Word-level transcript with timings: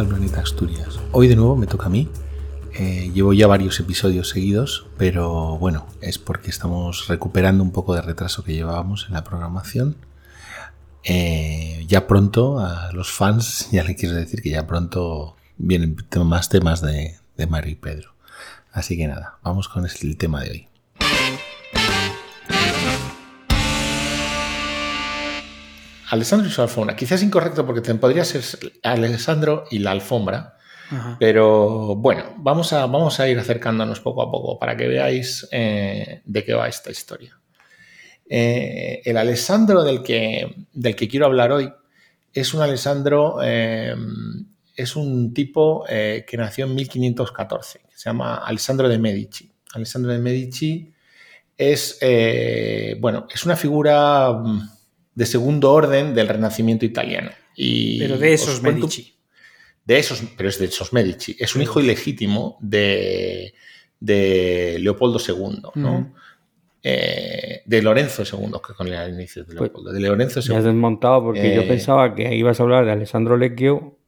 al 0.00 0.08
planeta 0.08 0.40
Asturias. 0.40 0.98
Hoy 1.12 1.28
de 1.28 1.36
nuevo 1.36 1.56
me 1.56 1.66
toca 1.66 1.86
a 1.86 1.88
mí. 1.88 2.08
Eh, 2.72 3.12
llevo 3.14 3.32
ya 3.32 3.46
varios 3.46 3.78
episodios 3.78 4.28
seguidos, 4.28 4.86
pero 4.96 5.56
bueno, 5.58 5.86
es 6.00 6.18
porque 6.18 6.50
estamos 6.50 7.06
recuperando 7.06 7.62
un 7.62 7.70
poco 7.70 7.94
de 7.94 8.02
retraso 8.02 8.42
que 8.42 8.54
llevábamos 8.54 9.06
en 9.06 9.14
la 9.14 9.22
programación. 9.22 9.96
Eh, 11.04 11.84
ya 11.86 12.06
pronto 12.08 12.58
a 12.58 12.90
los 12.92 13.12
fans, 13.12 13.68
ya 13.72 13.84
le 13.84 13.94
quiero 13.94 14.16
decir 14.16 14.42
que 14.42 14.50
ya 14.50 14.66
pronto 14.66 15.36
vienen 15.58 15.96
más 16.24 16.48
temas 16.48 16.80
de, 16.80 17.16
de 17.36 17.46
Mario 17.46 17.72
y 17.72 17.76
Pedro. 17.76 18.14
Así 18.72 18.96
que 18.96 19.06
nada, 19.06 19.38
vamos 19.42 19.68
con 19.68 19.86
el 19.86 20.16
tema 20.16 20.42
de 20.42 20.50
hoy. 20.50 20.68
Alessandro 26.10 26.48
y 26.48 26.50
su 26.50 26.62
alfombra. 26.62 26.96
Quizás 26.96 27.22
incorrecto 27.22 27.64
porque 27.66 27.94
podría 27.94 28.24
ser 28.24 28.42
Alessandro 28.82 29.64
y 29.70 29.78
la 29.78 29.92
alfombra. 29.92 30.54
Pero 31.18 31.96
bueno, 31.96 32.34
vamos 32.36 32.72
a, 32.72 32.86
vamos 32.86 33.18
a 33.18 33.28
ir 33.28 33.38
acercándonos 33.38 34.00
poco 34.00 34.22
a 34.22 34.30
poco 34.30 34.58
para 34.58 34.76
que 34.76 34.86
veáis 34.86 35.48
eh, 35.50 36.20
de 36.24 36.44
qué 36.44 36.54
va 36.54 36.68
esta 36.68 36.90
historia. 36.90 37.36
Eh, 38.28 39.02
el 39.04 39.16
Alessandro 39.16 39.82
del 39.82 40.02
que, 40.02 40.54
del 40.72 40.94
que 40.94 41.08
quiero 41.08 41.26
hablar 41.26 41.52
hoy 41.52 41.72
es 42.32 42.54
un 42.54 42.62
Alessandro, 42.62 43.38
eh, 43.42 43.96
es 44.76 44.94
un 44.94 45.32
tipo 45.34 45.84
que 45.86 46.36
nació 46.36 46.66
en 46.66 46.74
1514, 46.74 47.80
se 47.94 48.10
llama 48.10 48.36
Alessandro 48.36 48.88
de 48.88 48.98
Medici. 48.98 49.50
Alessandro 49.72 50.12
de 50.12 50.18
Medici 50.18 50.92
es, 51.56 51.98
bueno, 53.00 53.26
es 53.32 53.44
una 53.44 53.56
figura 53.56 54.32
mm, 54.32 54.73
de 55.14 55.26
segundo 55.26 55.72
orden 55.72 56.14
del 56.14 56.28
Renacimiento 56.28 56.84
italiano. 56.84 57.30
Y 57.56 57.98
pero 57.98 58.18
de 58.18 58.32
esos 58.32 58.62
Medici. 58.62 59.14
De 59.84 59.98
esos, 59.98 60.22
pero 60.36 60.48
es 60.48 60.58
de 60.58 60.66
esos 60.66 60.92
Medici. 60.92 61.36
Es 61.38 61.54
un 61.54 61.62
hijo 61.62 61.80
ilegítimo 61.80 62.58
de, 62.60 63.54
de 64.00 64.78
Leopoldo 64.80 65.18
II, 65.26 65.62
¿no? 65.74 66.14
Eh, 66.86 67.62
de 67.64 67.82
Lorenzo 67.82 68.24
II, 68.24 68.52
que 68.66 68.74
con 68.74 68.88
el 68.88 69.14
inicio 69.14 69.42
de 69.42 69.54
pues, 69.54 69.70
Leopoldo. 69.70 69.92
de 69.92 70.00
Lorenzo 70.00 70.40
II. 70.40 70.48
Me 70.50 70.56
has 70.56 70.64
desmontado 70.64 71.22
porque 71.22 71.54
yo 71.54 71.62
eh, 71.62 71.66
pensaba 71.66 72.14
que 72.14 72.34
ibas 72.34 72.60
a 72.60 72.62
hablar 72.62 72.84
de 72.84 72.92
Alessandro 72.92 73.38
Lecchio. 73.38 73.98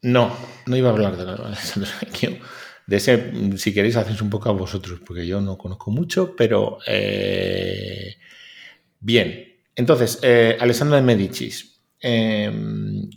No, 0.00 0.34
no 0.66 0.76
iba 0.76 0.88
a 0.88 0.92
hablar 0.92 1.16
de 1.16 1.30
Alessandro 1.30 1.90
Lecchio. 2.00 2.38
De 2.86 2.96
ese, 2.96 3.58
si 3.58 3.74
queréis, 3.74 3.96
hacéis 3.96 4.22
un 4.22 4.30
poco 4.30 4.48
a 4.48 4.52
vosotros, 4.52 5.00
porque 5.06 5.26
yo 5.26 5.40
no 5.40 5.58
conozco 5.58 5.90
mucho, 5.90 6.34
pero 6.34 6.78
eh, 6.86 8.16
bien, 8.98 9.51
entonces, 9.74 10.18
eh, 10.22 10.56
Alessandro 10.60 10.96
de 10.96 11.02
Medicis. 11.02 11.80
Em, 12.00 13.08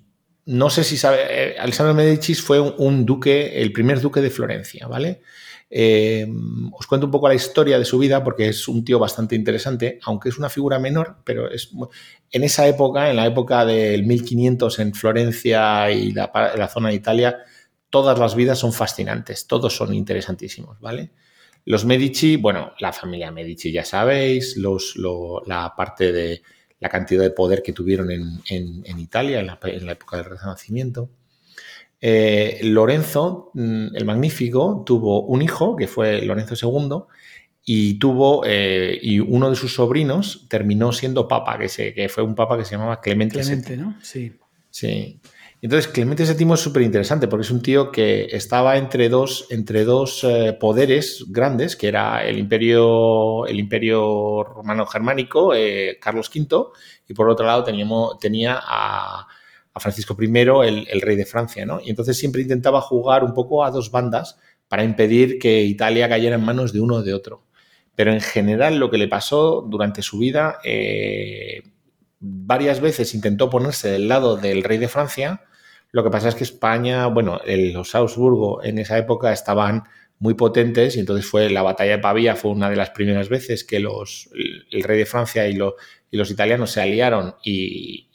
no 0.45 0.69
sé 0.69 0.83
si 0.83 0.97
sabe, 0.97 1.17
eh, 1.29 1.55
Alessandro 1.59 1.95
de 1.95 2.03
Medicis 2.03 2.41
fue 2.41 2.59
un, 2.59 3.05
duque, 3.05 3.61
el 3.61 3.71
primer 3.73 3.99
duque 3.99 4.21
de 4.21 4.29
Florencia, 4.29 4.87
¿vale? 4.87 5.21
Em, 5.69 6.71
os 6.73 6.85
cuento 6.85 7.07
un 7.07 7.11
poco 7.11 7.27
la 7.27 7.33
historia 7.33 7.79
de 7.79 7.85
su 7.85 7.97
vida 7.97 8.23
porque 8.23 8.49
es 8.49 8.67
un 8.67 8.85
tío 8.85 8.99
bastante 8.99 9.35
interesante, 9.35 9.99
aunque 10.03 10.29
es 10.29 10.37
una 10.37 10.49
figura 10.49 10.79
menor, 10.79 11.17
pero 11.25 11.49
es 11.49 11.71
en 12.31 12.43
esa 12.43 12.67
época, 12.67 13.09
en 13.09 13.15
la 13.15 13.25
época 13.25 13.65
del 13.65 14.05
1500 14.05 14.79
en 14.79 14.93
Florencia 14.93 15.91
y 15.91 16.11
la, 16.11 16.31
la 16.55 16.67
zona 16.67 16.89
de 16.89 16.95
Italia, 16.95 17.39
todas 17.89 18.19
las 18.19 18.35
vidas 18.35 18.59
son 18.59 18.73
fascinantes, 18.73 19.47
todos 19.47 19.75
son 19.75 19.93
interesantísimos, 19.93 20.79
¿vale? 20.79 21.11
Los 21.66 21.83
Medici, 21.83 22.38
bueno, 22.38 22.73
la 22.80 22.94
familia 22.94 23.31
Medici 23.31 23.71
ya 23.71 23.83
sabéis, 23.83 24.55
los, 24.55 24.95
la 25.47 25.73
parte 25.75 26.11
de 26.11 26.41
la 26.80 26.89
cantidad 26.89 27.23
de 27.23 27.31
poder 27.31 27.63
que 27.63 27.73
tuvieron 27.73 28.12
en, 28.12 29.00
Italia 29.00 29.39
en 29.39 29.47
la, 29.47 29.59
época 29.91 30.17
del 30.17 30.25
Renacimiento. 30.25 31.09
Eh, 32.00 32.59
Lorenzo, 32.63 33.50
mm, 33.56 33.95
el 33.95 34.06
Magnífico, 34.06 34.84
tuvo 34.85 35.23
un 35.25 35.41
hijo, 35.41 35.75
que 35.75 35.88
fue 35.88 36.22
Lorenzo 36.22 36.53
II, 36.56 37.06
y 37.66 37.97
tuvo, 37.97 38.44
eh, 38.45 39.00
y 39.01 39.19
uno 39.19 39.50
de 39.50 39.56
sus 39.56 39.73
sobrinos 39.73 40.45
terminó 40.47 40.91
siendo 40.91 41.28
papa, 41.28 41.57
que, 41.57 41.94
que 41.95 42.09
fue 42.09 42.23
un 42.23 42.35
papa 42.35 42.57
que 42.59 42.66
se 42.66 42.72
llamaba 42.75 43.01
Clemente, 43.01 43.39
Clemente 43.39 43.75
¿no? 43.75 43.97
Sí. 44.03 44.34
Sí. 44.69 45.19
Entonces, 45.65 45.91
Clemente 45.91 46.31
VII 46.31 46.53
es 46.53 46.59
súper 46.59 46.83
interesante 46.83 47.27
porque 47.27 47.41
es 47.41 47.49
un 47.49 47.63
tío 47.63 47.91
que 47.91 48.27
estaba 48.31 48.77
entre 48.77 49.09
dos, 49.09 49.47
entre 49.49 49.83
dos 49.83 50.23
eh, 50.23 50.55
poderes 50.59 51.25
grandes, 51.29 51.75
que 51.75 51.87
era 51.87 52.23
el 52.23 52.37
imperio, 52.37 53.47
el 53.47 53.59
imperio 53.59 54.43
romano-germánico, 54.43 55.55
eh, 55.55 55.97
Carlos 55.99 56.29
V, 56.29 56.67
y 57.07 57.15
por 57.15 57.27
otro 57.31 57.47
lado 57.47 57.63
teníamos, 57.63 58.19
tenía 58.19 58.59
a, 58.61 59.25
Francisco 59.77 60.15
I, 60.21 60.25
el, 60.25 60.87
el, 60.87 61.01
rey 61.01 61.15
de 61.15 61.25
Francia. 61.25 61.65
¿no? 61.65 61.79
Y 61.83 61.89
entonces 61.89 62.15
siempre 62.15 62.43
intentaba 62.43 62.79
jugar 62.79 63.23
un 63.23 63.33
poco 63.33 63.65
a 63.65 63.71
dos 63.71 63.89
bandas 63.89 64.37
para 64.67 64.83
impedir 64.83 65.39
que 65.39 65.63
Italia 65.63 66.07
cayera 66.07 66.35
en 66.35 66.45
manos 66.45 66.73
de 66.73 66.81
uno 66.81 66.97
o 66.97 67.01
de 67.01 67.15
otro. 67.15 67.41
Pero 67.95 68.11
en 68.11 68.21
general 68.21 68.77
lo 68.77 68.91
que 68.91 68.99
le 68.99 69.07
pasó 69.07 69.65
durante 69.67 70.03
su 70.03 70.19
vida, 70.19 70.59
eh, 70.63 71.63
varias 72.19 72.81
veces 72.81 73.15
intentó 73.15 73.49
ponerse 73.49 73.89
del 73.89 74.07
lado 74.07 74.37
del 74.37 74.63
rey 74.63 74.77
de 74.77 74.89
Francia, 74.89 75.41
lo 75.95 76.03
que 76.03 76.09
pasa 76.09 76.28
es 76.28 76.35
que 76.35 76.44
España, 76.44 77.07
bueno, 77.07 77.39
los 77.45 77.95
Augsburgo 77.95 78.61
en 78.61 78.79
esa 78.79 78.97
época 78.97 79.31
estaban 79.31 79.83
muy 80.19 80.33
potentes 80.33 80.97
y 80.97 81.00
entonces 81.00 81.25
fue 81.25 81.50
la 81.50 81.61
batalla 81.61 81.91
de 81.91 82.00
Pavía 82.00 82.35
fue 82.35 82.51
una 82.51 82.69
de 82.69 82.75
las 82.75 82.89
primeras 82.89 83.29
veces 83.29 83.63
que 83.63 83.79
los, 83.79 84.29
el, 84.72 84.83
rey 84.83 84.97
de 84.97 85.06
Francia 85.06 85.47
y, 85.47 85.56
los 85.56 86.31
italianos 86.31 86.72
se 86.72 86.81
aliaron 86.81 87.35
y, 87.41 88.09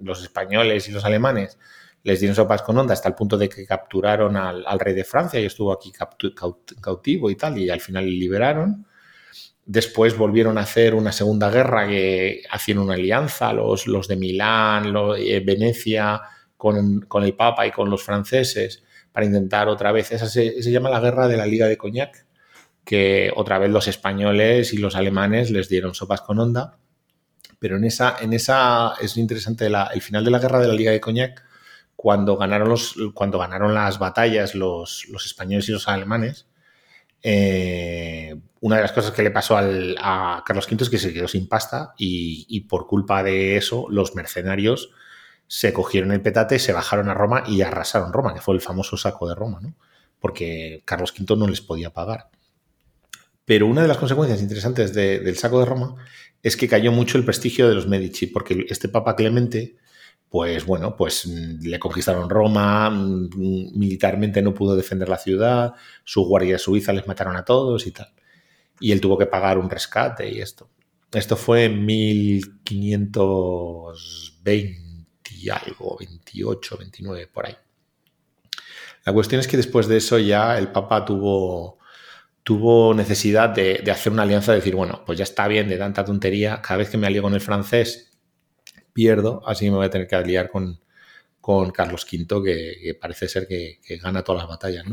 los 0.00 0.22
españoles 0.22 0.86
y 0.86 0.92
los 0.92 1.06
alemanes 1.06 1.58
les 2.02 2.20
dieron 2.20 2.36
sopas 2.36 2.60
con 2.60 2.76
onda 2.76 2.92
hasta 2.92 3.08
el 3.08 3.14
punto 3.14 3.38
de 3.38 3.48
que 3.48 3.64
capturaron 3.64 4.36
al, 4.36 4.78
rey 4.78 4.92
de 4.92 5.04
Francia 5.04 5.40
y 5.40 5.46
estuvo 5.46 5.72
aquí 5.72 5.90
cautivo 6.82 7.30
y 7.30 7.36
tal 7.36 7.56
y 7.56 7.70
al 7.70 7.80
final 7.80 8.04
liberaron. 8.04 8.86
Después 9.64 10.14
volvieron 10.14 10.58
a 10.58 10.60
hacer 10.60 10.94
una 10.94 11.12
segunda 11.12 11.50
guerra 11.50 11.88
que 11.88 12.42
hacían 12.50 12.80
una 12.80 12.94
alianza, 12.94 13.54
los, 13.54 13.86
los 13.86 14.06
de 14.08 14.16
Milán, 14.16 14.94
eh, 15.16 15.40
Venecia, 15.40 16.20
con, 16.56 17.06
el 17.24 17.34
Papa 17.34 17.66
y 17.66 17.70
con 17.70 17.90
los 17.90 18.02
franceses 18.02 18.82
para 19.12 19.26
intentar 19.26 19.68
otra 19.68 19.92
vez, 19.92 20.12
esa 20.12 20.28
se, 20.28 20.60
llama 20.62 20.90
la 20.90 21.00
guerra 21.00 21.28
de 21.28 21.36
la 21.36 21.46
Liga 21.46 21.66
de 21.66 21.76
Coñac, 21.76 22.26
que 22.84 23.32
otra 23.34 23.58
vez 23.58 23.70
los 23.70 23.88
españoles 23.88 24.72
y 24.72 24.78
los 24.78 24.94
alemanes 24.94 25.50
les 25.50 25.68
dieron 25.68 25.94
sopas 25.94 26.20
con 26.20 26.38
onda, 26.38 26.78
pero 27.58 27.76
en 27.76 27.84
esa, 27.84 28.16
en 28.20 28.32
esa 28.32 28.94
es 29.00 29.16
interesante 29.16 29.66
el 29.66 30.02
final 30.02 30.24
de 30.24 30.30
la 30.30 30.38
guerra 30.38 30.60
de 30.60 30.68
la 30.68 30.74
Liga 30.74 30.92
de 30.92 31.00
Coñac, 31.00 31.44
cuando 31.96 32.36
ganaron, 32.36 32.68
los, 32.68 32.94
cuando 33.14 33.38
ganaron 33.38 33.74
las 33.74 33.98
batallas 33.98 34.54
los, 34.54 35.06
los 35.08 35.24
españoles 35.24 35.68
y 35.68 35.72
los 35.72 35.88
alemanes, 35.88 36.46
eh, 37.28 38.36
una 38.60 38.76
de 38.76 38.82
las 38.82 38.92
cosas 38.92 39.10
que 39.10 39.22
le 39.22 39.32
pasó 39.32 39.56
a 39.58 40.44
Carlos 40.46 40.68
V 40.70 40.84
es 40.84 40.90
que 40.90 40.98
se 40.98 41.12
quedó 41.12 41.26
sin 41.26 41.48
pasta 41.48 41.92
y, 41.98 42.60
por 42.68 42.86
culpa 42.86 43.24
de 43.24 43.56
eso 43.56 43.86
los 43.90 44.14
mercenarios 44.14 44.90
se 45.48 45.72
cogieron 45.72 46.12
el 46.12 46.22
petate, 46.22 46.58
se 46.58 46.72
bajaron 46.72 47.08
a 47.08 47.14
Roma 47.14 47.44
y 47.46 47.62
arrasaron 47.62 48.12
Roma, 48.12 48.34
que 48.34 48.40
fue 48.40 48.54
el 48.54 48.60
famoso 48.60 48.96
saco 48.96 49.28
de 49.28 49.34
Roma, 49.34 49.60
¿no? 49.60 49.74
Porque 50.18 50.82
Carlos 50.84 51.14
V 51.16 51.36
no 51.36 51.46
les 51.46 51.60
podía 51.60 51.92
pagar. 51.92 52.30
Pero 53.44 53.66
una 53.66 53.82
de 53.82 53.88
las 53.88 53.98
consecuencias 53.98 54.42
interesantes 54.42 54.92
del 54.92 55.36
saco 55.36 55.60
de 55.60 55.66
Roma 55.66 55.94
es 56.42 56.56
que 56.56 56.68
cayó 56.68 56.90
mucho 56.90 57.16
el 57.16 57.24
prestigio 57.24 57.68
de 57.68 57.74
los 57.74 57.86
Medici, 57.86 58.26
porque 58.26 58.66
este 58.68 58.88
Papa 58.88 59.14
Clemente, 59.14 59.76
pues 60.28 60.66
bueno, 60.66 60.96
pues 60.96 61.26
mm, 61.26 61.60
le 61.62 61.78
conquistaron 61.78 62.28
Roma, 62.28 62.90
mm, 62.90 63.78
militarmente 63.78 64.42
no 64.42 64.52
pudo 64.52 64.74
defender 64.74 65.08
la 65.08 65.18
ciudad, 65.18 65.74
su 66.04 66.24
guardia 66.24 66.58
suiza 66.58 66.92
les 66.92 67.06
mataron 67.06 67.36
a 67.36 67.44
todos 67.44 67.86
y 67.86 67.92
tal. 67.92 68.12
Y 68.80 68.92
él 68.92 69.00
tuvo 69.00 69.16
que 69.16 69.26
pagar 69.26 69.58
un 69.58 69.70
rescate 69.70 70.28
y 70.30 70.40
esto. 70.40 70.68
Esto 71.12 71.36
fue 71.36 71.66
en 71.66 71.86
1520 71.86 74.85
algo, 75.50 75.96
28, 75.98 76.76
29, 76.78 77.26
por 77.28 77.46
ahí. 77.46 77.56
La 79.04 79.12
cuestión 79.12 79.40
es 79.40 79.46
que 79.46 79.56
después 79.56 79.86
de 79.86 79.98
eso 79.98 80.18
ya 80.18 80.58
el 80.58 80.68
Papa 80.68 81.04
tuvo, 81.04 81.78
tuvo 82.42 82.92
necesidad 82.92 83.50
de, 83.50 83.82
hacer 83.90 84.12
una 84.12 84.22
alianza, 84.22 84.52
de 84.52 84.58
decir, 84.58 84.74
bueno, 84.74 85.02
pues 85.06 85.18
ya 85.18 85.24
está 85.24 85.46
bien 85.46 85.68
de 85.68 85.78
tanta 85.78 86.04
tontería, 86.04 86.60
cada 86.60 86.78
vez 86.78 86.90
que 86.90 86.96
me 86.96 87.06
alío 87.06 87.22
con 87.22 87.34
el 87.34 87.40
francés 87.40 88.10
pierdo, 88.92 89.42
así 89.46 89.70
me 89.70 89.76
voy 89.76 89.86
a 89.86 89.90
tener 89.90 90.08
que 90.08 90.16
aliar 90.16 90.50
con, 90.50 90.80
con 91.40 91.70
Carlos 91.70 92.04
V, 92.10 92.42
que, 92.42 92.94
parece 93.00 93.28
ser 93.28 93.46
que, 93.46 93.78
gana 94.02 94.24
todas 94.24 94.42
las 94.42 94.48
batallas. 94.48 94.84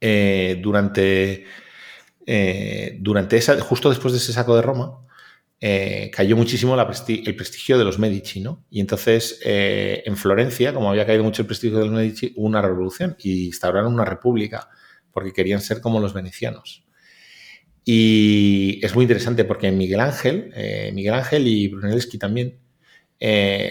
Eh, 0.00 0.58
durante, 0.62 1.44
eh, 2.26 2.96
durante 3.00 3.36
esa, 3.36 3.60
justo 3.60 3.90
después 3.90 4.12
de 4.12 4.18
ese 4.18 4.32
saco 4.32 4.56
de 4.56 4.62
Roma, 4.62 5.03
eh, 5.66 6.10
cayó 6.12 6.36
muchísimo 6.36 6.78
el 6.78 7.36
prestigio 7.36 7.78
de 7.78 7.84
los 7.84 7.98
Medici, 7.98 8.42
¿no? 8.42 8.66
Y 8.68 8.80
entonces 8.80 9.40
eh, 9.42 10.02
en 10.04 10.14
Florencia, 10.14 10.74
como 10.74 10.90
había 10.90 11.06
caído 11.06 11.24
mucho 11.24 11.40
el 11.40 11.46
prestigio 11.46 11.78
de 11.78 11.86
los 11.86 11.94
Medici, 11.94 12.34
hubo 12.36 12.46
una 12.46 12.60
revolución 12.60 13.16
y 13.18 13.46
instauraron 13.46 13.94
una 13.94 14.04
república 14.04 14.68
porque 15.10 15.32
querían 15.32 15.62
ser 15.62 15.80
como 15.80 16.00
los 16.00 16.12
venecianos. 16.12 16.84
Y 17.82 18.78
es 18.84 18.94
muy 18.94 19.04
interesante 19.04 19.46
porque 19.46 19.72
Miguel 19.72 20.00
Ángel, 20.00 20.52
eh, 20.54 20.90
Miguel 20.92 21.14
Ángel 21.14 21.48
y 21.48 21.68
Brunelleschi 21.68 22.18
también, 22.18 22.58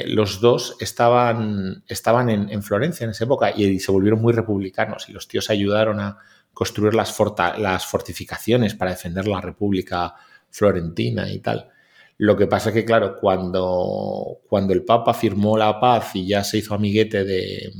los 0.08 0.42
dos 0.42 0.78
estaban, 0.80 1.84
estaban 1.88 2.28
en, 2.32 2.64
Florencia 2.64 3.04
en 3.04 3.12
esa 3.12 3.26
época 3.26 3.54
y, 3.56 3.80
se 3.80 3.92
volvieron 3.92 4.20
muy 4.20 4.34
republicanos 4.34 5.10
y 5.10 5.12
los 5.12 5.28
tíos 5.28 5.52
ayudaron 5.52 6.00
a 6.00 6.18
construir 6.56 6.96
las 6.96 7.86
fortificaciones 7.86 8.74
para 8.74 8.90
defender 8.90 9.28
la 9.28 9.42
República 9.42 10.16
Florentina 10.50 11.32
y 11.32 11.38
tal. 11.38 11.70
Lo 12.18 12.38
que 12.38 12.48
pasa 12.48 12.70
es 12.70 12.76
que, 12.76 12.86
claro, 12.86 13.18
cuando, 13.20 14.40
cuando 14.48 14.74
el 14.74 14.84
Papa 14.84 15.14
firmó 15.14 15.58
la 15.58 15.80
paz 15.80 16.16
y 16.16 16.28
ya 16.28 16.44
se 16.44 16.60
hizo 16.60 16.76
amiguete 16.76 17.24
de, 17.24 17.74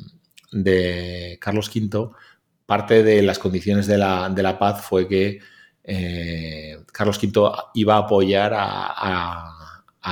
de 0.52 1.38
Carlos 1.40 1.70
V, 1.74 2.10
parte 2.66 3.04
de 3.04 3.22
las 3.22 3.40
condiciones 3.40 3.88
de 3.88 3.98
la, 3.98 4.30
de 4.30 4.44
la 4.44 4.58
paz 4.58 4.82
fue 4.86 5.08
que 5.08 5.40
eh, 5.84 6.78
Carlos 6.92 7.20
V 7.22 7.52
iba 7.76 7.96
a 7.96 8.00
apoyar 8.00 8.54
a, 8.56 9.50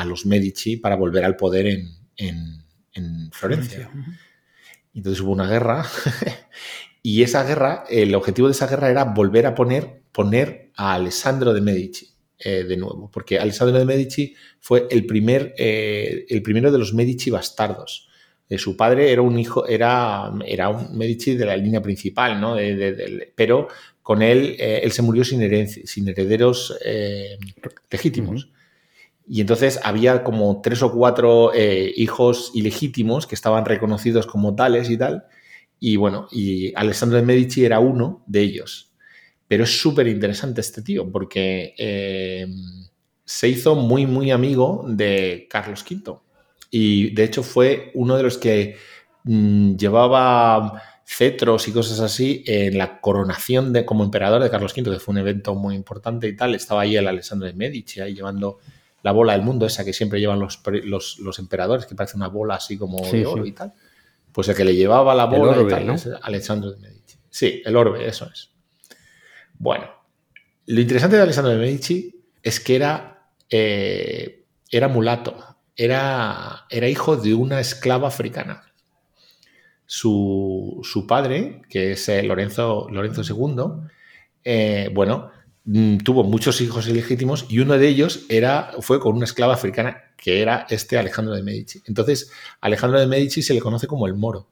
los 0.06 0.26
Medici 0.26 0.78
para 0.78 0.96
volver 0.96 1.26
al 1.26 1.36
poder 1.36 1.68
en, 1.68 3.32
Florencia. 3.32 3.90
Entonces 4.94 5.22
hubo 5.22 5.32
una 5.32 5.48
guerra 5.48 5.86
y 7.02 7.24
esa 7.24 7.44
guerra, 7.44 7.86
el 7.90 8.14
objetivo 8.14 8.48
de 8.48 8.52
esa 8.52 8.68
guerra 8.68 8.90
era 8.90 9.06
volver 9.06 9.46
a 9.46 9.56
poner, 9.56 10.04
poner 10.12 10.72
a 10.76 10.94
Alessandro 10.94 11.54
de 11.54 11.62
Medici 11.62 12.11
eh, 12.44 12.64
de 12.64 12.78
nuevo, 12.78 13.10
porque 13.12 13.40
Alessandro 13.40 13.78
de 13.78 13.86
Medici 13.86 14.36
fue 14.60 14.88
el, 14.90 15.06
primer, 15.06 15.54
eh, 15.58 16.26
el 16.30 16.42
primero 16.42 16.72
de 16.72 16.78
los 16.78 16.94
Medici 16.94 17.30
bastardos. 17.30 18.10
su 18.58 18.76
padre 18.76 19.12
era 19.12 19.22
un 19.22 19.40
hijo, 19.40 19.66
era, 19.68 20.32
era 20.46 20.70
un 20.70 20.98
Medici 20.98 21.36
de 21.36 21.46
la 21.46 21.56
línea 21.56 21.82
principal, 21.82 22.40
¿no? 22.40 22.58
pero 23.36 23.68
con 24.02 24.22
él, 24.22 24.56
eh, 24.60 24.82
él 24.84 24.92
se 24.92 25.02
murió 25.02 25.24
sin, 25.24 25.68
sin 25.68 26.10
herederos 26.10 26.78
eh, 26.84 27.38
legítimos. 27.90 28.50
Y 29.28 29.42
entonces 29.42 29.80
había 29.84 30.24
como 30.24 30.62
tres 30.62 30.82
o 30.82 30.92
cuatro 30.92 31.54
eh, 31.54 31.94
hijos 31.96 32.52
ilegítimos 32.54 33.28
que 33.28 33.36
estaban 33.36 33.66
reconocidos 33.66 34.28
como 34.28 34.56
tales 34.56 34.90
y 34.90 34.98
tal. 34.98 35.26
Y 35.80 35.96
bueno, 35.96 36.28
y 36.32 36.74
Alessandro 36.76 37.18
de 37.18 37.26
Medici 37.26 37.64
era 37.64 37.80
uno 37.80 38.24
de 38.28 38.42
ellos. 38.42 38.91
Pero 39.52 39.66
es 39.66 39.82
súper 39.82 40.08
interesante 40.08 40.62
este 40.62 40.82
tío 40.82 41.12
porque 41.12 41.76
se 43.26 43.50
hizo 43.50 43.76
muy, 43.76 44.06
muy 44.06 44.32
amigo 44.32 44.86
de 44.88 45.46
Carlos 45.50 45.84
V. 45.84 46.20
Y 46.70 47.14
de 47.14 47.26
hecho 47.26 47.44
fue 47.44 47.92
uno 47.96 48.16
de 48.16 48.24
los 48.24 48.38
que 48.38 48.78
mm, 49.26 49.76
llevaba 49.76 50.82
cetros 51.06 51.68
y 51.68 51.74
cosas 51.74 52.00
así 52.00 52.46
en 52.48 52.78
la 52.78 53.02
coronación 53.02 53.74
de 53.74 53.84
como 53.84 54.06
emperador 54.06 54.42
de 54.42 54.50
Carlos 54.50 54.72
V, 54.72 54.90
que 54.90 55.00
fue 55.00 55.12
un 55.12 55.18
evento 55.18 55.54
muy 55.54 55.76
importante 55.76 56.30
y 56.30 56.36
tal. 56.38 56.56
Estaba 56.56 56.84
ahí 56.84 56.96
el 56.96 57.10
Alessandro 57.10 57.46
de 57.46 57.54
Medici 57.54 58.00
ahí 58.00 58.14
llevando 58.14 58.60
la 59.04 59.12
bola 59.12 59.34
del 59.34 59.42
mundo, 59.42 59.66
esa 59.66 59.84
que 59.84 59.92
siempre 59.92 60.22
llevan 60.22 60.40
los, 60.40 60.62
los, 61.20 61.40
emperadores, 61.40 61.86
que 61.86 61.94
parece 61.94 62.16
una 62.16 62.30
bola 62.30 62.56
así 62.56 62.78
como 62.78 63.06
de 63.06 63.26
oro 63.26 63.46
y 63.46 63.52
tal. 63.52 63.74
Pues 64.32 64.48
el 64.48 64.56
que 64.56 64.64
le 64.64 64.78
llevaba 64.78 65.14
la 65.14 65.26
bola 65.26 65.58
Alessandro 66.22 66.72
de 66.72 66.78
Medici. 66.78 67.18
Sí, 67.30 67.62
el 67.66 67.76
orbe, 67.76 68.08
eso 68.08 68.30
es. 68.32 68.51
Bueno, 69.62 69.86
lo 70.66 70.82
interesante 70.82 71.18
de 71.18 71.22
Alessandro 71.22 71.52
de 71.52 71.60
Medici 71.60 72.16
es 72.42 72.60
que 72.60 72.76
era, 72.76 73.28
eh, 73.48 74.44
era 74.72 74.88
mulato, 74.88 75.38
era, 75.76 76.66
era 76.72 76.90
hijo 76.90 77.16
de 77.16 77.36
una 77.36 77.60
esclava 77.60 78.08
africana 78.08 78.64
su, 79.86 81.06
padre, 81.08 81.62
que 81.70 81.92
es 81.92 82.10
eh, 82.10 82.24
Lorenzo, 82.24 82.88
Lorenzo 82.90 83.22
II, 83.22 83.88
eh, 84.44 84.90
bueno, 84.92 85.30
mm, 85.66 85.98
tuvo 85.98 86.24
muchos 86.24 86.60
hijos 86.62 86.88
ilegítimos 86.88 87.46
y 87.48 87.60
uno 87.60 87.78
de 87.78 87.88
ellos 87.88 88.26
era, 88.30 88.72
fue 88.80 89.00
con 89.00 89.16
una 89.16 89.26
esclava 89.26 89.54
africana 89.54 90.06
que 90.18 90.42
era 90.42 90.66
este 90.72 90.98
Alejandro 90.98 91.36
de 91.36 91.44
Medici. 91.44 91.84
Entonces, 91.86 92.32
Alejandro 92.62 93.00
de 93.00 93.06
Medici 93.06 93.44
se 93.44 93.54
le 93.54 93.60
conoce 93.60 93.86
como 93.86 94.08
el 94.08 94.16
moro. 94.16 94.48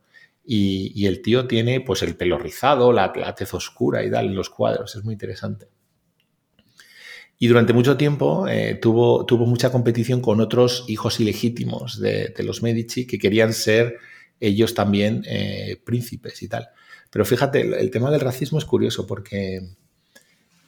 Y, 0.46 1.06
el 1.06 1.22
tío 1.22 1.48
tiene 1.48 1.82
pues 1.82 2.02
el 2.02 2.16
pelo 2.16 2.40
rizado, 2.40 2.92
la, 2.92 3.14
tez 3.36 3.54
oscura 3.54 4.04
y 4.04 4.10
tal 4.10 4.28
en 4.28 4.36
los 4.36 4.50
cuadros. 4.50 4.96
Es 4.96 5.04
muy 5.04 5.14
interesante. 5.14 5.68
Y 7.38 7.48
durante 7.48 7.72
mucho 7.72 7.96
tiempo 7.96 8.48
eh, 8.48 8.76
tuvo, 8.82 9.26
mucha 9.46 9.72
competición 9.72 10.22
con 10.22 10.42
otros 10.42 10.86
hijos 10.88 11.20
ilegítimos 11.20 12.00
de, 12.00 12.34
los 12.40 12.62
Medici 12.62 13.08
que 13.08 13.18
querían 13.18 13.54
ser 13.54 13.98
ellos 14.40 14.74
también 14.74 15.24
eh, 15.26 15.80
príncipes 15.86 16.42
y 16.42 16.50
tal. 16.50 16.68
Pero 17.10 17.26
fíjate, 17.26 17.62
el, 17.62 17.92
tema 17.92 18.12
del 18.12 18.22
racismo 18.22 18.58
es 18.58 18.66
curioso 18.66 19.08
porque 19.08 19.62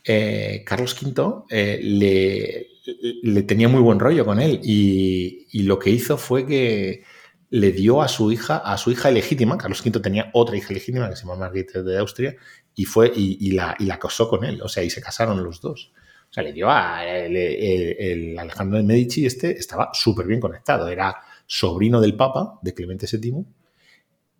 eh, 0.05 0.63
Carlos 0.65 0.95
V 1.01 1.43
le, 1.81 3.43
tenía 3.43 3.67
muy 3.67 3.81
buen 3.81 3.99
rollo 3.99 4.25
con 4.25 4.39
él 4.39 4.59
y, 4.63 5.63
lo 5.63 5.77
que 5.77 5.89
hizo 5.89 6.17
fue 6.17 6.45
que 6.45 7.03
le 7.51 7.73
dio 7.73 8.01
a 8.01 8.07
su 8.07 8.31
hija, 8.31 8.57
a 8.57 8.77
su 8.77 8.91
hija 8.91 9.11
legítima, 9.11 9.57
Carlos 9.57 9.85
V 9.85 9.99
tenía 9.99 10.31
otra 10.33 10.55
hija 10.55 10.73
legítima 10.73 11.09
que 11.09 11.17
se 11.17 11.23
llama 11.23 11.35
Margarita 11.35 11.83
de 11.83 11.97
Austria, 11.97 12.35
y 12.73 12.85
fue 12.85 13.11
y, 13.13 13.51
la, 13.51 13.75
y 13.77 13.85
la 13.85 13.99
casó 13.99 14.29
con 14.29 14.45
él, 14.45 14.61
o 14.61 14.69
sea, 14.69 14.83
y 14.83 14.89
se 14.89 15.01
casaron 15.01 15.43
los 15.43 15.59
dos. 15.59 15.91
O 16.29 16.33
sea, 16.33 16.43
le 16.43 16.53
dio 16.53 16.69
a 16.69 17.05
el, 17.05 18.39
Alejandro 18.39 18.77
de 18.77 18.83
Medici, 18.83 19.25
este 19.25 19.51
estaba 19.59 19.89
súper 19.93 20.27
bien 20.27 20.39
conectado, 20.39 20.87
era 20.87 21.13
sobrino 21.45 21.99
del 21.99 22.15
Papa, 22.15 22.57
de 22.61 22.73
Clemente 22.73 23.05
VII, 23.11 23.45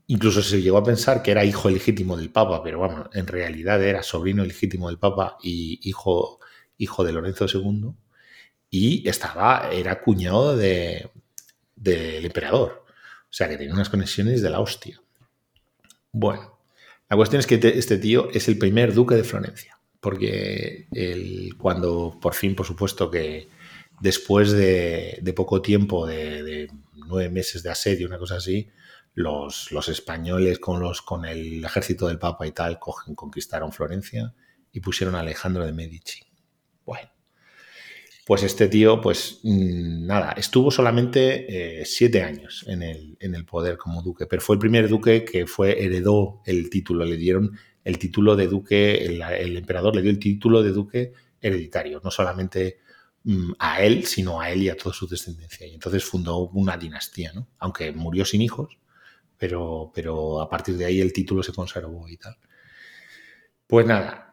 Incluso 0.07 0.41
se 0.41 0.61
llegó 0.61 0.77
a 0.77 0.83
pensar 0.83 1.23
que 1.23 1.31
era 1.31 1.45
hijo 1.45 1.69
legítimo 1.69 2.17
del 2.17 2.31
Papa, 2.31 2.61
pero 2.61 2.79
bueno, 2.79 3.09
en 3.13 3.27
realidad 3.27 3.81
era 3.81 4.03
sobrino 4.03 4.43
legítimo 4.43 4.89
del 4.89 4.99
Papa 4.99 5.37
y 5.41 5.79
hijo, 5.83 6.39
hijo 6.77 7.05
de 7.05 7.13
Lorenzo 7.13 7.45
II. 7.45 7.93
Y 8.69 9.07
estaba, 9.07 9.69
era 9.71 10.01
cuñado 10.01 10.57
del 10.57 11.09
emperador. 12.25 12.83
O 13.31 13.33
sea 13.33 13.47
que 13.47 13.57
tenía 13.57 13.73
unas 13.73 13.89
conexiones 13.89 14.41
de 14.41 14.49
la 14.49 14.59
hostia. 14.59 15.01
Bueno, 16.11 16.59
la 17.09 17.15
cuestión 17.15 17.39
es 17.39 17.47
que 17.47 17.55
este 17.55 17.97
tío 17.97 18.29
es 18.31 18.49
el 18.49 18.57
primer 18.57 18.93
duque 18.93 19.15
de 19.15 19.23
Florencia. 19.23 19.79
Porque 20.01 20.87
cuando 21.57 22.17
por 22.21 22.33
fin, 22.33 22.55
por 22.55 22.65
supuesto, 22.65 23.09
que 23.09 23.47
después 24.01 24.51
de, 24.51 25.33
poco 25.35 25.61
tiempo, 25.61 26.05
de, 26.05 26.43
de 26.43 26.71
nueve 27.07 27.29
meses 27.29 27.63
de 27.63 27.69
asedio, 27.69 28.07
una 28.07 28.17
cosa 28.17 28.35
así, 28.35 28.69
los, 29.13 29.71
los, 29.71 29.89
españoles 29.89 30.59
con, 30.59 30.79
los, 30.79 31.01
con 31.01 31.25
el 31.25 31.63
ejército 31.63 32.07
del 32.07 32.19
Papa 32.19 32.47
y 32.47 32.51
tal 32.51 32.79
cogen, 32.79 33.15
conquistaron 33.15 33.71
Florencia 33.71 34.33
y 34.71 34.79
pusieron 34.79 35.15
a 35.15 35.19
Alejandro 35.19 35.65
de 35.65 35.73
Medici. 35.73 36.30
Pues 38.31 38.43
este 38.43 38.69
tío, 38.69 39.01
pues 39.01 39.41
mm, 39.43 40.05
nada, 40.05 40.31
estuvo 40.37 40.71
solamente 40.71 41.81
eh, 41.81 41.85
siete 41.85 42.23
años 42.23 42.63
en 42.65 42.81
el, 42.81 43.17
en 43.19 43.35
el, 43.35 43.43
poder 43.43 43.77
como 43.77 44.01
duque, 44.01 44.25
pero 44.25 44.41
fue 44.41 44.55
el 44.55 44.59
primer 44.61 44.87
duque 44.87 45.25
que 45.25 45.45
fue, 45.45 45.83
heredó 45.83 46.41
el 46.45 46.69
título, 46.69 47.03
le 47.03 47.17
dieron 47.17 47.59
el 47.83 47.99
título 47.99 48.37
de 48.37 48.47
duque, 48.47 49.03
el, 49.03 49.57
emperador 49.57 49.97
le 49.97 50.01
dio 50.01 50.09
el 50.09 50.17
título 50.17 50.63
de 50.63 50.71
duque 50.71 51.11
hereditario, 51.41 51.99
no 52.01 52.09
solamente 52.09 52.79
mm, 53.25 53.51
a 53.59 53.81
él, 53.81 54.05
sino 54.05 54.39
a 54.39 54.49
él 54.49 54.63
y 54.63 54.69
a 54.69 54.77
toda 54.77 54.95
su 54.95 55.09
descendencia. 55.09 55.67
Y 55.67 55.73
entonces 55.73 56.01
fundó 56.01 56.47
una 56.51 56.77
dinastía, 56.77 57.33
¿no? 57.33 57.49
Aunque 57.59 57.91
murió 57.91 58.23
sin 58.23 58.41
hijos, 58.41 58.77
pero, 59.37 59.91
pero 59.93 60.39
a 60.39 60.49
partir 60.49 60.77
de 60.77 60.85
ahí 60.85 61.01
el 61.01 61.11
título 61.11 61.43
se 61.43 61.51
conservó 61.51 62.07
y 62.07 62.15
tal. 62.15 62.37
Pues 63.67 63.85
nada, 63.85 64.30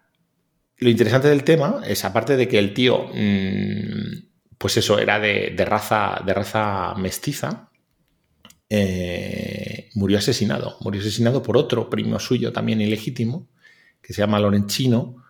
lo 0.79 0.89
interesante 0.91 1.29
del 1.29 1.45
tema 1.45 1.83
es, 1.87 2.05
aparte 2.05 2.37
de 2.37 2.49
que 2.49 2.59
el 2.59 2.75
tío, 2.75 3.09
mm, 3.13 4.57
pues 4.59 4.77
eso, 4.77 4.99
era 4.99 5.19
de, 5.19 5.55
raza, 5.65 6.23
de 6.25 6.35
raza 6.35 6.95
mestiza, 6.97 7.71
eh, 8.71 9.91
murió 9.95 10.19
asesinado. 10.19 10.77
Murió 10.81 11.01
asesinado 11.01 11.43
por 11.43 11.57
otro 11.57 11.89
primo 11.91 12.19
suyo 12.19 12.53
también 12.53 12.81
ilegítimo, 12.81 13.49
que 14.03 14.13
se 14.13 14.21
llama 14.23 14.41
Lorenzino, 14.41 15.25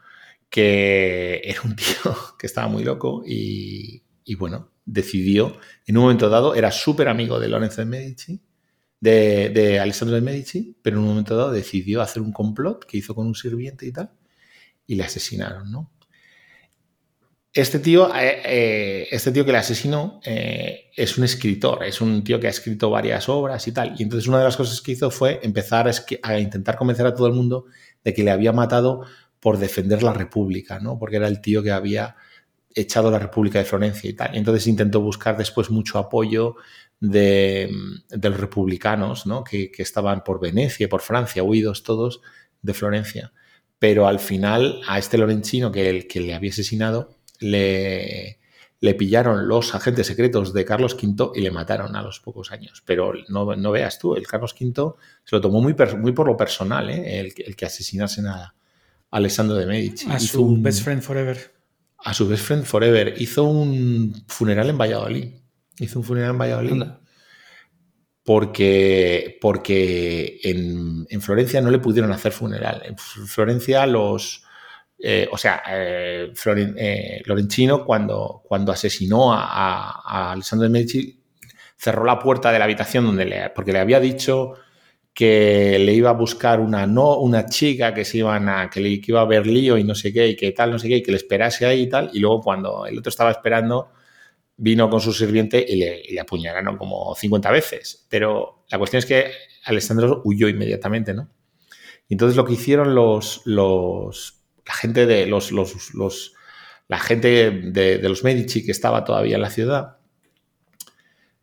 que 0.51 1.41
era 1.45 1.63
un 1.63 1.77
tío 1.77 2.17
que 2.39 2.47
estaba 2.47 2.69
muy 2.69 2.85
loco 2.85 3.23
y, 3.27 4.03
y 4.25 4.35
bueno, 4.35 4.71
decidió, 4.85 5.59
en 5.87 5.97
un 5.97 6.05
momento 6.05 6.29
dado, 6.29 6.55
era 6.55 6.71
súper 6.71 7.09
amigo 7.09 7.39
de 7.39 7.49
Lorenzo 7.49 7.83
de 7.83 7.87
Medici, 7.87 8.41
de, 9.01 9.79
Alessandro 9.81 10.17
de 10.17 10.23
Medici, 10.23 10.77
pero 10.83 10.97
en 10.97 11.03
un 11.03 11.09
momento 11.09 11.37
dado 11.37 11.53
decidió 11.53 12.03
hacer 12.03 12.23
un 12.23 12.33
complot 12.33 12.85
que 12.85 12.99
hizo 12.99 13.15
con 13.15 13.27
un 13.27 13.35
sirviente 13.35 13.87
y 13.87 13.93
tal, 13.93 14.11
y 14.89 14.97
le 14.97 15.05
asesinaron, 15.05 15.71
¿no? 15.71 15.93
Este 17.53 17.79
tío, 17.79 18.15
eh, 18.15 18.43
eh, 18.45 19.09
este 19.11 19.33
tío 19.33 19.45
que 19.45 19.53
le 19.53 19.59
asesinó 19.59 20.21
eh, 20.25 20.91
es 20.95 21.19
un 21.19 21.25
escritor, 21.25 21.85
es 21.85 22.01
un 22.01 22.23
tío 22.23 22.39
que 22.39 22.47
ha 22.47 22.51
escrito 22.51 22.91
varias 22.91 23.29
obras 23.29 23.67
y 23.69 23.73
tal. 23.73 23.95
Y 23.99 24.03
entonces 24.03 24.29
una 24.29 24.39
de 24.39 24.45
las 24.45 24.57
cosas 24.57 24.81
que 24.81 24.93
hizo 24.93 25.11
fue 25.11 25.41
empezar 25.43 25.89
a, 26.23 26.39
intentar 26.39 26.77
convencer 26.77 27.07
a 27.07 27.15
todo 27.15 27.27
el 27.27 27.33
mundo 27.33 27.67
de 28.05 28.15
que 28.15 28.23
le 28.23 28.31
había 28.31 28.53
matado 28.53 29.05
por 29.41 29.59
defender 29.59 30.03
la 30.03 30.13
República, 30.13 30.79
¿no? 30.79 30.99
Porque 30.99 31.17
era 31.17 31.29
el 31.29 31.41
tío 31.41 31.63
que 31.63 31.71
había 31.71 32.17
echado 32.75 33.11
la 33.11 33.19
República 33.19 33.59
de 33.59 33.65
Florencia 33.65 34.09
y 34.09 34.13
tal. 34.13 34.35
Y 34.35 34.39
entonces 34.39 34.67
intentó 34.67 35.01
buscar 35.01 35.37
después 35.37 35.71
mucho 35.71 35.99
apoyo 35.99 36.57
de, 37.01 37.71
los 38.11 38.41
republicanos, 38.41 39.27
¿no? 39.27 39.45
que, 39.45 39.71
estaban 39.79 40.23
por 40.25 40.41
Venecia 40.41 40.89
por 40.89 41.01
Francia, 41.01 41.43
huidos 41.43 41.83
todos 41.83 42.21
de 42.63 42.75
Florencia. 42.75 43.33
Pero 43.79 44.07
al 44.07 44.19
final 44.19 44.81
a 44.89 44.99
este 44.99 45.19
Lorenzino, 45.19 45.71
que, 45.71 45.89
el, 45.89 46.07
que 46.07 46.21
le 46.21 46.35
había 46.35 46.51
asesinado, 46.51 47.17
le, 47.39 48.39
le 48.81 48.95
pillaron 48.95 49.47
los 49.47 49.75
agentes 49.75 50.07
secretos 50.07 50.53
de 50.53 50.65
Carlos 50.65 50.97
V 51.01 51.31
y 51.35 51.41
le 51.41 51.51
mataron 51.51 51.95
a 51.97 52.03
los 52.03 52.21
pocos 52.21 52.51
años. 52.51 52.83
Pero 52.85 53.13
no, 53.29 53.55
no 53.55 53.71
veas 53.71 53.99
tú, 53.99 54.15
el 54.15 54.27
Carlos 54.27 54.55
V 54.59 54.95
se 55.25 55.37
lo 55.37 55.41
tomó 55.41 55.61
muy, 55.61 55.75
muy 55.99 56.13
por 56.13 56.27
lo 56.27 56.37
personal, 56.37 56.91
¿eh? 56.91 57.21
el, 57.21 57.33
el, 57.37 57.57
que 57.57 57.67
asesinasen 57.67 58.27
a, 58.27 58.55
Alessandro 59.11 59.57
de 59.57 59.67
Medici. 59.67 60.07
A 60.11 60.21
su 60.21 60.61
best 60.61 60.83
friend 60.83 61.03
forever. 61.03 61.55
A 61.99 62.15
su 62.15 62.29
best 62.29 62.45
friend 62.45 62.65
forever. 62.65 63.15
Hizo 63.19 63.45
un 63.45 64.25
funeral 64.27 64.71
en 64.71 64.79
Valladolid. 64.79 65.35
Hizo 65.79 66.01
un 66.01 66.05
funeral 66.05 66.31
en 66.33 66.39
Valladolid. 66.39 66.83
Porque, 68.29 69.39
porque 69.41 70.39
en, 70.43 71.07
en, 71.09 71.23
Florencia 71.23 71.63
no 71.63 71.71
le 71.71 71.79
pudieron 71.79 72.13
hacer 72.13 72.31
funeral. 72.31 72.83
En 72.85 72.99
Florencia 72.99 73.87
los... 73.87 74.45
Eh, 74.99 75.27
o 75.33 75.39
sea, 75.39 75.63
eh, 75.71 76.31
eh, 76.77 77.23
cuando, 77.87 78.43
cuando 78.47 78.71
asesinó 78.73 79.33
a, 79.33 80.03
a, 80.05 80.33
Alessandro 80.33 80.65
de 80.65 80.73
Medici 80.75 81.23
cerró 81.79 82.05
la 82.05 82.19
puerta 82.19 82.53
de 82.53 82.59
la 82.59 82.67
habitación 82.67 83.07
donde 83.07 83.25
le, 83.25 83.49
porque 83.49 83.73
le 83.73 83.79
había 83.79 83.99
dicho 83.99 84.57
que 85.15 85.79
le 85.79 85.95
iba 85.95 86.11
a 86.11 86.13
buscar 86.13 86.61
una 86.61 86.87
no 86.87 87.17
una 87.21 87.47
chica 87.47 87.95
que 87.95 88.05
se 88.05 88.19
iban 88.19 88.51
a 88.51 88.69
que 88.69 88.81
le 88.81 89.01
iba 89.07 89.23
a 89.23 89.25
ver 89.25 89.47
lío 89.47 89.79
y 89.79 89.85
no 89.85 89.95
sé 89.95 90.13
qué 90.13 90.29
y 90.29 90.37
que 90.37 90.53
tal 90.53 90.73
no 90.73 90.79
sé 90.79 90.89
qué 90.89 90.97
y 90.97 91.03
que 91.03 91.13
le 91.13 91.17
esperase 91.17 91.65
ahí 91.65 91.83
y 91.83 91.89
tal 91.89 92.11
y 92.13 92.19
luego 92.19 92.43
cuando 92.43 92.85
el 92.85 92.99
otro 92.99 93.09
estaba 93.09 93.31
esperando 93.31 93.93
vino 94.59 94.91
con 94.91 95.01
su 95.01 95.13
sirviente 95.13 95.65
y 95.67 95.77
le, 95.77 96.21
apuñalaron 96.21 96.77
como 96.77 97.15
50 97.15 97.51
veces 97.51 98.07
pero 98.09 98.65
la 98.69 98.79
cuestión 98.79 98.99
es 98.99 99.07
que 99.07 99.31
Alessandro 99.65 100.21
huyó 100.25 100.49
inmediatamente 100.49 101.15
no 101.15 101.31
y 102.09 102.15
entonces 102.15 102.37
lo 102.37 102.45
que 102.45 102.55
hicieron 102.55 102.95
los 102.95 103.43
los 103.47 104.43
la 104.67 104.75
gente 104.75 105.07
de 105.07 105.27
los, 105.27 105.51
los, 105.51 105.95
los 105.95 106.35
la 106.89 106.99
gente 106.99 107.51
de, 107.51 107.99
los 108.03 108.25
Medici 108.25 108.65
que 108.65 108.73
estaba 108.73 109.05
todavía 109.05 109.37
en 109.37 109.43
la 109.43 109.51
ciudad 109.51 109.99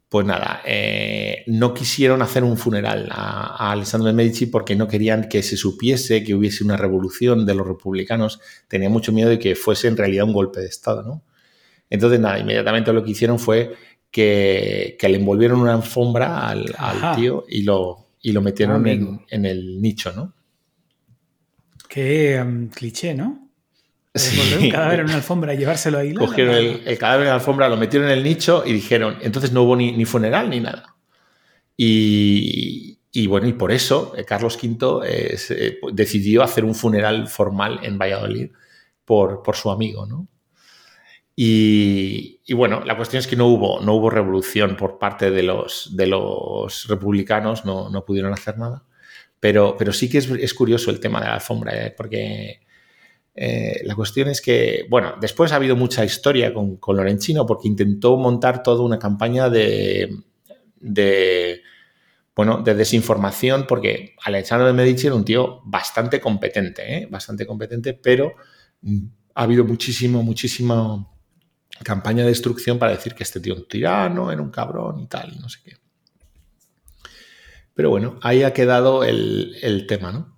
pues 0.10 0.26
nada, 0.26 0.62
eh, 0.66 1.44
no 1.48 1.74
quisieron 1.74 2.22
hacer 2.22 2.44
un 2.44 2.58
funeral 2.58 3.10
a, 3.12 3.72
Alessandro 3.72 4.08
de 4.08 4.14
Medici 4.14 4.46
porque 4.46 4.76
no 4.76 4.88
querían 4.88 5.28
que 5.28 5.44
se 5.44 5.58
supiese 5.58 6.24
que 6.24 6.36
hubiese 6.36 6.64
una 6.64 6.78
revolución 6.78 7.46
de 7.46 7.54
los 7.54 7.68
republicanos. 7.68 8.40
Tenían 8.70 8.94
mucho 8.94 9.12
miedo 9.12 9.30
de 9.30 9.40
que 9.40 9.56
fuese 9.56 9.90
en 9.90 9.98
realidad 9.98 10.26
un 10.26 10.32
golpe 10.32 10.62
de 10.62 10.68
Estado, 10.68 11.04
¿no? 11.04 11.22
Entonces, 11.90 12.20
nada, 12.20 12.40
inmediatamente 12.40 12.92
lo 12.94 13.04
que 13.04 13.12
hicieron 13.12 13.40
fue 13.40 13.76
que, 14.12 14.98
le 15.02 15.16
envolvieron 15.18 15.60
una 15.60 15.74
alfombra 15.74 16.48
al, 16.48 16.66
tío 17.16 17.46
y 17.50 17.64
lo, 17.64 18.08
y 18.22 18.32
lo 18.32 18.42
metieron 18.42 18.88
en, 18.88 19.22
en, 19.30 19.46
el 19.46 19.82
nicho, 19.82 20.12
¿no? 20.14 20.34
Qué 21.90 22.42
um, 22.42 22.68
cliché, 22.70 23.14
¿no? 23.14 23.46
un 24.62 24.70
cadáver 24.70 25.02
en 25.02 25.06
una 25.08 25.16
alfombra 25.16 25.54
y 25.54 25.58
llevárselo 25.58 25.98
ahí. 25.98 26.14
Cogieron 26.14 26.56
el, 26.56 26.98
cadáver 26.98 27.24
en 27.24 27.30
la 27.30 27.36
alfombra, 27.36 27.68
lo 27.68 27.76
metieron 27.76 28.10
en 28.10 28.18
el 28.18 28.24
nicho 28.24 28.64
y 28.66 28.72
dijeron, 28.72 29.18
entonces 29.22 29.52
no 29.52 29.64
hubo 29.64 29.76
ni, 29.76 30.06
funeral 30.06 30.50
ni 30.50 30.62
nada. 30.62 30.96
Y, 31.76 32.98
bueno, 33.28 33.48
y 33.48 33.54
por 33.54 33.72
eso 33.72 34.14
eh, 34.18 34.24
Carlos 34.24 34.58
V 34.62 35.02
eh, 35.06 35.80
decidió 35.92 36.44
hacer 36.44 36.64
un 36.64 36.76
funeral 36.76 37.28
formal 37.28 37.80
en 37.84 37.98
Valladolid 37.98 38.52
por, 39.04 39.44
por 39.44 39.58
su 39.58 39.70
amigo, 39.70 40.06
¿no? 40.06 40.28
Y, 41.36 42.54
bueno, 42.54 42.82
la 42.86 42.96
cuestión 42.96 43.20
es 43.20 43.28
que 43.28 43.36
no 43.36 43.48
hubo, 43.48 43.82
no 43.82 43.96
hubo 43.96 44.10
revolución 44.10 44.78
por 44.78 44.98
parte 44.98 45.32
de 45.32 45.44
los, 45.44 45.96
de 45.96 46.08
los 46.08 46.88
republicanos, 46.88 47.66
no, 47.66 47.90
no 47.90 48.06
pudieron 48.06 48.32
hacer 48.32 48.58
nada. 48.58 48.84
Pero, 49.40 49.76
pero 49.78 49.92
sí 49.92 50.10
que 50.10 50.20
es, 50.20 50.30
es 50.30 50.54
curioso 50.54 50.92
el 50.92 51.00
tema 51.00 51.20
de 51.20 51.28
la 51.28 51.36
alfombra, 51.36 51.76
¿eh? 51.76 51.94
porque 51.96 52.62
eh, 53.36 53.82
la 53.84 53.96
cuestión 53.96 54.30
es 54.30 54.42
que, 54.42 54.86
bueno, 54.90 55.16
después 55.20 55.52
ha 55.52 55.58
habido 55.58 55.76
mucha 55.76 56.06
historia 56.06 56.54
con, 56.54 56.78
con 56.78 56.96
Lorenzino 56.96 57.46
porque 57.46 57.68
intentó 57.68 58.16
montar 58.16 58.64
toda 58.64 58.82
una 58.84 58.98
campaña 58.98 59.50
de, 59.50 60.10
de, 60.80 61.62
bueno, 62.34 62.62
de 62.64 62.76
desinformación 62.76 63.68
porque 63.68 64.16
Alessandro 64.24 64.68
de 64.68 64.74
Medici 64.74 65.08
era 65.08 65.16
un 65.16 65.26
tío 65.26 65.62
bastante 65.66 66.22
competente, 66.22 66.98
¿eh? 66.98 67.08
bastante 67.12 67.46
competente, 67.46 67.94
pero 67.94 68.36
ha 69.36 69.44
habido 69.44 69.66
muchísimo, 69.66 70.24
muchísima 70.24 71.06
campaña 71.84 72.24
de 72.24 72.30
destrucción 72.30 72.80
para 72.80 72.92
decir 72.92 73.16
que 73.16 73.24
este 73.24 73.40
tío 73.40 73.54
era 73.54 73.62
un 73.62 73.68
tirano, 73.68 74.32
era 74.32 74.42
un 74.42 74.52
cabrón 74.52 75.00
y 75.00 75.08
tal, 75.08 75.34
y 75.34 75.40
no 75.40 75.50
sé 75.50 75.60
qué. 75.64 75.78
Pero 77.74 77.90
bueno, 77.90 78.20
ahí 78.22 78.44
ha 78.44 78.54
quedado 78.54 79.04
el, 79.04 79.56
el 79.62 79.86
tema, 79.86 80.12
¿no? 80.12 80.36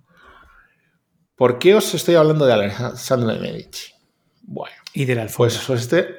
¿Por 1.36 1.60
qué 1.60 1.76
os 1.76 1.94
estoy 1.94 2.16
hablando 2.16 2.46
de 2.46 2.52
Alessandro 2.52 3.32
de 3.32 3.38
Medici? 3.38 3.92
Bueno. 4.42 4.74
Y 4.92 5.04
de 5.04 5.14
la 5.14 5.22
alfombra. 5.22 5.54
Pues, 5.54 5.64
pues, 5.66 5.80
este, 5.82 6.14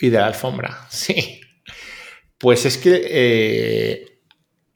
y 0.00 0.08
de 0.10 0.18
la 0.18 0.26
alfombra, 0.26 0.86
sí. 0.90 1.40
Pues 2.38 2.66
es 2.66 2.76
que 2.78 3.02
eh, 3.08 4.14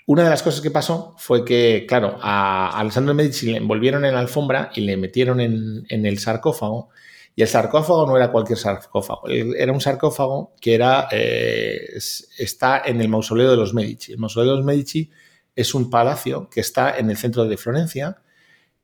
una 0.07 0.23
de 0.23 0.31
las 0.31 0.43
cosas 0.43 0.61
que 0.61 0.71
pasó 0.71 1.17
fue 1.19 1.45
que, 1.45 1.85
claro, 1.87 2.19
a 2.23 2.79
Alessandro 2.79 3.13
de 3.13 3.23
Medici 3.23 3.51
le 3.51 3.59
envolvieron 3.59 4.05
en 4.05 4.15
la 4.15 4.21
alfombra 4.21 4.71
y 4.75 4.83
le 4.83 4.97
metieron 4.97 5.41
en, 5.41 5.85
el 5.91 6.19
sarcófago. 6.19 6.91
Y 7.39 7.43
el 7.43 7.47
sarcófago 7.47 8.05
no 8.05 8.17
era 8.17 8.33
cualquier 8.33 8.59
sarcófago, 8.59 9.29
era 9.29 9.73
un 9.73 9.81
sarcófago 9.81 10.57
que 10.61 10.75
era, 10.75 11.07
eh, 11.13 11.97
está 12.37 12.83
en 12.85 13.01
el 13.01 13.09
mausoleo 13.09 13.53
de 13.53 13.57
los 13.57 13.73
Medici. 13.75 14.11
El 14.11 14.19
mausoleo 14.19 14.51
de 14.51 14.57
los 14.57 14.67
Medici 14.67 15.09
es 15.55 15.73
un 15.73 15.89
palacio 15.89 16.51
que 16.51 16.59
está 16.59 16.99
en 16.99 17.11
el 17.11 17.17
centro 17.17 17.45
de 17.45 17.57
Florencia 17.57 18.17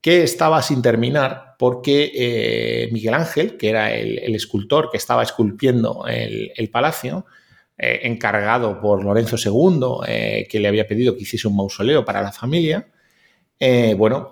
que 0.00 0.23
estaba 0.23 0.62
sin 0.62 0.82
terminar 0.82 1.56
porque 1.58 2.12
eh, 2.14 2.90
Miguel 2.92 3.14
Ángel, 3.14 3.56
que 3.56 3.70
era 3.70 3.92
el, 3.92 4.32
escultor 4.37 4.88
que 4.88 4.99
estaba 4.99 5.25
esculpiendo 5.25 6.04
el, 6.06 6.70
palacio, 6.70 7.26
eh, 7.76 8.02
encargado 8.04 8.80
por 8.80 9.02
Lorenzo 9.02 9.34
II, 9.37 10.46
que 10.49 10.61
le 10.61 10.68
había 10.68 10.87
pedido 10.87 11.16
que 11.16 11.23
hiciese 11.23 11.49
un 11.49 11.56
mausoleo 11.56 12.04
para 12.04 12.23
la 12.23 12.30
familia, 12.30 12.87
bueno, 13.97 14.30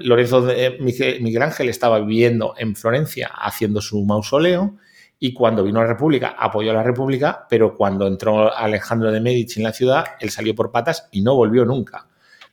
Lorenzo 0.00 0.46
Miguel, 0.80 1.42
Ángel 1.42 1.68
estaba 1.68 2.00
viviendo 2.00 2.54
en 2.58 2.76
Florencia 2.76 3.30
haciendo 3.34 3.80
su 3.80 4.04
mausoleo 4.04 4.76
y 5.18 5.32
cuando 5.32 5.64
vino 5.64 5.80
a 5.80 5.82
la 5.82 5.88
República 5.88 6.36
apoyó 6.38 6.70
a 6.70 6.74
la 6.74 6.82
República, 6.82 7.46
pero 7.48 7.74
cuando 7.74 8.06
entró 8.06 8.54
Alejandro 8.54 9.10
de 9.10 9.20
Medici 9.20 9.58
en 9.60 9.64
la 9.64 9.72
ciudad, 9.72 10.04
él 10.20 10.30
salió 10.30 10.54
por 10.54 10.70
patas 10.70 11.08
y 11.10 11.22
no 11.22 11.34
volvió 11.34 11.64
nunca. 11.64 12.06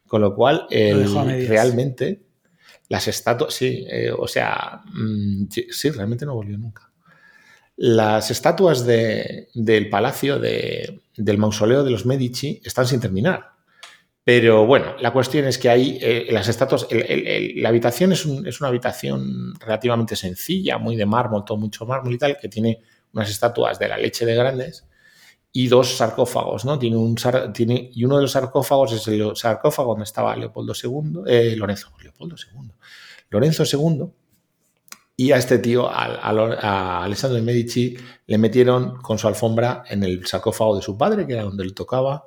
Con 0.08 0.22
lo 0.22 0.34
cual, 0.36 0.68
realmente 0.70 2.22
las 2.90 3.08
estatuas, 3.08 3.54
sí, 3.54 3.86
eh, 3.90 4.12
o 4.12 4.28
sea, 4.28 4.82
mm, 4.94 5.46
sí, 5.50 5.90
realmente 5.90 6.26
no 6.26 6.36
volvió 6.36 6.58
nunca. 6.58 6.92
Las 7.78 8.32
estatuas 8.32 8.86
del 8.86 9.90
palacio, 9.90 10.40
del 10.40 11.38
mausoleo 11.38 11.84
de 11.84 11.92
los 11.92 12.06
Medici, 12.06 12.62
están 12.64 12.88
sin 12.88 13.02
terminar. 13.02 13.55
Pero 14.26 14.66
bueno, 14.66 14.96
la 15.00 15.14
cuestión 15.14 15.46
es 15.46 15.60
que 15.60 15.70
ahí 15.70 16.00
eh, 16.02 16.26
las 16.32 16.48
estatuas, 16.48 16.88
la 16.90 17.70
habitación 17.70 18.12
es, 18.12 18.26
una 18.26 18.70
habitación 18.70 19.54
relativamente 19.60 20.16
sencilla, 20.16 20.80
muy 20.80 20.96
de 20.96 21.06
mármol, 21.06 21.46
todo 21.46 21.60
mucho 21.60 21.86
mármol 21.86 22.16
y 22.16 22.18
tal, 22.18 22.36
que 22.42 22.50
tiene 22.50 22.82
unas 23.14 23.30
estatuas 23.30 23.78
de 23.78 23.88
la 23.88 23.98
leche 23.98 24.26
de 24.26 24.34
grandes 24.34 24.88
y 25.52 25.68
dos 25.68 25.96
sarcófagos, 25.98 26.66
¿no? 26.66 26.80
Tiene 26.80 26.98
un 26.98 27.16
tiene, 27.54 27.92
y 27.94 28.04
uno 28.04 28.16
de 28.16 28.24
los 28.24 28.32
sarcófagos 28.32 28.94
es 28.94 29.08
el 29.08 29.36
sarcófago 29.36 29.92
donde 29.92 30.06
estaba 30.06 30.36
Leopoldo 30.36 30.74
II, 30.74 31.22
eh, 31.28 31.56
Lorenzo, 31.56 31.92
Leopoldo 32.02 32.36
II, 32.36 32.72
Lorenzo 33.30 33.64
II, 33.64 34.08
y 35.18 35.32
a 35.34 35.38
este 35.38 35.60
tío, 35.60 35.88
a, 35.88 37.04
Alessandro 37.04 37.36
de 37.36 37.44
Medici, 37.44 37.96
le 38.26 38.38
metieron 38.40 38.98
con 39.04 39.20
su 39.20 39.28
alfombra 39.28 39.84
en 39.88 40.04
el 40.04 40.26
sarcófago 40.26 40.76
de 40.78 40.82
su 40.82 40.98
padre, 40.98 41.28
que 41.28 41.34
era 41.34 41.44
donde 41.44 41.64
le 41.64 41.74
tocaba, 41.74 42.26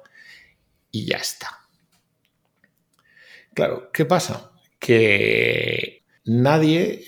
y 0.92 1.04
ya 1.04 1.16
está. 1.16 1.57
Claro, 3.58 3.90
¿qué 3.92 4.04
pasa? 4.04 4.52
Que 4.78 6.04
nadie 6.24 7.02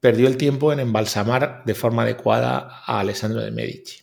perdió 0.00 0.26
el 0.26 0.36
tiempo 0.36 0.72
en 0.72 0.80
embalsamar 0.80 1.62
de 1.64 1.76
forma 1.76 2.02
adecuada 2.02 2.82
a 2.84 2.98
Alessandro 2.98 3.40
de 3.40 3.52
Medici. 3.52 4.00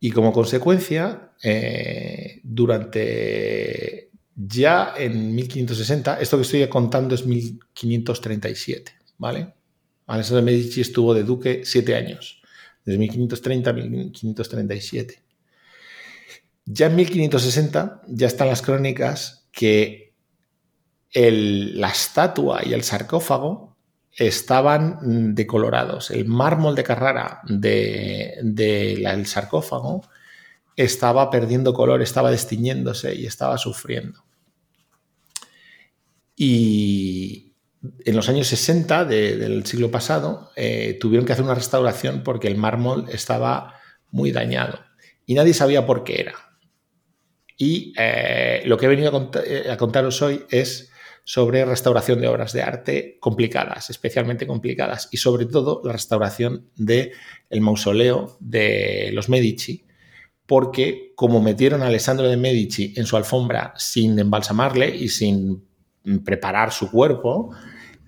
Y 0.00 0.10
como 0.10 0.32
consecuencia, 0.32 1.30
eh, 1.40 2.40
durante 2.42 4.10
ya 4.34 4.92
en 4.98 5.32
1560, 5.36 6.18
esto 6.18 6.36
que 6.36 6.42
estoy 6.42 6.66
contando 6.66 7.14
es 7.14 7.24
1537, 7.24 8.92
¿vale? 9.18 9.54
Alessandro 10.08 10.44
de 10.44 10.50
Medici 10.50 10.80
estuvo 10.80 11.14
de 11.14 11.22
duque 11.22 11.60
siete 11.64 11.94
años, 11.94 12.42
desde 12.84 12.98
1530 12.98 13.70
a 13.70 13.72
1537. 13.72 15.22
Ya 16.64 16.86
en 16.86 16.96
1560 16.96 18.02
ya 18.08 18.26
están 18.26 18.48
las 18.48 18.62
crónicas 18.62 19.45
que 19.56 20.12
la 21.14 21.88
estatua 21.88 22.60
y 22.62 22.74
el 22.74 22.82
sarcófago 22.82 23.74
estaban 24.12 25.34
decolorados. 25.34 26.10
El 26.10 26.26
mármol 26.26 26.74
de 26.74 26.84
Carrara 26.84 27.40
del 27.44 29.26
sarcófago 29.26 30.02
estaba 30.76 31.30
perdiendo 31.30 31.72
color, 31.72 32.02
estaba 32.02 32.30
destiñéndose 32.30 33.14
y 33.14 33.24
estaba 33.24 33.56
sufriendo. 33.56 34.24
Y 36.36 37.54
en 38.04 38.14
los 38.14 38.28
años 38.28 38.48
60 38.48 39.06
del 39.06 39.64
siglo 39.64 39.90
pasado 39.90 40.50
eh, 40.54 40.98
tuvieron 41.00 41.24
que 41.24 41.32
hacer 41.32 41.46
una 41.46 41.54
restauración 41.54 42.22
porque 42.22 42.48
el 42.48 42.58
mármol 42.58 43.06
estaba 43.08 43.72
muy 44.10 44.32
dañado 44.32 44.80
y 45.24 45.32
nadie 45.32 45.54
sabía 45.54 45.86
por 45.86 46.04
qué 46.04 46.20
era. 46.20 46.45
Y 47.56 47.92
eh, 47.96 48.62
lo 48.66 48.76
que 48.76 48.86
he 48.86 48.88
venido 48.88 49.10
a, 49.16 49.72
a, 49.72 49.76
contaros 49.76 50.20
hoy 50.22 50.44
es 50.50 50.90
sobre 51.24 51.64
restauración 51.64 52.20
de 52.20 52.28
obras 52.28 52.52
de 52.52 52.62
arte 52.62 53.16
complicadas, 53.18 53.90
especialmente 53.90 54.46
complicadas, 54.46 55.08
y 55.10 55.16
sobre 55.16 55.46
todo 55.46 55.80
la 55.84 55.92
restauración 55.92 56.70
del 56.76 57.12
el 57.50 57.60
mausoleo 57.60 58.36
de 58.40 59.10
los 59.12 59.28
Medici, 59.28 59.86
porque 60.46 61.12
como 61.16 61.42
metieron 61.42 61.82
a 61.82 61.88
Alessandro 61.88 62.28
de 62.28 62.36
Medici 62.36 62.94
en 62.96 63.06
su 63.06 63.16
alfombra 63.16 63.74
sin 63.76 64.18
embalsamarle 64.18 64.94
y 64.94 65.08
sin 65.08 65.64
preparar 66.24 66.72
su 66.72 66.90
cuerpo, 66.90 67.50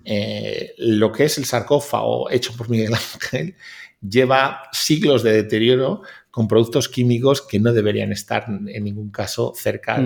eh, 0.05 0.73
lo 0.77 1.11
que 1.11 1.25
es 1.25 1.37
el 1.37 1.45
sarcófago 1.45 2.31
hecho 2.31 2.53
por 2.55 2.69
Miguel 2.69 2.93
Ángel 2.93 3.55
lleva 4.01 4.63
siglos 4.71 5.23
de 5.23 5.33
deterioro 5.33 6.03
con 6.31 6.47
productos 6.47 6.89
químicos 6.89 7.41
que 7.41 7.59
no 7.59 7.73
deberían 7.73 8.11
estar 8.11 8.45
en 8.47 8.83
ningún 8.83 9.11
caso 9.11 9.53
cerca 9.55 9.99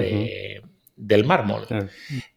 del 0.95 1.25
mármol. 1.25 1.67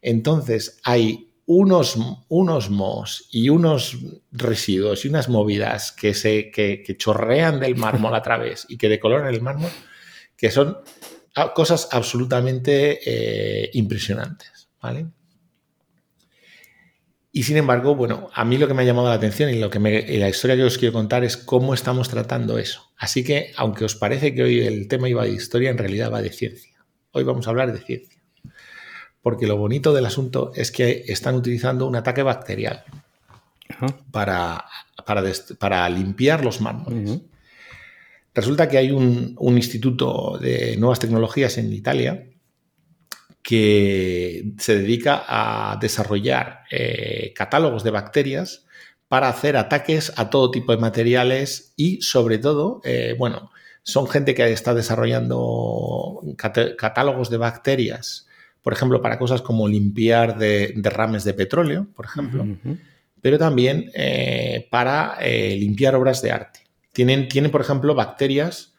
Entonces 0.01 0.81
hay 0.85 1.31
unos, 1.47 1.97
unos 2.29 2.71
mos 2.71 3.29
y 3.31 3.49
unos 3.49 3.99
residuos 4.33 5.05
y 5.05 5.09
unas 5.09 5.29
movidas 5.29 5.93
que, 5.93 6.13
se, 6.13 6.51
que, 6.51 6.97
chorrean 6.99 7.61
del 7.61 7.77
mármol 7.77 8.15
a 8.15 8.23
través 8.23 8.67
y 8.69 8.77
que 8.77 8.89
decoloran 8.89 9.33
el 9.33 9.41
mármol, 9.41 9.71
que 10.37 10.51
son 10.51 10.79
cosas 11.55 11.89
absolutamente 11.93 12.99
eh, 13.05 13.71
impresionantes. 13.75 14.69
¿vale? 14.83 15.07
Y 17.37 17.43
sin 17.43 17.59
embargo, 17.59 17.95
bueno, 17.95 18.31
a 18.33 18.47
mí 18.47 18.57
lo 18.57 18.67
que 18.67 18.73
me 18.73 18.81
ha 18.81 18.87
llamado 18.87 19.09
la 19.09 19.15
atención 19.17 19.51
y, 19.51 19.59
lo 19.59 19.69
que 19.69 19.79
la 19.79 20.29
historia 20.31 20.57
que 20.57 20.65
os 20.65 20.79
quiero 20.79 20.95
contar 20.95 21.23
es 21.23 21.37
cómo 21.37 21.75
estamos 21.75 22.09
tratando 22.09 22.57
eso. 22.57 22.91
Así 22.97 23.25
que, 23.25 23.53
aunque 23.59 23.85
os 23.85 23.95
parece 23.95 24.35
que 24.35 24.43
hoy 24.43 24.61
el 24.61 24.89
tema 24.89 25.07
iba 25.11 25.23
de 25.23 25.33
historia, 25.33 25.69
en 25.69 25.77
realidad 25.77 26.11
va 26.11 26.23
de 26.23 26.31
ciencia. 26.31 26.83
Hoy 27.13 27.25
vamos 27.25 27.47
a 27.47 27.51
hablar 27.51 27.75
de 27.75 27.81
ciencia. 27.81 28.23
Porque 29.21 29.47
lo 29.47 29.59
bonito 29.59 29.93
del 29.93 30.07
asunto 30.07 30.51
es 30.55 30.73
que 30.73 31.05
están 31.09 31.35
utilizando 31.35 31.87
un 31.87 31.97
ataque 31.97 32.23
bacterial 32.23 32.85
para, 34.11 34.65
para, 35.59 35.91
limpiar 35.91 36.43
los 36.43 36.63
mármoles. 36.63 37.21
Resulta 38.35 38.67
que 38.67 38.79
hay 38.79 38.93
un, 38.93 39.37
un 39.39 39.57
instituto 39.59 40.39
de 40.39 40.79
nuevas 40.79 41.01
tecnologías 41.01 41.59
en 41.59 41.71
Italia 41.71 42.31
que 43.47 44.55
se 44.59 44.77
dedica 44.77 45.23
a 45.25 45.79
desarrollar 45.81 46.65
eh, 46.69 47.33
catálogos 47.33 47.85
de 47.85 47.93
bacterias 47.93 48.67
para 49.07 49.29
hacer 49.29 49.57
ataques 49.57 50.13
a 50.17 50.31
todo 50.31 50.51
tipo 50.51 50.73
de 50.73 50.79
materiales 50.79 51.73
y 51.77 52.03
sobre 52.03 52.39
todo, 52.39 52.81
eh, 52.83 53.15
bueno, 53.17 53.53
son 53.85 54.09
gente 54.09 54.35
que 54.35 54.51
está 54.51 54.75
desarrollando 54.75 56.23
catálogos 56.77 57.31
de 57.31 57.37
bacterias, 57.37 58.27
por 58.63 58.73
ejemplo, 58.73 59.01
para 59.01 59.17
cosas 59.17 59.43
como 59.43 59.69
limpiar 59.69 60.39
de 60.39 60.73
derrames 60.75 61.23
de 61.23 61.35
petróleo, 61.35 61.87
por 61.95 62.07
ejemplo, 62.07 62.45
pero 63.23 63.39
también 63.39 63.93
eh, 63.95 64.67
para 64.73 65.21
limpiar 65.21 65.95
obras 65.95 66.21
de 66.21 66.33
arte. 66.33 66.67
Tienen, 66.93 67.29
tienen, 67.29 67.53
por 67.53 67.61
ejemplo, 67.61 67.95
bacterias 67.95 68.75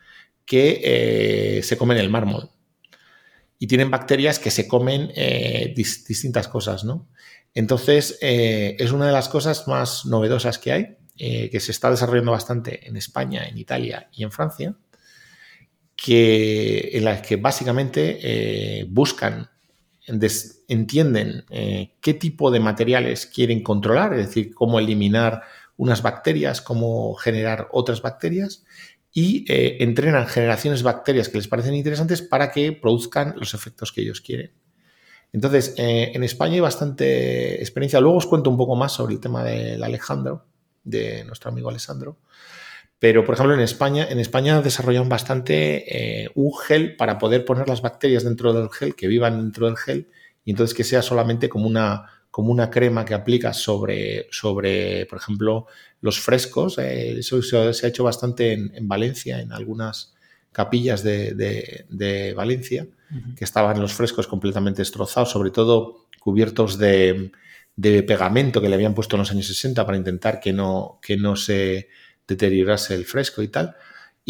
que 0.46 1.62
se 1.64 1.78
comen 1.78 2.00
el 2.00 2.10
mármol 2.10 2.50
y 3.60 3.68
tienen 3.68 3.90
bacterias 3.90 4.40
que 4.40 4.52
se 4.52 4.68
comen 4.68 5.12
eh, 5.16 5.74
distintas 5.76 6.48
cosas, 6.48 6.84
¿no? 6.84 7.08
Entonces, 7.54 8.18
eh, 8.22 8.76
es 8.78 8.92
una 8.92 9.08
de 9.08 9.14
las 9.14 9.30
cosas 9.30 9.68
más 9.68 10.06
novedosas 10.06 10.60
que 10.60 10.72
hay, 10.72 10.98
eh, 11.18 11.50
que 11.50 11.60
se 11.60 11.72
está 11.72 11.90
desarrollando 11.90 12.32
bastante 12.32 12.88
en 12.88 12.98
España, 12.98 13.48
en 13.48 13.58
Italia 13.58 14.10
y 14.12 14.24
en 14.24 14.32
Francia, 14.32 14.76
que, 15.96 16.92
en 16.94 17.06
las 17.06 17.22
que 17.22 17.38
básicamente 17.38 18.86
buscan, 18.90 19.50
entienden 20.68 21.44
qué 21.50 22.14
tipo 22.14 22.52
de 22.52 22.60
materiales 22.60 23.26
quieren 23.26 23.64
controlar, 23.64 24.14
es 24.14 24.28
decir, 24.28 24.54
cómo 24.54 24.78
eliminar 24.78 25.42
unas 25.76 26.04
bacterias, 26.04 26.62
cómo 26.62 27.16
generar 27.16 27.68
otras 27.72 28.04
bacterias 28.04 28.64
y 29.14 29.46
eh, 29.52 29.78
entrenan 29.80 30.28
generaciones 30.28 30.80
de 30.80 30.86
bacterias 30.86 31.30
que 31.30 31.38
les 31.38 31.48
parecen 31.48 31.74
interesantes 31.76 32.22
para 32.22 32.52
que 32.52 32.72
produzcan 32.72 33.36
los 33.38 33.54
efectos 33.54 33.92
que 33.92 34.02
ellos 34.02 34.22
quieren. 34.22 34.52
Entonces, 35.34 35.74
eh, 35.78 36.12
en 36.14 36.24
España 36.24 36.54
hay 36.54 36.60
bastante 36.60 37.60
experiencia. 37.60 38.00
Luego 38.00 38.18
os 38.18 38.28
cuento 38.28 38.50
un 38.50 38.58
poco 38.58 38.76
más 38.76 38.94
sobre 38.94 39.14
el 39.16 39.20
tema 39.20 39.44
del 39.44 39.84
Alejandro, 39.84 40.46
de 40.84 41.24
nuestro 41.26 41.52
amigo 41.52 41.70
Alessandro. 41.70 42.18
Pero, 43.00 43.24
por 43.24 43.36
ejemplo, 43.36 43.54
en 43.54 43.60
España, 43.60 44.08
en 44.10 44.20
España 44.20 44.62
desarrollan 44.62 45.10
bastante 45.10 46.24
eh, 46.24 46.30
un 46.34 46.52
gel 46.58 46.96
para 46.96 47.18
poder 47.20 47.46
poner 47.46 47.68
las 47.68 47.82
bacterias 47.82 48.24
dentro 48.24 48.54
del 48.54 48.70
gel, 48.70 48.96
que 48.96 49.08
vivan 49.08 49.38
dentro 49.38 49.68
del 49.68 49.78
gel, 49.78 50.10
y 50.44 50.52
entonces 50.52 50.76
que 50.76 50.84
sea 50.84 51.02
solamente 51.02 51.50
como 51.50 51.68
una, 51.68 52.17
como 52.38 52.52
una 52.52 52.70
crema 52.70 53.04
que 53.04 53.16
aplicas 53.16 53.58
sobre, 53.58 54.28
sobre 54.30 55.08
por 55.08 55.18
ejemplo, 55.18 55.66
los 56.02 56.20
frescos. 56.20 56.78
Eh, 56.78 57.18
eso 57.18 57.42
se, 57.42 57.58
ha 57.58 57.88
hecho 57.90 58.04
bastante 58.04 58.54
en, 58.54 58.88
Valencia, 58.88 59.42
en 59.42 59.52
algunas 59.52 60.14
capillas 60.52 61.02
de, 61.02 62.34
Valencia, 62.38 62.86
que 63.36 63.44
estaban 63.44 63.82
los 63.82 63.92
frescos 63.96 64.28
completamente 64.28 64.84
destrozados, 64.84 65.32
sobre 65.32 65.50
todo 65.50 66.06
cubiertos 66.20 66.78
de, 66.78 67.32
pegamento 67.76 68.62
que 68.62 68.70
le 68.70 68.76
habían 68.76 68.94
puesto 68.94 69.16
en 69.16 69.22
los 69.22 69.32
años 69.32 69.48
60 69.48 69.84
para 69.84 69.98
intentar 69.98 70.40
que 70.40 70.54
no, 70.54 71.00
que 71.02 71.18
no 71.18 71.36
se 71.36 71.90
deteriorase 72.28 72.94
el 72.94 73.06
fresco 73.06 73.42
y 73.42 73.48
tal. 73.48 73.76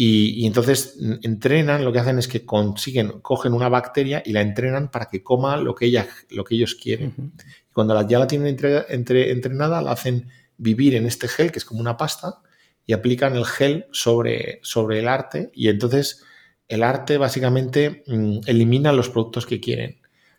Y, 0.00 0.46
entonces 0.46 0.96
entrenan, 1.24 1.84
lo 1.84 1.92
que 1.92 1.98
hacen 1.98 2.20
es 2.20 2.28
que 2.28 2.46
consiguen, 2.46 3.18
cogen 3.20 3.52
una 3.52 3.68
bacteria 3.68 4.22
y 4.24 4.30
la 4.30 4.42
entrenan 4.42 4.92
para 4.92 5.06
que 5.06 5.24
coma 5.24 5.56
lo 5.56 5.74
que, 5.74 5.86
ella, 5.86 6.06
lo 6.30 6.44
que 6.44 6.54
ellos 6.54 6.76
quieren. 6.76 7.32
Cuando 7.72 8.00
ya 8.06 8.20
la 8.20 8.28
tienen 8.28 8.46
entre, 8.46 9.32
entrenada, 9.32 9.82
la 9.82 9.90
hacen 9.90 10.28
vivir 10.56 10.94
en 10.94 11.04
este 11.04 11.26
gel, 11.26 11.50
que 11.50 11.58
es 11.58 11.64
como 11.64 11.80
una 11.80 11.96
pasta, 11.96 12.42
y 12.86 12.92
aplican 12.92 13.34
el 13.34 13.44
gel 13.44 13.86
sobre, 13.90 14.60
sobre 14.62 15.00
el 15.00 15.08
arte. 15.08 15.50
Y 15.52 15.66
entonces 15.66 16.22
el 16.68 16.84
arte 16.84 17.18
básicamente 17.18 18.04
mm, 18.06 18.42
elimina 18.46 18.92
los 18.92 19.08
productos 19.08 19.46
que 19.46 19.58
quieren, 19.58 19.98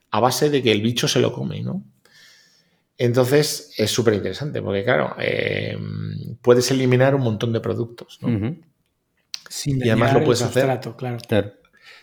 a 0.10 0.22
base 0.22 0.50
de 0.50 0.63
que 0.63 0.72
el 0.72 0.82
bicho 0.82 1.10
se 1.10 1.19
lo 1.19 1.34
come, 1.34 1.62
¿no? 1.63 1.84
Entonces 2.98 3.74
es 3.76 3.91
súper 3.91 4.13
interesante, 4.13 4.62
porque 4.62 4.86
claro, 4.86 5.17
eh, 5.19 5.78
puedes 6.41 6.72
eliminar 6.72 7.13
un 7.13 7.24
montón 7.24 7.52
de 7.52 7.60
productos, 7.60 8.19
¿no? 8.22 8.56
Sin 9.47 9.78
y 9.86 9.89
además 9.89 10.13
lo 10.13 10.23
puedes 10.23 10.41
hacer. 10.41 10.80
Claro. 10.97 11.54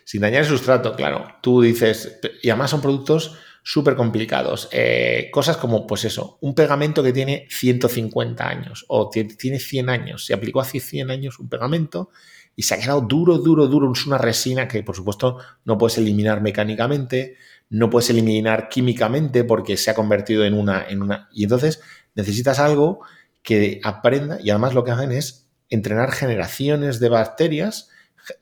Sin 0.05 0.21
dañar 0.21 0.43
el 0.43 0.49
sustrato, 0.49 0.95
claro. 0.95 1.27
Tú 1.43 1.63
dices, 1.63 2.21
y 2.43 2.51
además 2.51 2.71
son 2.71 2.81
productos 2.81 3.37
súper 3.63 3.97
complicados. 3.97 4.69
Eh, 4.71 5.29
cosas 5.33 5.57
como, 5.57 5.89
pues 5.89 6.05
eso, 6.05 6.39
un 6.41 6.55
pegamento 6.55 7.03
que 7.03 7.13
tiene 7.13 7.49
150 7.51 8.49
años 8.49 8.85
o 8.87 9.11
tiene 9.11 9.59
100 9.59 9.91
años. 9.91 10.25
Se 10.25 10.35
aplicó 10.35 10.61
hace 10.61 10.79
100 10.79 11.11
años 11.11 11.41
un 11.41 11.49
pegamento 11.49 12.11
y 12.55 12.63
se 12.63 12.75
ha 12.75 12.79
quedado 12.79 13.01
duro, 13.01 13.39
duro, 13.39 13.67
duro. 13.67 13.93
Es 13.93 14.07
una 14.07 14.19
resina 14.19 14.69
que, 14.69 14.85
por 14.85 14.95
supuesto, 14.95 15.39
no 15.65 15.77
puedes 15.77 15.99
eliminar 15.99 16.41
mecánicamente, 16.41 17.37
no 17.69 17.91
puedes 17.91 18.09
eliminar 18.11 18.69
químicamente 18.69 19.43
porque 19.43 19.77
se 19.77 19.91
ha 19.91 19.95
convertido 19.95 20.45
en 20.45 20.55
una, 20.55 20.87
en 20.89 21.03
una. 21.03 21.29
Y 21.33 21.43
entonces 21.43 21.81
necesitas 22.15 22.61
algo 22.61 23.01
que 23.43 23.81
aprenda 23.83 24.39
y 24.41 24.51
además 24.51 24.75
lo 24.75 24.85
que 24.85 24.93
hacen 24.93 25.11
es 25.11 25.46
entrenar 25.71 26.13
generaciones 26.13 27.01
de 27.01 27.09
bacterias 27.09 27.91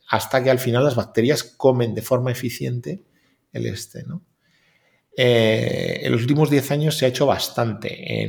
hasta 0.08 0.42
que 0.42 0.50
al 0.50 0.58
final 0.58 0.84
las 0.84 0.96
bacterias 0.96 1.42
comen 1.42 1.94
de 1.94 2.02
forma 2.02 2.30
eficiente 2.32 3.02
el 3.52 3.66
este, 3.66 4.04
¿no? 4.04 4.22
Eh, 5.16 6.00
en 6.02 6.12
los 6.12 6.22
últimos 6.22 6.50
10 6.50 6.70
años 6.72 6.98
se 6.98 7.06
ha 7.06 7.08
hecho 7.08 7.26
bastante 7.26 8.28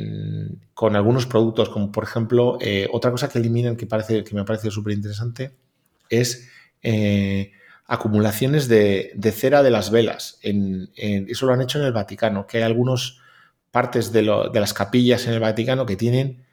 con 0.75 0.95
algunos 0.95 1.25
productos, 1.25 1.69
como 1.69 1.91
por 1.91 2.03
ejemplo, 2.03 2.59
eh, 2.61 2.87
otra 2.91 3.09
cosa 3.09 3.27
que 3.27 3.39
eliminan 3.39 3.75
que, 3.75 3.87
parece, 3.87 4.23
que 4.23 4.35
me 4.35 4.45
parece 4.45 4.69
súper 4.69 4.93
interesante 4.93 5.55
es 6.09 6.47
eh, 6.83 7.53
acumulaciones 7.87 8.67
de, 8.67 9.17
cera 9.33 9.63
de 9.63 9.71
las 9.71 9.89
velas. 9.89 10.37
eso 10.43 11.45
lo 11.47 11.53
han 11.53 11.61
hecho 11.61 11.79
en 11.79 11.85
el 11.85 11.93
Vaticano, 11.93 12.45
que 12.45 12.57
hay 12.57 12.63
algunas 12.63 13.17
partes 13.71 14.11
de 14.11 14.21
las 14.21 14.73
capillas 14.73 15.25
en 15.25 15.33
el 15.33 15.39
Vaticano 15.39 15.85
que 15.85 15.95
tienen 15.95 16.44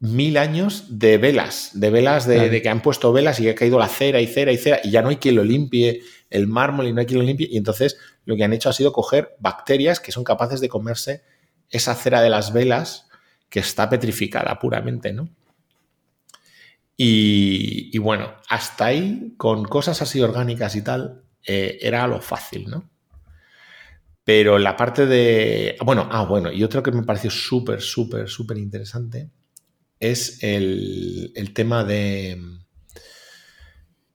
mil 0.00 0.38
años 0.38 0.86
de 0.88 1.18
velas, 1.18 1.72
de 1.74 1.90
velas 1.90 2.26
de, 2.26 2.62
que 2.62 2.68
han 2.70 2.80
puesto 2.80 3.12
velas 3.12 3.38
y 3.38 3.48
ha 3.50 3.54
caído 3.54 3.78
la 3.78 3.86
cera 3.86 4.20
y 4.20 4.26
cera 4.26 4.50
y 4.50 4.56
cera 4.56 4.80
y 4.82 4.90
ya 4.90 5.02
no 5.02 5.10
hay 5.10 5.16
quien 5.16 5.36
lo 5.36 5.44
limpie 5.44 6.00
el 6.30 6.46
mármol 6.46 6.88
y 6.88 6.92
no 6.94 7.00
hay 7.00 7.06
quien 7.06 7.20
lo 7.20 7.26
limpie 7.26 7.48
y 7.50 7.58
entonces 7.58 7.98
lo 8.24 8.34
que 8.34 8.42
han 8.42 8.54
hecho 8.54 8.70
ha 8.70 8.72
sido 8.72 8.92
coger 8.92 9.36
bacterias 9.40 10.00
que 10.00 10.10
son 10.10 10.24
capaces 10.24 10.60
de 10.62 10.70
comerse 10.70 11.22
esa 11.68 11.94
cera 11.94 12.22
de 12.22 12.30
las 12.30 12.54
velas 12.54 13.08
que 13.50 13.60
está 13.60 13.90
petrificada 13.90 14.58
puramente, 14.58 15.12
¿no? 15.12 15.28
Y, 17.02 17.96
bueno, 17.98 18.34
hasta 18.50 18.86
ahí, 18.86 19.32
con 19.38 19.64
cosas 19.64 20.02
así 20.02 20.20
orgánicas 20.20 20.76
y 20.76 20.82
tal, 20.82 21.22
eh, 21.46 21.78
era 21.80 22.06
lo 22.06 22.20
fácil, 22.20 22.68
¿no? 22.68 22.90
Pero 24.22 24.58
la 24.58 24.76
parte 24.76 25.06
de. 25.06 25.76
Bueno, 25.82 26.10
ah, 26.12 26.24
bueno, 26.26 26.52
y 26.52 26.62
otro 26.62 26.82
que 26.82 26.92
me 26.92 27.02
pareció 27.02 27.30
súper, 27.30 27.80
súper, 27.80 28.28
súper 28.28 28.58
interesante 28.58 29.30
es 30.00 30.42
el, 30.42 31.32
el 31.36 31.54
tema 31.54 31.84
de. 31.84 32.40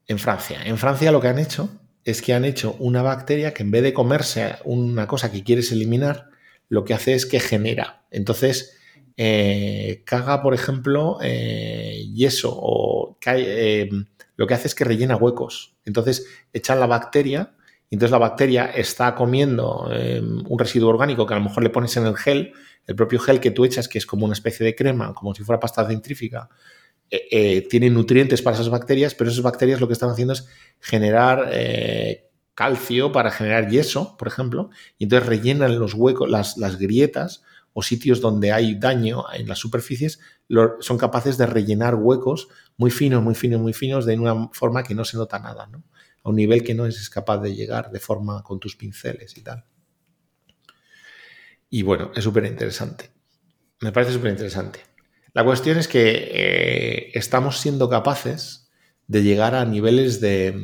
En 0.08 0.18
Francia. 0.18 0.62
En 0.64 0.78
Francia 0.78 1.10
lo 1.10 1.20
que 1.20 1.28
han 1.28 1.38
hecho 1.38 1.70
es 2.04 2.22
que 2.22 2.34
han 2.34 2.44
hecho 2.44 2.76
una 2.78 3.02
bacteria 3.02 3.52
que 3.52 3.64
en 3.64 3.72
vez 3.72 3.82
de 3.82 3.92
comerse 3.92 4.54
una 4.64 5.08
cosa 5.08 5.32
que 5.32 5.42
quieres 5.42 5.72
eliminar, 5.72 6.28
lo 6.68 6.84
que 6.84 6.94
hace 6.94 7.14
es 7.14 7.26
que 7.26 7.40
genera. 7.40 8.04
Entonces, 8.10 8.76
eh, 9.16 10.02
caga, 10.04 10.42
por 10.42 10.54
ejemplo, 10.54 11.18
eh, 11.22 12.06
yeso 12.14 12.50
o 12.54 13.18
eh, 13.26 13.88
lo 14.36 14.46
que 14.46 14.54
hace 14.54 14.68
es 14.68 14.74
que 14.74 14.84
rellena 14.84 15.16
huecos. 15.16 15.76
Entonces, 15.84 16.26
echan 16.52 16.80
la 16.80 16.86
bacteria 16.86 17.54
y 17.88 17.94
entonces 17.94 18.12
la 18.12 18.18
bacteria 18.18 18.66
está 18.66 19.14
comiendo 19.14 19.88
un 19.88 20.58
residuo 20.58 20.90
orgánico 20.90 21.24
que 21.24 21.34
a 21.34 21.38
lo 21.38 21.44
mejor 21.44 21.62
le 21.62 21.70
pones 21.70 21.96
en 21.96 22.06
el 22.06 22.16
gel, 22.16 22.52
el 22.86 22.94
propio 22.94 23.18
gel 23.18 23.40
que 23.40 23.50
tú 23.50 23.64
echas, 23.64 23.88
que 23.88 23.98
es 23.98 24.06
como 24.06 24.24
una 24.24 24.34
especie 24.34 24.64
de 24.64 24.74
crema, 24.74 25.12
como 25.14 25.34
si 25.34 25.42
fuera 25.42 25.60
pasta 25.60 25.84
dentrífica, 25.84 26.48
eh, 27.10 27.28
eh, 27.30 27.68
tienen 27.68 27.94
nutrientes 27.94 28.42
para 28.42 28.54
esas 28.54 28.68
bacterias, 28.68 29.14
pero 29.14 29.30
esas 29.30 29.42
bacterias 29.42 29.80
lo 29.80 29.86
que 29.86 29.92
están 29.92 30.10
haciendo 30.10 30.32
es 30.32 30.48
generar 30.80 31.48
eh, 31.52 32.28
calcio 32.54 33.12
para 33.12 33.30
generar 33.30 33.68
yeso, 33.68 34.16
por 34.16 34.28
ejemplo, 34.28 34.70
y 34.98 35.04
entonces 35.04 35.28
rellenan 35.28 35.78
los 35.78 35.94
huecos, 35.94 36.28
las, 36.28 36.78
grietas 36.78 37.42
o 37.72 37.82
sitios 37.82 38.20
donde 38.20 38.52
hay 38.52 38.74
daño 38.76 39.24
en 39.34 39.46
las 39.46 39.58
superficies, 39.58 40.18
son 40.80 40.96
capaces 40.96 41.36
de 41.36 41.46
rellenar 41.46 41.94
huecos 41.94 42.48
muy 42.78 42.90
finos, 42.90 43.22
muy 43.22 43.34
finos, 43.34 43.60
muy 43.60 43.74
finos, 43.74 44.06
de 44.06 44.18
una 44.18 44.48
forma 44.52 44.82
que 44.82 44.94
no 44.94 45.04
se 45.04 45.18
nota 45.18 45.38
nada, 45.38 45.66
¿no? 45.66 45.84
a 46.24 46.30
un 46.30 46.36
nivel 46.36 46.64
que 46.64 46.74
no 46.74 46.86
es 46.86 47.08
capaz 47.10 47.38
de 47.38 47.54
llegar 47.54 47.90
de 47.92 48.00
forma 48.00 48.42
con 48.42 48.58
tus 48.58 48.74
pinceles 48.74 49.36
y 49.36 49.42
tal. 49.42 49.64
Y 51.70 51.82
bueno, 51.82 52.12
es 52.14 52.24
súper 52.24 52.44
interesante. 52.44 53.10
Me 53.80 53.92
parece 53.92 54.12
súper 54.12 54.30
interesante. 54.30 54.80
La 55.32 55.44
cuestión 55.44 55.76
es 55.78 55.88
que 55.88 56.30
eh, 56.32 57.10
estamos 57.12 57.58
siendo 57.58 57.88
capaces 57.88 58.70
de 59.06 59.22
llegar 59.22 59.54
a 59.54 59.64
niveles 59.64 60.20
de, 60.20 60.58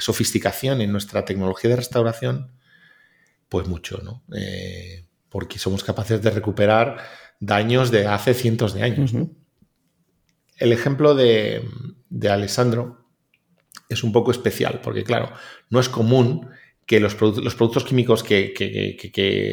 sofisticación 0.00 0.80
en 0.80 0.92
nuestra 0.92 1.24
tecnología 1.24 1.70
de 1.70 1.76
restauración, 1.76 2.52
pues 3.48 3.66
mucho, 3.66 4.00
¿no? 4.04 4.22
Eh, 4.36 5.06
porque 5.28 5.58
somos 5.58 5.82
capaces 5.82 6.22
de 6.22 6.30
recuperar 6.30 6.98
daños 7.40 7.90
de 7.90 8.06
hace 8.06 8.34
cientos 8.34 8.72
de 8.72 8.82
años. 8.84 9.12
El 10.58 10.72
ejemplo 10.72 11.14
de, 11.14 11.68
de 12.08 12.28
Alessandro 12.28 13.04
es 13.88 14.04
un 14.04 14.12
poco 14.12 14.30
especial, 14.30 14.80
porque 14.82 15.04
claro, 15.04 15.32
no 15.70 15.80
es 15.80 15.88
común 15.88 16.48
que 16.86 17.00
los, 17.00 17.20
los 17.20 17.54
productos 17.56 17.84
químicos 17.84 18.22
que, 18.22 18.54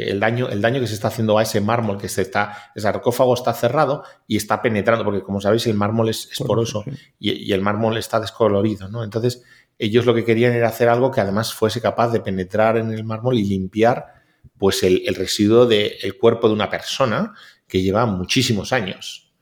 el, 0.08 0.20
daño, 0.20 0.50
el 0.50 0.62
daño 0.62 0.80
que 0.80 0.86
se 0.86 0.94
está 0.94 1.08
haciendo 1.08 1.40
a 1.40 1.42
ese 1.42 1.62
mármol, 1.62 1.98
que 1.98 2.08
se 2.08 2.22
está, 2.22 2.72
ese 2.76 2.84
sarcófago 2.84 3.34
está 3.34 3.54
cerrado 3.54 4.04
y 4.28 4.38
está 4.38 4.62
penetrando, 4.62 5.04
porque 5.04 5.24
como 5.24 5.42
sabéis 5.42 5.66
el 5.66 5.74
mármol 5.74 6.10
es, 6.10 6.30
poroso 6.46 6.86
y, 7.20 7.52
el 7.52 7.62
mármol 7.62 7.98
está 7.98 8.20
descolorido, 8.20 8.88
¿no? 8.88 9.04
Entonces 9.04 9.44
ellos 9.80 10.06
lo 10.06 10.14
que 10.14 10.24
querían 10.24 10.54
era 10.54 10.68
hacer 10.68 10.90
algo 10.90 11.10
que 11.10 11.22
además 11.22 11.56
fuese 11.56 11.82
capaz 11.82 12.10
de 12.10 12.20
penetrar 12.20 12.78
en 12.78 12.92
el 12.92 13.04
mármol 13.04 13.40
y 13.40 13.44
limpiar 13.44 14.14
pues 14.60 14.84
el, 14.84 15.04
residuo 15.16 15.66
del 15.66 16.16
cuerpo 16.20 16.48
de 16.48 16.54
una 16.54 16.70
persona 16.70 17.34
que 17.68 17.82
lleva 17.82 18.06
muchísimos 18.06 18.72
años, 18.72 19.34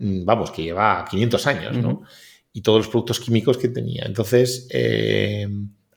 mm, 0.00 0.24
vamos, 0.24 0.50
que 0.50 0.64
lleva 0.64 1.04
500 1.08 1.46
años, 1.46 1.76
¿no? 1.76 2.02
Y 2.52 2.62
todos 2.62 2.78
los 2.78 2.88
productos 2.88 3.20
químicos 3.20 3.56
que 3.56 3.68
tenía. 3.68 4.02
Entonces 4.04 4.66
eh, 4.72 5.46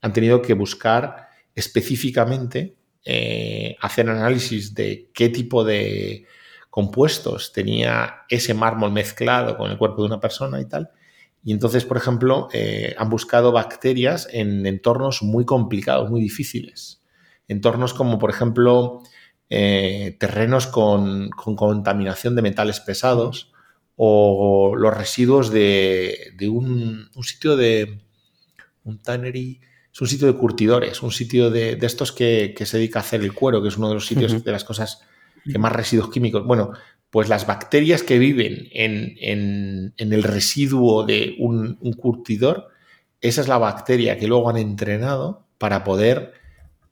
han 0.01 0.13
tenido 0.13 0.43
que 0.43 0.53
buscar 0.53 1.28
específicamente 1.59 2.75
eh, 3.05 3.75
hacer 3.81 4.09
análisis 4.09 4.73
de 4.73 5.09
qué 5.13 5.29
tipo 5.29 5.63
de 5.63 6.25
compuestos 6.69 7.53
tenía 7.53 8.21
ese 8.29 8.53
mármol 8.53 8.91
mezclado 8.91 9.57
con 9.57 9.71
el 9.71 9.77
cuerpo 9.77 10.01
de 10.01 10.07
una 10.07 10.19
persona 10.19 10.59
y 10.59 10.65
tal. 10.65 10.91
Y 11.43 11.53
entonces, 11.53 11.85
por 11.85 11.97
ejemplo, 11.97 12.49
eh, 12.53 12.95
han 12.97 13.09
buscado 13.09 13.51
bacterias 13.51 14.27
en 14.31 14.65
entornos 14.65 15.23
muy 15.23 15.45
complicados, 15.45 16.09
muy 16.09 16.21
difíciles. 16.21 17.01
Entornos 17.47 17.93
como, 17.93 18.19
por 18.19 18.29
ejemplo, 18.29 19.01
eh, 19.49 20.17
terrenos 20.19 20.67
con, 20.67 21.29
contaminación 21.29 22.35
de 22.35 22.41
metales 22.41 22.81
pesados 22.81 23.51
o 23.95 24.75
los 24.77 24.95
residuos 24.95 25.49
de, 25.51 26.33
un, 26.51 27.09
un, 27.15 27.23
sitio 27.23 27.55
de 27.57 28.01
un 28.83 29.01
tannery 29.01 29.61
es 29.91 30.01
un 30.01 30.07
sitio 30.07 30.27
de 30.27 30.33
curtidores, 30.33 31.01
un 31.01 31.11
sitio 31.11 31.49
de, 31.49 31.77
estos 31.81 32.11
que, 32.11 32.55
se 32.63 32.77
dedica 32.77 32.99
a 32.99 33.01
hacer 33.01 33.21
el 33.21 33.33
cuero, 33.33 33.61
que 33.61 33.69
es 33.69 33.77
uno 33.77 33.89
de 33.89 33.95
los 33.95 34.05
sitios 34.05 34.43
de 34.43 34.51
las 34.51 34.63
cosas 34.63 35.01
que 35.43 35.57
más 35.57 35.71
residuos 35.71 36.09
químicos. 36.09 36.45
Bueno, 36.45 36.73
pues 37.09 37.27
las 37.27 37.47
bacterias 37.47 38.03
que 38.03 38.19
viven 38.19 38.67
en, 38.71 39.93
el 39.97 40.23
residuo 40.23 41.05
de 41.05 41.35
un, 41.39 41.75
curtidor, 41.97 42.69
esa 43.19 43.41
es 43.41 43.47
la 43.47 43.57
bacteria 43.57 44.17
que 44.17 44.27
luego 44.27 44.49
han 44.49 44.57
entrenado 44.57 45.47
para 45.57 45.83
poder 45.83 46.33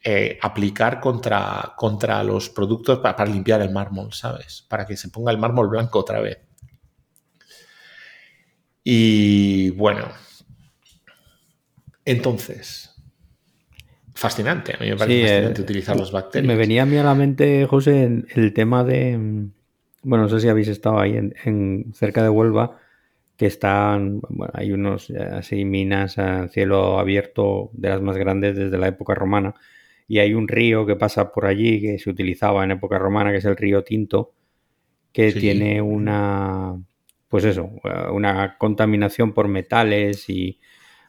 eh, 0.04 0.38
aplicar 0.42 1.00
contra, 1.00 1.74
contra, 1.78 2.24
los 2.24 2.50
productos 2.50 3.00
para, 3.00 3.16
para, 3.16 3.30
limpiar 3.32 3.62
el 3.62 3.72
mármol, 3.72 4.14
¿sabes? 4.14 4.66
Para 4.68 4.86
que 4.86 4.98
se 4.98 5.10
ponga 5.10 5.32
el 5.32 5.38
mármol 5.38 5.70
blanco 5.70 6.00
otra 6.00 6.20
vez. 6.20 6.40
Y 8.84 9.72
bueno, 9.72 10.08
entonces, 12.08 12.87
fascinante. 14.18 14.74
A 14.76 14.84
mí 14.84 14.90
me 14.90 14.98
parece 14.98 15.22
fascinante 15.22 15.62
eh, 15.62 15.64
utilizar 15.64 15.96
las 15.96 16.12
bacterias. 16.12 16.48
Me 16.48 16.56
venía 16.56 16.84
a 16.84 16.86
mí 16.86 16.98
a 16.98 17.04
la 17.04 17.14
mente, 17.14 17.66
José, 17.66 18.24
el 18.30 18.54
tema 18.54 18.84
de. 18.84 19.48
Bueno, 20.04 20.24
no 20.24 20.30
sé 20.30 20.40
si 20.40 20.48
habéis 20.48 20.68
estado 20.68 21.00
ahí 21.00 21.16
en, 21.16 21.94
cerca 21.94 22.24
de 22.24 22.30
Huelva, 22.30 22.80
que 23.38 23.46
están. 23.46 24.20
Bueno, 24.30 24.52
hay 24.56 24.72
unos 24.72 25.12
así 25.12 25.66
minas 25.66 26.18
a 26.18 26.48
cielo 26.48 27.00
abierto 27.00 27.70
de 27.74 27.90
las 27.90 28.02
más 28.02 28.18
grandes 28.18 28.56
desde 28.56 28.78
la 28.78 28.88
época 28.88 29.14
romana. 29.14 29.54
Y 30.08 30.20
hay 30.20 30.34
un 30.34 30.48
río 30.48 30.86
que 30.86 30.96
pasa 30.96 31.32
por 31.32 31.46
allí 31.46 31.82
que 31.82 32.00
se 32.00 32.10
utilizaba 32.10 32.64
en 32.64 32.72
época 32.72 32.98
romana, 32.98 33.32
que 33.32 33.38
es 33.38 33.46
el 33.46 33.58
río 33.58 33.84
Tinto, 33.84 34.34
que 35.12 35.32
tiene 35.32 35.82
una. 35.82 36.76
Pues 37.28 37.44
eso, 37.44 37.70
una 38.12 38.58
contaminación 38.58 39.34
por 39.34 39.50
metales 39.50 40.30
y 40.30 40.60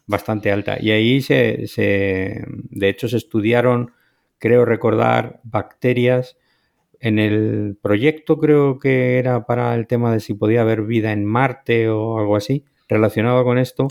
bastante 0.08 0.50
alta. 0.50 0.78
Y 0.80 0.90
ahí 0.90 1.20
se, 1.22 1.68
se, 1.68 2.42
de 2.48 2.88
hecho, 2.88 3.08
se 3.08 3.18
estudiaron, 3.18 3.92
creo 4.38 4.64
recordar, 4.64 5.40
bacterias. 5.44 6.36
En 6.98 7.20
el 7.20 7.78
proyecto 7.80 8.38
creo 8.38 8.80
que 8.80 9.18
era 9.18 9.46
para 9.46 9.74
el 9.76 9.86
tema 9.86 10.12
de 10.12 10.18
si 10.18 10.34
podía 10.34 10.62
haber 10.62 10.82
vida 10.82 11.12
en 11.12 11.24
Marte 11.24 11.88
o 11.88 12.18
algo 12.18 12.34
así 12.34 12.64
relacionado 12.88 13.44
con 13.44 13.58
esto, 13.58 13.86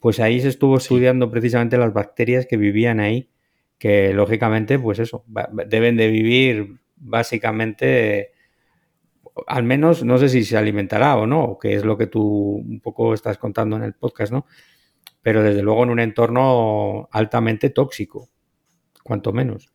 pues 0.00 0.20
ahí 0.20 0.40
se 0.40 0.48
estuvo 0.48 0.76
estudiando 0.76 1.30
precisamente 1.30 1.78
las 1.78 1.94
bacterias 1.94 2.46
que 2.46 2.56
vivían 2.58 3.00
ahí, 3.00 3.30
que 3.78 4.12
lógicamente, 4.12 4.78
pues 4.78 4.98
eso, 4.98 5.24
deben 5.66 5.96
de 5.96 6.08
vivir 6.08 6.80
básicamente, 6.96 8.32
al 9.46 9.62
menos, 9.62 10.04
no 10.04 10.18
sé 10.18 10.28
si 10.28 10.44
se 10.44 10.56
alimentará 10.56 11.16
o 11.16 11.26
no, 11.26 11.58
que 11.60 11.74
es 11.74 11.84
lo 11.84 11.96
que 11.96 12.08
tú 12.08 12.56
un 12.56 12.80
poco 12.80 13.14
estás 13.14 13.38
contando 13.38 13.76
en 13.76 13.84
el 13.84 13.94
podcast, 13.94 14.32
¿no? 14.32 14.46
Pero 15.24 15.42
desde 15.42 15.62
luego 15.62 15.82
en 15.84 15.90
un 15.90 16.00
entorno 16.00 17.08
altamente 17.10 17.70
tóxico, 17.70 18.28
cuanto 19.02 19.32
menos. 19.32 19.70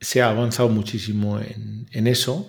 Se 0.00 0.22
ha 0.22 0.30
avanzado 0.30 0.68
muchísimo 0.68 1.40
en, 1.40 2.06
eso. 2.06 2.48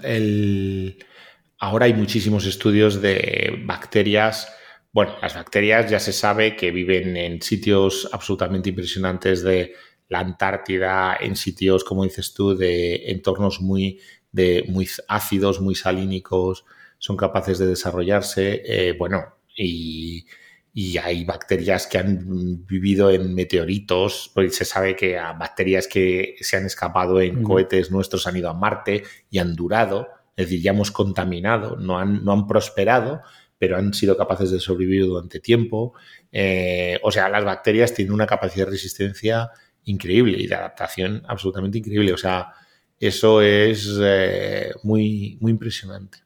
ahora 1.58 1.88
hay 1.88 1.96
muchísimos 1.96 2.46
estudios 2.46 3.02
de 3.02 3.64
bacterias. 3.66 4.54
Bueno, 4.92 5.16
las 5.20 5.34
bacterias 5.34 5.90
ya 5.90 6.00
se 6.00 6.14
sabe 6.14 6.56
que 6.56 6.70
viven 6.70 7.18
en 7.18 7.42
sitios 7.42 8.08
absolutamente 8.12 8.70
impresionantes 8.70 9.42
de 9.42 9.74
la 10.10 10.20
Antártida, 10.20 11.18
en 11.20 11.36
sitios, 11.36 11.84
como 11.84 12.04
dices 12.04 12.36
tú, 12.36 12.56
de 12.56 13.10
entornos 13.10 13.62
muy, 13.62 14.00
de, 14.32 14.64
muy 14.68 14.88
ácidos, 15.08 15.60
muy 15.60 15.74
salínicos, 15.74 16.66
son 17.00 17.18
capaces 17.18 17.58
de 17.58 17.66
desarrollarse. 17.66 18.62
Eh, 18.64 18.96
bueno, 18.96 19.38
y 19.58 20.28
y 20.74 20.98
hay 20.98 21.26
bacterias 21.26 21.88
que 21.88 21.98
han 21.98 22.66
vivido 22.66 23.10
en 23.10 23.34
meteoritos, 23.34 24.32
pues 24.34 24.56
se 24.56 24.66
sabe 24.66 24.96
que 24.96 25.18
a 25.18 25.34
bacterias 25.34 25.88
que 25.88 26.36
se 26.40 26.58
han 26.58 26.66
escapado 26.66 27.20
en 27.22 27.44
cohetes 27.44 27.92
nuestros 27.92 28.28
han 28.28 28.38
ido 28.38 28.50
a 28.50 28.54
Marte 28.54 29.04
y 29.30 29.40
han 29.40 29.56
durado, 29.56 30.08
es 30.36 30.46
decir, 30.46 30.62
ya 30.62 30.72
hemos 30.72 30.92
contaminado, 30.92 31.76
no 31.76 31.98
han, 31.98 32.24
no 32.24 32.32
han 32.32 32.48
prosperado, 32.48 33.22
pero 33.58 33.78
han 33.78 33.94
sido 33.94 34.16
capaces 34.16 34.52
de 34.52 34.60
sobrevivir 34.60 35.06
durante 35.06 35.40
tiempo. 35.40 35.94
Eh, 36.32 37.00
o 37.04 37.12
sea, 37.12 37.28
las 37.30 37.44
bacterias 37.44 37.94
tienen 37.94 38.14
una 38.14 38.26
capacidad 38.26 38.66
de 38.66 38.72
resistencia 38.72 39.50
increíble 39.84 40.38
y 40.40 40.48
de 40.48 40.56
adaptación 40.56 41.24
absolutamente 41.28 41.80
increíble. 41.80 42.14
O 42.14 42.18
sea, 42.18 42.54
eso 43.00 43.42
es 43.42 43.98
eh, 44.02 44.72
muy, 44.84 45.38
muy 45.42 45.52
impresionante. 45.52 46.20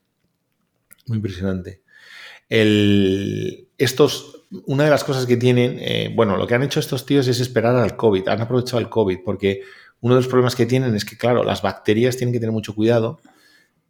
Muy 1.07 1.17
impresionante. 1.17 1.81
El, 2.49 3.69
estos, 3.83 4.45
una 4.65 4.85
de 4.85 4.89
las 4.89 5.03
cosas 5.03 5.25
que 5.25 5.37
tienen, 5.37 5.77
eh, 5.79 6.11
bueno, 6.15 6.37
lo 6.37 6.47
que 6.47 6.55
han 6.55 6.63
hecho 6.63 6.79
estos 6.79 7.05
tíos 7.05 7.27
es 7.27 7.39
esperar 7.39 7.75
al 7.75 7.95
COVID, 7.95 8.27
han 8.27 8.41
aprovechado 8.41 8.79
el 8.79 8.89
COVID, 8.89 9.19
porque 9.23 9.61
uno 10.01 10.15
de 10.15 10.21
los 10.21 10.27
problemas 10.27 10.55
que 10.55 10.65
tienen 10.65 10.95
es 10.95 11.05
que, 11.05 11.17
claro, 11.17 11.43
las 11.43 11.61
bacterias 11.61 12.17
tienen 12.17 12.33
que 12.33 12.39
tener 12.39 12.51
mucho 12.51 12.75
cuidado 12.75 13.19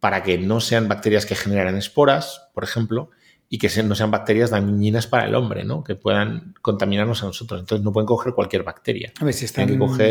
para 0.00 0.22
que 0.22 0.38
no 0.38 0.60
sean 0.60 0.86
bacterias 0.88 1.26
que 1.26 1.34
generan 1.34 1.76
esporas, 1.76 2.48
por 2.52 2.62
ejemplo, 2.62 3.10
y 3.48 3.58
que 3.58 3.70
no 3.82 3.94
sean 3.94 4.10
bacterias 4.10 4.50
dañinas 4.50 5.06
para 5.06 5.26
el 5.26 5.34
hombre, 5.34 5.64
¿no? 5.64 5.84
Que 5.84 5.94
puedan 5.94 6.54
contaminarnos 6.60 7.22
a 7.22 7.26
nosotros. 7.26 7.60
Entonces 7.60 7.84
no 7.84 7.92
pueden 7.92 8.06
coger 8.06 8.34
cualquier 8.34 8.64
bacteria. 8.64 9.12
A 9.20 9.24
ver, 9.24 9.34
si 9.34 9.44
están, 9.44 9.68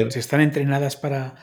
si 0.10 0.20
están 0.20 0.42
entrenadas 0.42 0.98
para 0.98 1.36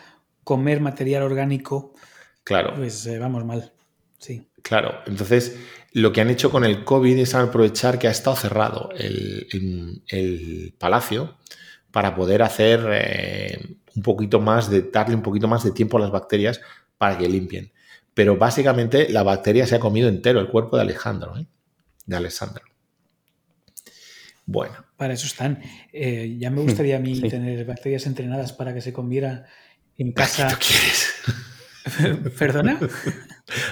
comer 0.44 0.80
material 0.80 1.22
orgánico, 1.22 1.94
claro. 2.42 2.74
pues 2.76 3.06
eh, 3.06 3.18
vamos 3.18 3.44
mal. 3.44 3.72
Sí. 4.18 4.48
Claro, 4.62 4.94
entonces 5.06 5.58
lo 5.92 6.12
que 6.12 6.20
han 6.20 6.30
hecho 6.30 6.50
con 6.50 6.64
el 6.64 6.84
COVID 6.84 7.18
es 7.18 7.34
aprovechar 7.34 7.98
que 7.98 8.08
ha 8.08 8.10
estado 8.10 8.36
cerrado 8.36 8.90
el, 8.96 10.74
palacio 10.78 11.36
para 11.90 12.14
poder 12.14 12.42
hacer 12.42 12.86
eh, 12.92 13.76
un 13.96 14.02
poquito 14.02 14.40
más 14.40 14.70
de, 14.70 14.82
darle 14.82 15.16
un 15.16 15.22
poquito 15.22 15.48
más 15.48 15.64
de 15.64 15.72
tiempo 15.72 15.96
a 15.98 16.00
las 16.00 16.10
bacterias 16.10 16.60
para 16.98 17.18
que 17.18 17.28
limpien. 17.28 17.72
Pero 18.14 18.36
básicamente 18.36 19.08
la 19.08 19.22
bacteria 19.22 19.66
se 19.66 19.76
ha 19.76 19.80
comido 19.80 20.08
entero 20.08 20.40
el 20.40 20.48
cuerpo 20.48 20.76
de 20.76 20.82
Alejandro, 20.82 21.36
¿eh? 21.38 21.46
de 22.06 22.16
Alessandro. 22.16 22.64
Bueno. 24.46 24.84
Para 24.96 25.14
eso 25.14 25.26
están. 25.26 25.62
Eh, 25.92 26.36
ya 26.38 26.50
me 26.50 26.60
gustaría 26.60 26.96
a 26.96 27.00
mí 27.00 27.20
tener 27.20 27.64
bacterias 27.64 28.06
entrenadas 28.06 28.52
para 28.52 28.74
que 28.74 28.80
se 28.80 28.92
comiera 28.92 29.46
en 29.96 30.12
casa. 30.12 30.46
¿A 30.46 30.48
quién 30.48 30.58
quieres? 30.60 31.14
¿Perdona? 32.38 32.78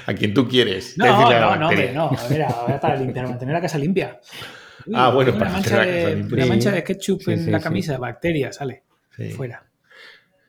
¿A 0.06 0.14
quién 0.14 0.34
tú 0.34 0.48
quieres? 0.48 0.96
No, 0.96 1.06
no, 1.06 1.56
no, 1.56 1.68
hombre, 1.68 1.92
no. 1.92 2.10
A 2.10 2.28
ver, 2.28 2.80
para 2.80 2.96
limpiar, 2.96 3.28
mantener 3.28 3.54
la 3.54 3.60
casa 3.60 3.78
limpia. 3.78 4.20
ah, 4.94 5.10
bueno, 5.10 5.32
una 5.34 5.48
mancha, 5.48 5.80
de, 5.80 6.26
una 6.30 6.46
mancha 6.46 6.70
de 6.70 6.84
ketchup 6.84 7.28
en 7.28 7.50
la 7.52 7.60
camisa, 7.60 7.98
bacteria, 7.98 8.52
sale. 8.52 8.84
Fuera. 9.36 9.64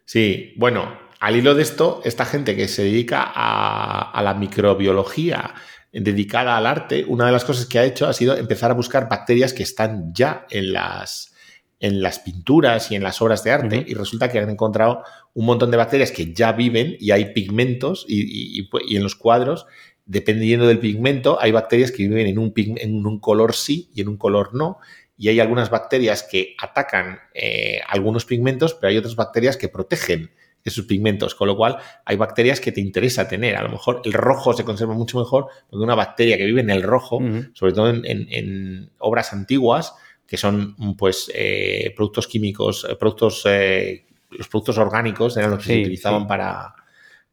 Sí, 0.06 0.54
bueno, 0.58 0.98
al 1.20 1.36
hilo 1.36 1.56
de 1.56 1.64
esto, 1.64 2.02
esta 2.06 2.26
gente 2.26 2.56
que 2.56 2.68
se 2.68 2.84
dedica 2.84 3.24
a, 3.24 4.12
a 4.12 4.22
la 4.22 4.34
microbiología 4.36 5.56
dedicada 5.92 6.56
al 6.56 6.68
arte, 6.68 7.04
una 7.08 7.26
de 7.26 7.32
las 7.32 7.46
cosas 7.46 7.66
que 7.66 7.80
ha 7.80 7.84
hecho 7.84 8.08
ha 8.08 8.14
sido 8.14 8.38
empezar 8.38 8.72
a 8.72 8.76
buscar 8.76 9.10
bacterias 9.10 9.54
que 9.54 9.64
están 9.64 10.14
ya 10.14 10.46
en 10.52 10.74
las, 10.74 11.34
en 11.80 12.02
las 12.02 12.20
pinturas 12.20 12.92
y 12.92 12.96
en 12.96 13.04
las 13.04 13.22
obras 13.22 13.44
de 13.44 13.52
arte 13.52 13.86
y 13.88 13.94
resulta 13.94 14.30
que 14.30 14.40
han 14.40 14.50
encontrado 14.50 15.04
un 15.34 15.46
montón 15.46 15.72
de 15.72 15.78
bacterias 15.78 16.12
que 16.12 16.34
ya 16.34 16.52
viven 16.52 16.98
y 17.00 17.12
hay 17.12 17.34
pigmentos 17.34 18.06
y, 18.08 18.68
en 18.96 19.04
los 19.04 19.16
cuadros, 19.16 19.66
dependiendo 20.06 20.68
del 20.68 20.80
pigmento, 20.80 21.40
hay 21.40 21.52
bacterias 21.52 21.92
que 21.92 22.04
viven 22.04 22.28
en 22.28 22.38
un, 22.38 22.54
en 22.56 23.06
un 23.06 23.20
color 23.20 23.56
sí 23.56 23.90
y 23.94 24.02
en 24.02 24.10
un 24.10 24.18
color 24.18 24.54
no. 24.54 24.80
Y 25.18 25.28
hay 25.30 25.40
algunas 25.40 25.70
bacterias 25.70 26.24
que 26.24 26.56
atacan 26.58 27.20
eh, 27.34 27.82
algunos 27.88 28.26
pigmentos, 28.26 28.74
pero 28.74 28.90
hay 28.90 28.98
otras 28.98 29.16
bacterias 29.16 29.58
que 29.58 29.68
protegen 29.68 30.32
esos 30.64 30.86
pigmentos, 30.86 31.36
con 31.36 31.48
lo 31.48 31.56
cual 31.56 31.78
hay 32.06 32.18
bacterias 32.18 32.60
que 32.60 32.72
te 32.72 32.82
interesa 32.82 33.28
tener. 33.28 33.56
A 33.56 33.64
lo 33.64 33.70
mejor 33.70 34.02
el 34.04 34.14
rojo 34.14 34.54
se 34.54 34.64
conserva 34.64 34.94
mucho 34.94 35.20
mejor 35.20 35.48
porque 35.70 35.84
una 35.84 35.96
bacteria 35.96 36.38
que 36.38 36.46
vive 36.46 36.62
en 36.62 36.70
el 36.70 36.84
rojo, 36.84 37.20
sobre 37.54 37.74
todo 37.74 37.90
en, 37.90 38.92
obras 39.00 39.34
antiguas, 39.34 39.94
que 40.30 40.38
son 40.38 40.76
pues 40.96 41.32
eh, 41.34 41.92
productos 41.96 42.28
químicos, 42.28 42.86
eh, 42.88 42.96
productos, 42.96 43.44
eh, 43.46 44.06
los 44.30 44.48
productos 44.48 44.78
orgánicos 44.78 45.36
eran 45.38 45.52
los 45.52 45.60
que 45.60 45.74
se 45.74 45.82
utilizaban 45.82 46.28
Para, 46.28 46.76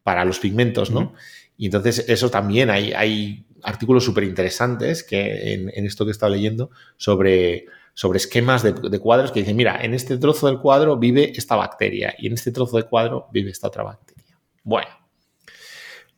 para 0.03 0.25
los 0.25 0.39
pigmentos, 0.39 0.91
¿no? 0.91 1.15
Y 1.59 1.67
entonces 1.67 2.05
eso 2.09 2.31
también 2.31 2.71
hay, 2.71 2.93
hay 2.93 3.45
artículos 3.63 4.05
súper 4.05 4.25
interesantes 4.25 5.03
que 5.03 5.53
en, 5.53 5.71
en, 5.75 5.87
esto 5.87 6.05
que 6.05 6.11
he 6.11 6.13
estado 6.13 6.33
leyendo 6.33 6.71
sobre 6.97 7.67
sobre 7.97 8.19
esquemas 8.19 8.63
de, 8.63 8.99
cuadros 8.99 9.33
que 9.33 9.41
dicen, 9.41 9.57
mira, 9.57 9.83
en 9.83 9.95
este 9.95 10.19
trozo 10.19 10.49
del 10.49 10.59
cuadro 10.59 10.99
vive 10.99 11.33
esta 11.35 11.57
bacteria 11.57 12.15
y 12.19 12.27
en 12.27 12.35
este 12.35 12.53
trozo 12.53 12.77
de 12.77 12.83
cuadro 12.83 13.27
vive 13.33 13.51
esta 13.51 13.69
otra 13.69 13.85
bacteria. 13.85 14.39
Bueno, 14.63 14.91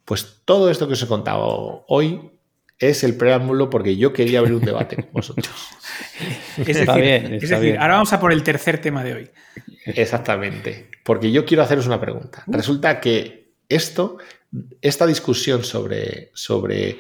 pues 0.05 0.41
todo 0.45 0.71
esto 0.71 0.89
que 0.89 0.95
os 0.95 1.03
he 1.03 1.07
contado 1.07 1.85
hoy 1.87 2.33
es 2.81 3.05
el 3.05 3.17
preámbulo 3.17 3.71
porque 3.71 3.97
yo 3.97 4.13
quería 4.13 4.41
abrir 4.41 4.55
un 4.55 4.65
debate 4.65 4.97
con 4.97 5.13
vosotros. 5.13 5.49
es 6.57 7.49
decir, 7.49 7.79
ahora 7.79 7.95
vamos 7.95 8.13
a 8.13 8.21
por 8.21 8.33
el 8.33 8.43
tercer 8.43 8.81
tema 8.81 9.05
de 9.05 9.15
hoy. 9.15 9.31
Exactamente, 9.85 10.89
porque 11.05 11.31
yo 11.33 11.45
quiero 11.45 11.63
haceros 11.63 11.87
una 11.87 12.01
pregunta. 12.01 12.45
Resulta 12.47 13.01
que 13.01 13.53
esto, 13.69 14.19
esta 14.81 15.07
discusión 15.07 15.65
sobre, 15.65 16.31
sobre 16.35 16.99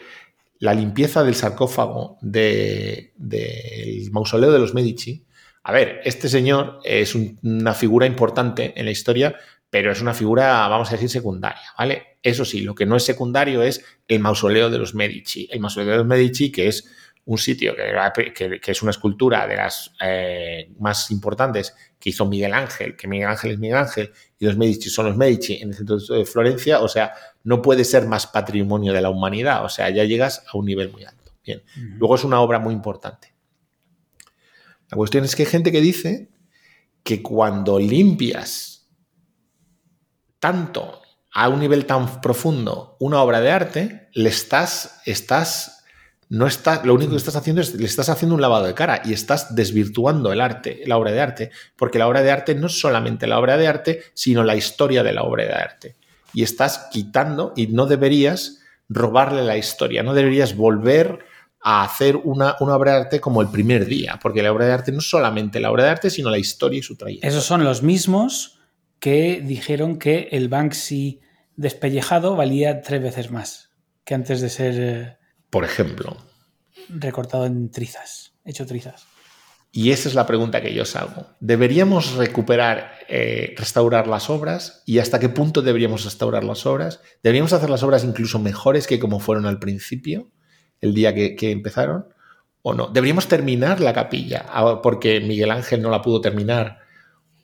la 0.59 0.75
limpieza 0.75 1.23
del 1.23 1.35
sarcófago 1.35 2.19
del 2.21 3.11
mausoleo 4.11 4.53
de 4.53 4.59
los 4.59 4.75
Medici. 4.75 5.25
A 5.63 5.73
ver, 5.73 6.01
este 6.05 6.29
señor 6.29 6.81
es 6.85 7.15
una 7.15 7.75
figura 7.75 8.07
importante 8.07 8.73
en 8.77 8.85
la 8.85 8.91
historia, 8.91 9.37
pero 9.71 9.93
es 9.93 10.01
una 10.01 10.15
figura, 10.15 10.67
vamos 10.69 10.89
a 10.89 10.93
decir, 10.93 11.11
secundaria, 11.11 11.63
¿vale? 11.77 12.19
Eso 12.23 12.45
sí, 12.45 12.63
lo 12.63 12.75
que 12.75 12.87
no 12.87 12.97
es 12.97 13.05
secundario 13.05 13.63
es 13.63 13.85
el 14.09 14.21
mausoleo 14.21 14.71
de 14.71 14.79
los 14.79 14.95
Medici. 14.95 15.49
El 15.51 15.61
mausoleo 15.61 15.91
de 15.91 15.99
los 15.99 16.07
Medici, 16.07 16.51
que 16.51 16.69
es 16.69 16.89
un 17.29 17.37
sitio 17.37 17.75
que, 17.77 18.61
es 18.73 18.83
una 18.83 18.91
escultura 18.91 19.47
de 19.47 19.57
las 19.57 19.93
eh, 20.01 20.73
más 20.79 21.11
importantes 21.11 21.75
que 22.01 22.09
hizo 22.09 22.25
Miguel 22.25 22.55
Ángel, 22.55 22.97
que 22.97 23.07
Miguel 23.07 23.29
Ángel 23.29 23.51
es 23.51 23.59
Miguel 23.59 23.77
Ángel 23.77 24.13
y 24.39 24.47
los 24.47 24.57
Medici 24.57 24.89
son 24.89 25.07
los 25.07 25.17
Medici 25.19 25.57
en 25.61 25.69
el 25.69 25.75
centro 25.75 25.99
de 25.99 26.25
Florencia, 26.25 26.81
o 26.81 26.89
sea, 26.89 27.13
no 27.45 27.61
puede 27.61 27.85
ser 27.85 28.07
más 28.07 28.27
patrimonio 28.27 28.95
de 28.95 29.03
la 29.03 29.11
humanidad, 29.11 29.63
o 29.63 29.69
sea, 29.69 29.91
ya 29.91 30.05
llegas 30.05 30.43
a 30.51 30.57
un 30.57 30.65
nivel 30.65 30.91
muy 30.91 31.05
alto. 31.05 31.33
Bien, 31.45 31.63
luego 31.99 32.15
es 32.15 32.25
una 32.25 32.41
obra 32.41 32.59
muy 32.59 32.73
importante. 32.73 33.35
La 34.91 34.97
cuestión 34.97 35.25
es 35.25 35.37
que 35.37 35.43
hay 35.43 35.49
gente 35.51 35.71
que 35.71 35.83
dice 35.83 36.31
que 37.03 37.23
cuando 37.23 37.79
limpias 37.79 38.89
tanto 40.39 41.03
a 41.31 41.51
un 41.51 41.61
nivel 41.61 41.85
tan 41.85 42.23
profundo 42.23 42.97
una 43.01 43.21
obra 43.21 43.41
de 43.41 43.51
arte, 43.51 44.09
le 44.15 44.31
estás, 44.31 45.03
estás 45.05 45.78
no 46.31 46.47
está, 46.47 46.85
lo 46.85 46.95
único 46.95 47.13
que 47.13 47.17
estás 47.17 47.37
haciendo 47.37 47.63
es 47.63 47.75
le 47.75 47.87
estás 47.87 48.09
haciendo 48.11 48.35
un 48.35 48.41
lavado 48.41 48.67
de 48.67 48.75
cara 48.75 49.01
y 49.05 49.13
estás 49.13 49.55
desvirtuando 49.55 50.33
el 50.33 50.41
arte, 50.41 50.83
la 50.87 50.99
obra 50.99 51.11
de 51.11 51.21
arte, 51.21 51.51
porque 51.77 51.99
la 51.99 52.07
obra 52.07 52.23
de 52.23 52.31
arte 52.31 52.55
no 52.55 52.67
es 52.67 52.79
solamente 52.79 53.27
la 53.27 53.39
obra 53.39 53.57
de 53.57 53.67
arte, 53.67 54.03
sino 54.15 54.45
la 54.45 54.57
historia 54.57 55.03
de 55.03 55.13
la 55.13 55.23
obra 55.23 55.45
de 55.45 55.53
arte. 55.53 55.97
Y 56.35 56.43
estás 56.43 56.89
quitando 56.91 57.55
y 57.57 57.69
no 57.69 57.87
deberías 57.87 58.61
robarle 58.91 59.43
la 59.43 59.57
historia, 59.57 60.03
no 60.03 60.13
deberías 60.13 60.55
volver 60.55 61.21
a 61.63 61.83
hacer 61.83 62.17
una, 62.17 62.57
una, 62.61 62.77
obra 62.77 62.93
de 62.93 62.99
arte 62.99 63.21
como 63.21 63.41
el 63.41 63.49
primer 63.49 63.87
día, 63.87 64.19
porque 64.23 64.43
la 64.43 64.53
obra 64.53 64.67
de 64.67 64.73
arte 64.73 64.93
no 64.93 64.99
es 64.99 65.09
solamente 65.09 65.61
la 65.61 65.71
obra 65.71 65.85
de 65.85 65.91
arte, 65.91 66.11
sino 66.11 66.31
la 66.31 66.39
historia 66.39 66.79
y 66.79 66.83
su 66.83 66.97
trayectoria. 66.97 67.29
Esos 67.29 67.45
son 67.45 67.65
los 67.65 67.83
mismos 67.83 68.61
que 69.01 69.41
dijeron 69.43 69.99
que 69.99 70.29
el 70.33 70.49
Banksy 70.49 71.21
despellejado 71.57 72.37
valía 72.37 72.83
tres 72.83 73.03
veces 73.03 73.31
más 73.31 73.69
que 74.05 74.15
antes 74.15 74.41
de 74.41 74.49
ser 74.49 74.75
eh, 74.79 75.18
por 75.51 75.65
ejemplo. 75.65 76.17
Recortado 76.89 77.47
en 77.47 77.71
trizas, 77.71 78.33
hecho 78.45 78.67
trizas. 78.67 79.07
Y 79.71 79.91
esa 79.91 80.09
es 80.09 80.15
la 80.15 80.27
pregunta 80.27 80.63
que 80.63 80.73
yo 80.73 80.83
os 80.83 80.97
hago. 80.97 81.27
¿Deberíamos 81.41 82.15
recuperar, 82.15 82.93
eh, 83.09 83.55
restaurar 83.57 84.07
las 84.07 84.31
obras? 84.31 84.83
¿Y 84.87 84.99
hasta 84.99 85.19
qué 85.19 85.29
punto 85.29 85.61
deberíamos 85.61 86.05
restaurar 86.05 86.43
las 86.43 86.65
obras? 86.65 87.01
¿Deberíamos 87.23 87.53
hacer 87.53 87.69
las 87.69 87.83
obras 87.83 88.03
incluso 88.03 88.39
mejores 88.39 88.87
que 88.87 88.99
como 88.99 89.21
fueron 89.21 89.45
al 89.45 89.59
principio, 89.59 90.31
el 90.81 90.95
día 90.95 91.15
que, 91.15 91.37
que 91.37 91.51
empezaron? 91.51 92.07
¿O 92.63 92.73
no? 92.73 92.89
¿Deberíamos 92.89 93.29
terminar 93.29 93.81
la 93.81 93.93
capilla 93.93 94.47
ah, 94.49 94.81
porque 94.83 95.21
Miguel 95.21 95.51
Ángel 95.51 95.83
no 95.83 95.91
la 95.91 96.03
pudo 96.03 96.23
terminar? 96.23 96.79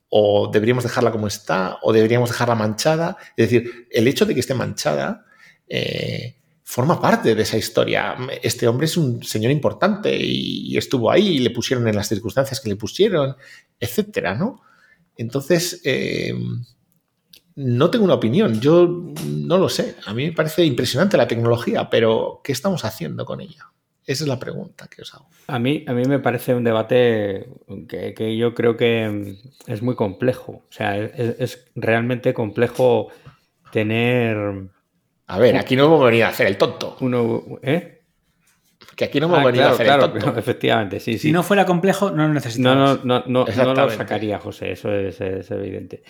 ¿O 0.09 0.51
deberíamos 0.51 0.85
dejarla 0.85 1.13
como 1.13 1.27
está? 1.27 1.79
¿O 1.83 1.93
deberíamos 1.93 2.31
dejarla 2.31 2.55
manchada? 2.55 3.19
Es 3.37 3.51
decir, 3.51 3.87
el 3.91 4.09
hecho 4.09 4.25
de 4.25 4.35
que 4.35 4.41
esté 4.41 4.55
manchada 4.55 5.27
eh, 5.69 6.37
forma 6.65 7.01
parte 7.01 7.35
de 7.35 7.43
esa 7.43 7.59
historia. 7.59 8.17
Este 8.43 8.67
hombre 8.67 8.87
es 8.87 8.97
un 8.97 9.23
señor 9.23 9.53
importante 9.53 10.17
y 10.19 10.77
estuvo 10.77 11.11
ahí 11.11 11.37
y 11.37 11.39
le 11.39 11.51
pusieron 11.51 11.87
en 11.87 11.95
las 11.95 12.09
circunstancias 12.09 12.61
que 12.61 12.71
le 12.71 12.77
pusieron, 12.77 13.37
etcétera, 13.79 14.35
¿no? 14.35 14.63
Entonces, 15.17 15.83
eh, 15.85 16.35
no 17.55 17.91
tengo 17.91 18.07
una 18.07 18.15
opinión, 18.15 18.61
yo 18.61 19.13
no 19.27 19.59
lo 19.59 19.69
sé. 19.69 19.97
A 20.07 20.15
mí 20.15 20.25
me 20.25 20.33
parece 20.33 20.65
impresionante 20.65 21.19
la 21.19 21.29
tecnología, 21.29 21.89
pero 21.91 22.41
¿qué 22.43 22.53
estamos 22.53 22.85
haciendo 22.85 23.27
con 23.27 23.43
ella? 23.43 23.71
Esa 24.07 24.25
es 24.25 24.29
la 24.29 24.41
pregunta 24.41 24.89
que 24.89 25.03
os 25.03 25.15
hago. 25.15 25.29
A 25.47 25.59
mí, 25.59 25.85
a 25.87 25.93
mí 25.93 26.05
me 26.07 26.19
parece 26.19 26.55
un 26.55 26.65
debate 26.65 27.49
que, 27.89 28.37
yo 28.37 28.55
creo 28.55 28.77
que 28.77 29.39
es 29.67 29.83
muy 29.83 29.95
complejo. 29.95 30.65
O 30.69 30.73
sea, 30.73 30.97
es 30.99 31.67
realmente 31.75 32.35
complejo 32.35 33.09
tener 33.71 34.71
a 35.27 35.39
ver, 35.39 35.57
aquí 35.57 35.75
no 35.77 35.87
hemos 35.87 36.05
venido 36.05 36.27
a 36.27 36.31
hacer 36.31 36.47
el 36.47 36.59
tonto. 36.59 36.97
Uno, 37.01 37.43
¿eh? 37.63 38.03
Que 38.95 39.07
aquí 39.07 39.19
no 39.19 39.27
hemos 39.27 39.39
ah, 39.41 39.45
venido 39.47 39.65
a 39.65 39.71
hacer 39.71 39.87
el 39.87 39.99
tonto. 39.99 40.39
efectivamente, 40.39 41.01
sí, 41.01 41.19
Si 41.19 41.33
no 41.33 41.43
fuera 41.43 41.65
complejo, 41.65 42.11
no 42.11 42.29
lo 42.29 42.35
necesitamos. 42.35 43.05
No, 43.05 43.21
no, 43.21 43.25
no, 43.27 43.47
no, 43.47 43.75
lo 43.75 43.91
sacaría, 43.91 44.39
José, 44.39 44.73
eso 44.73 44.93
es, 44.93 45.21
evidente. 45.51 46.03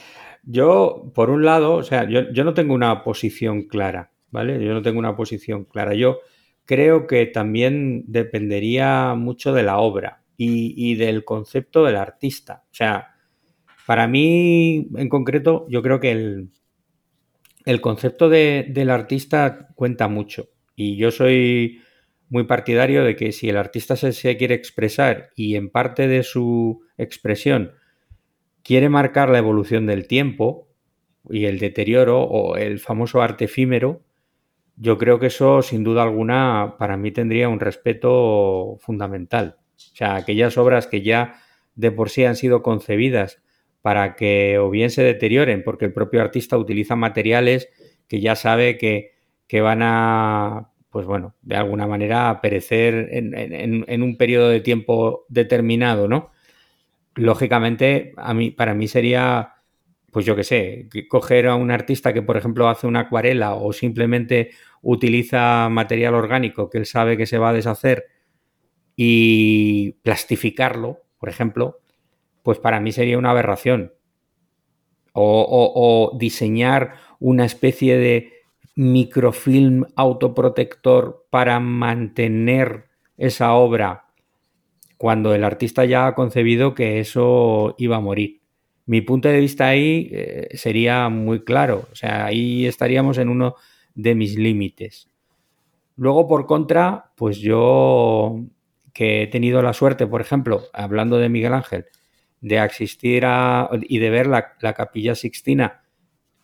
Yo, 0.43 1.11
por 1.15 1.31
un 1.31 1.45
lado, 1.45 1.75
o 1.75 1.83
sea, 1.83 2.09
yo, 2.09 2.31
yo, 2.33 2.45
no 2.45 2.55
tengo 2.55 2.75
una 2.75 3.03
posición 3.03 3.63
clara, 3.63 4.11
¿vale? 4.31 4.63
Yo 4.63 4.75
no 4.75 4.83
tengo 4.83 4.99
una 4.99 5.17
posición 5.17 5.65
clara. 5.65 5.95
Yo 5.95 6.19
creo 6.67 7.07
que 7.07 7.27
también 7.27 8.05
dependería 8.07 9.15
mucho 9.15 9.53
de 9.55 9.63
la 9.63 9.79
obra 9.79 10.23
y, 10.37 10.75
y 10.77 10.97
del 10.97 11.25
concepto 11.25 11.85
del 11.85 11.97
artista. 11.97 12.65
O 12.67 12.75
sea, 12.75 13.15
Para 13.87 14.09
mí, 14.09 14.89
en 14.97 15.09
concreto, 15.09 15.67
yo 15.71 15.83
creo 15.83 16.01
que 16.01 16.11
el, 16.11 16.51
el 17.65 17.81
concepto 17.81 18.29
de, 18.29 18.67
del 18.69 18.91
artista 18.91 19.69
cuenta 19.75 20.09
mucho. 20.09 20.49
Y 20.77 20.97
yo 20.97 21.11
soy 21.11 21.81
muy 22.29 22.45
partidario 22.45 23.05
de 23.05 23.17
que 23.17 23.33
si 23.33 23.49
el 23.49 23.57
artista 23.57 23.97
se, 23.97 24.13
se, 24.13 24.37
quiere 24.37 24.55
expresar 24.55 25.31
y 25.37 25.57
en 25.57 25.71
parte 25.71 26.09
de 26.09 26.23
su 26.23 26.83
expresión 26.99 27.73
quiere 28.63 28.89
marcar 28.89 29.29
la 29.29 29.39
evolución 29.39 29.87
del 29.87 30.07
tiempo 30.07 30.69
y 31.31 31.45
el 31.45 31.59
deterioro 31.59 32.23
o 32.23 32.57
el 32.57 32.79
famoso 32.81 33.23
arte 33.23 33.45
efímero, 33.45 34.03
yo 34.77 34.99
creo 34.99 35.21
que 35.21 35.27
eso 35.27 35.63
sin 35.63 35.85
duda 35.85 36.03
alguna 36.03 36.77
para 36.79 36.97
mí 36.97 37.13
tendría 37.13 37.49
un 37.49 37.61
respeto 37.61 38.77
fundamental. 38.81 39.59
O 39.77 39.97
sea, 39.97 40.17
aquellas 40.17 40.59
obras 40.59 40.87
que 40.87 41.03
ya 41.03 41.41
de 41.75 41.93
por 41.93 42.11
sí 42.11 42.25
han 42.25 42.37
sido 42.37 42.63
concebidas 42.63 43.43
para 43.85 44.17
que 44.17 44.57
o 44.59 44.71
bien 44.71 44.89
se 44.89 45.03
deterioren 45.03 45.63
porque 45.63 45.85
el 45.85 45.93
propio 45.93 46.23
artista 46.23 46.57
utiliza 46.57 46.97
materiales 46.97 47.69
que 48.09 48.23
ya 48.23 48.35
sabe 48.35 48.79
que, 48.79 49.13
que 49.47 49.61
van 49.61 49.81
a, 49.83 50.71
pues 50.89 51.05
bueno, 51.05 51.35
de 51.43 51.57
alguna 51.57 51.87
manera 51.87 52.41
perecer 52.41 53.11
en, 53.11 53.37
en, 53.37 53.85
en, 53.87 54.03
un 54.03 54.17
periodo 54.17 54.49
de 54.49 54.61
tiempo 54.61 55.27
determinado, 55.29 56.09
¿no? 56.09 56.31
Lógicamente, 57.15 58.15
a 58.17 58.33
mí, 58.33 58.51
para 58.51 58.73
mí 58.73 58.89
sería, 58.89 59.57
pues 60.11 60.25
yo 60.25 60.35
qué 60.35 60.45
sé, 60.45 60.89
coger 61.11 61.47
a 61.47 61.55
un 61.55 61.71
artista 61.71 62.15
que, 62.15 62.23
por 62.23 62.39
ejemplo, 62.39 62.71
hace 62.71 62.87
una 62.87 63.01
acuarela 63.01 63.55
o 63.55 63.75
simplemente 63.75 64.53
utiliza 64.81 65.69
material 65.69 66.15
orgánico 66.15 66.71
que 66.71 66.79
él 66.79 66.87
sabe 66.87 67.19
que 67.19 67.27
se 67.27 67.37
va 67.37 67.51
a 67.51 67.53
deshacer 67.53 68.07
y 68.97 69.93
plastificarlo, 70.03 71.03
por 71.19 71.29
ejemplo, 71.29 71.81
pues 72.45 72.59
para 72.59 72.79
mí 72.79 72.93
sería 72.93 73.19
una 73.19 73.31
aberración. 73.31 73.95
O, 75.15 76.13
diseñar 76.19 76.95
una 77.21 77.45
especie 77.45 77.97
de 77.97 78.33
microfilm 78.75 79.87
autoprotector 79.95 81.27
para 81.31 81.61
mantener 81.61 82.87
esa 83.17 83.55
obra 83.55 84.07
cuando 84.99 85.35
el 85.35 85.45
artista 85.45 85.85
ya 85.85 86.09
ha 86.09 86.15
concebido 86.15 86.75
que 86.75 87.01
eso 87.01 87.77
iba 87.79 87.97
a 87.97 88.01
morir. 88.01 88.41
Mi 88.87 89.01
punto 89.01 89.29
de 89.29 89.41
vista 89.41 89.69
ahí 89.69 90.11
eh, 90.13 90.49
sería 90.55 91.09
muy 91.09 91.45
claro, 91.45 91.89
o 91.93 91.95
sea, 91.95 92.27
ahí 92.27 92.67
estaríamos 92.67 93.17
en 93.19 93.29
uno 93.29 93.55
de 93.95 94.15
mis 94.15 94.37
límites. 94.37 95.09
Luego, 95.97 96.27
por 96.27 96.47
contra, 96.47 97.13
pues 97.15 97.39
yo 97.39 98.41
que 98.93 99.23
he 99.23 99.27
tenido 99.29 99.63
la 99.63 99.73
suerte, 99.73 100.07
por 100.07 100.21
ejemplo, 100.21 100.63
hablando 100.73 101.19
de 101.19 101.29
Miguel 101.29 101.55
Ángel, 101.55 101.87
de 102.45 102.59
asistir 102.59 103.25
a, 103.25 103.71
y 103.81 104.01
de 104.01 104.11
ver 104.11 104.27
la, 104.27 104.53
la 104.61 104.75
capilla 104.75 105.15
sixtina 105.15 105.83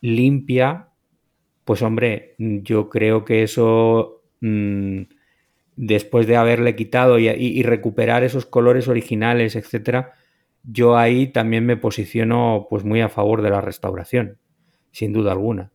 limpia, 0.01 0.87
pues 1.63 1.83
hombre, 1.83 2.33
yo 2.39 2.89
creo 2.89 3.23
que 3.23 3.43
eso, 3.43 4.23
mmm, 4.39 5.01
después 5.75 6.25
de 6.25 6.37
haberle 6.37 6.75
quitado 6.75 7.19
y, 7.19 7.61
recuperar 7.61 8.23
esos 8.23 8.47
colores 8.47 8.87
originales, 8.87 9.55
etcétera, 9.55 10.13
yo 10.63 10.97
ahí 10.97 11.27
también 11.27 11.67
me 11.67 11.77
posiciono 11.77 12.65
pues 12.67 12.83
muy 12.83 13.01
a 13.01 13.09
favor 13.09 13.43
de 13.43 13.51
la 13.51 13.61
restauración, 13.61 14.39
sin 14.89 15.13
duda 15.13 15.33
alguna. 15.33 15.71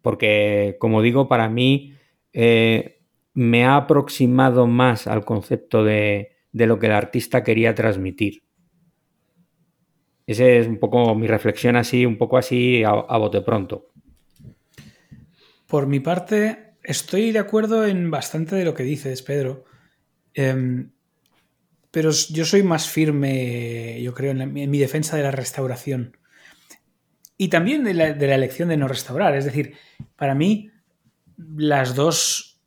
Porque, 0.00 0.76
como 0.78 1.02
digo, 1.02 1.28
para 1.28 1.50
mí 1.50 1.96
eh, 2.32 3.02
me 3.34 3.66
ha 3.66 3.76
aproximado 3.76 4.66
más 4.66 5.06
al 5.06 5.26
concepto 5.26 5.84
de, 5.84 6.32
de 6.52 6.66
lo 6.66 6.78
que 6.78 6.86
el 6.86 6.92
artista 6.92 7.44
quería 7.44 7.74
transmitir. 7.74 8.45
Esa 10.26 10.44
es 10.44 10.66
un 10.66 10.78
poco 10.78 11.14
mi 11.14 11.26
reflexión 11.26 11.76
así, 11.76 12.04
un 12.04 12.18
poco 12.18 12.36
así 12.36 12.82
a, 12.82 12.90
a, 12.90 13.18
bote 13.18 13.40
pronto. 13.42 13.92
Por 15.66 15.86
mi 15.86 16.00
parte, 16.00 16.74
estoy 16.82 17.32
de 17.32 17.38
acuerdo 17.38 17.86
en 17.86 18.10
bastante 18.10 18.56
de 18.56 18.64
lo 18.64 18.74
que 18.74 18.82
dices, 18.82 19.22
Pedro. 19.22 19.64
Eh, 20.34 20.86
pero 21.96 22.10
yo 22.10 22.44
soy 22.44 22.62
más 22.62 22.90
firme, 22.90 24.02
yo 24.02 24.12
creo, 24.12 24.32
en, 24.32 24.52
mi 24.52 24.78
defensa 24.78 25.16
de 25.16 25.22
la 25.22 25.30
restauración. 25.30 26.18
Y 27.38 27.48
también 27.48 27.84
de 27.84 27.94
la, 27.94 28.12
de 28.12 28.26
la 28.26 28.34
elección 28.34 28.68
de 28.68 28.76
no 28.76 28.86
restaurar. 28.86 29.34
Es 29.34 29.46
decir, 29.46 29.76
para 30.14 30.34
mí, 30.34 30.70
las 31.38 31.94
dos 31.94 32.60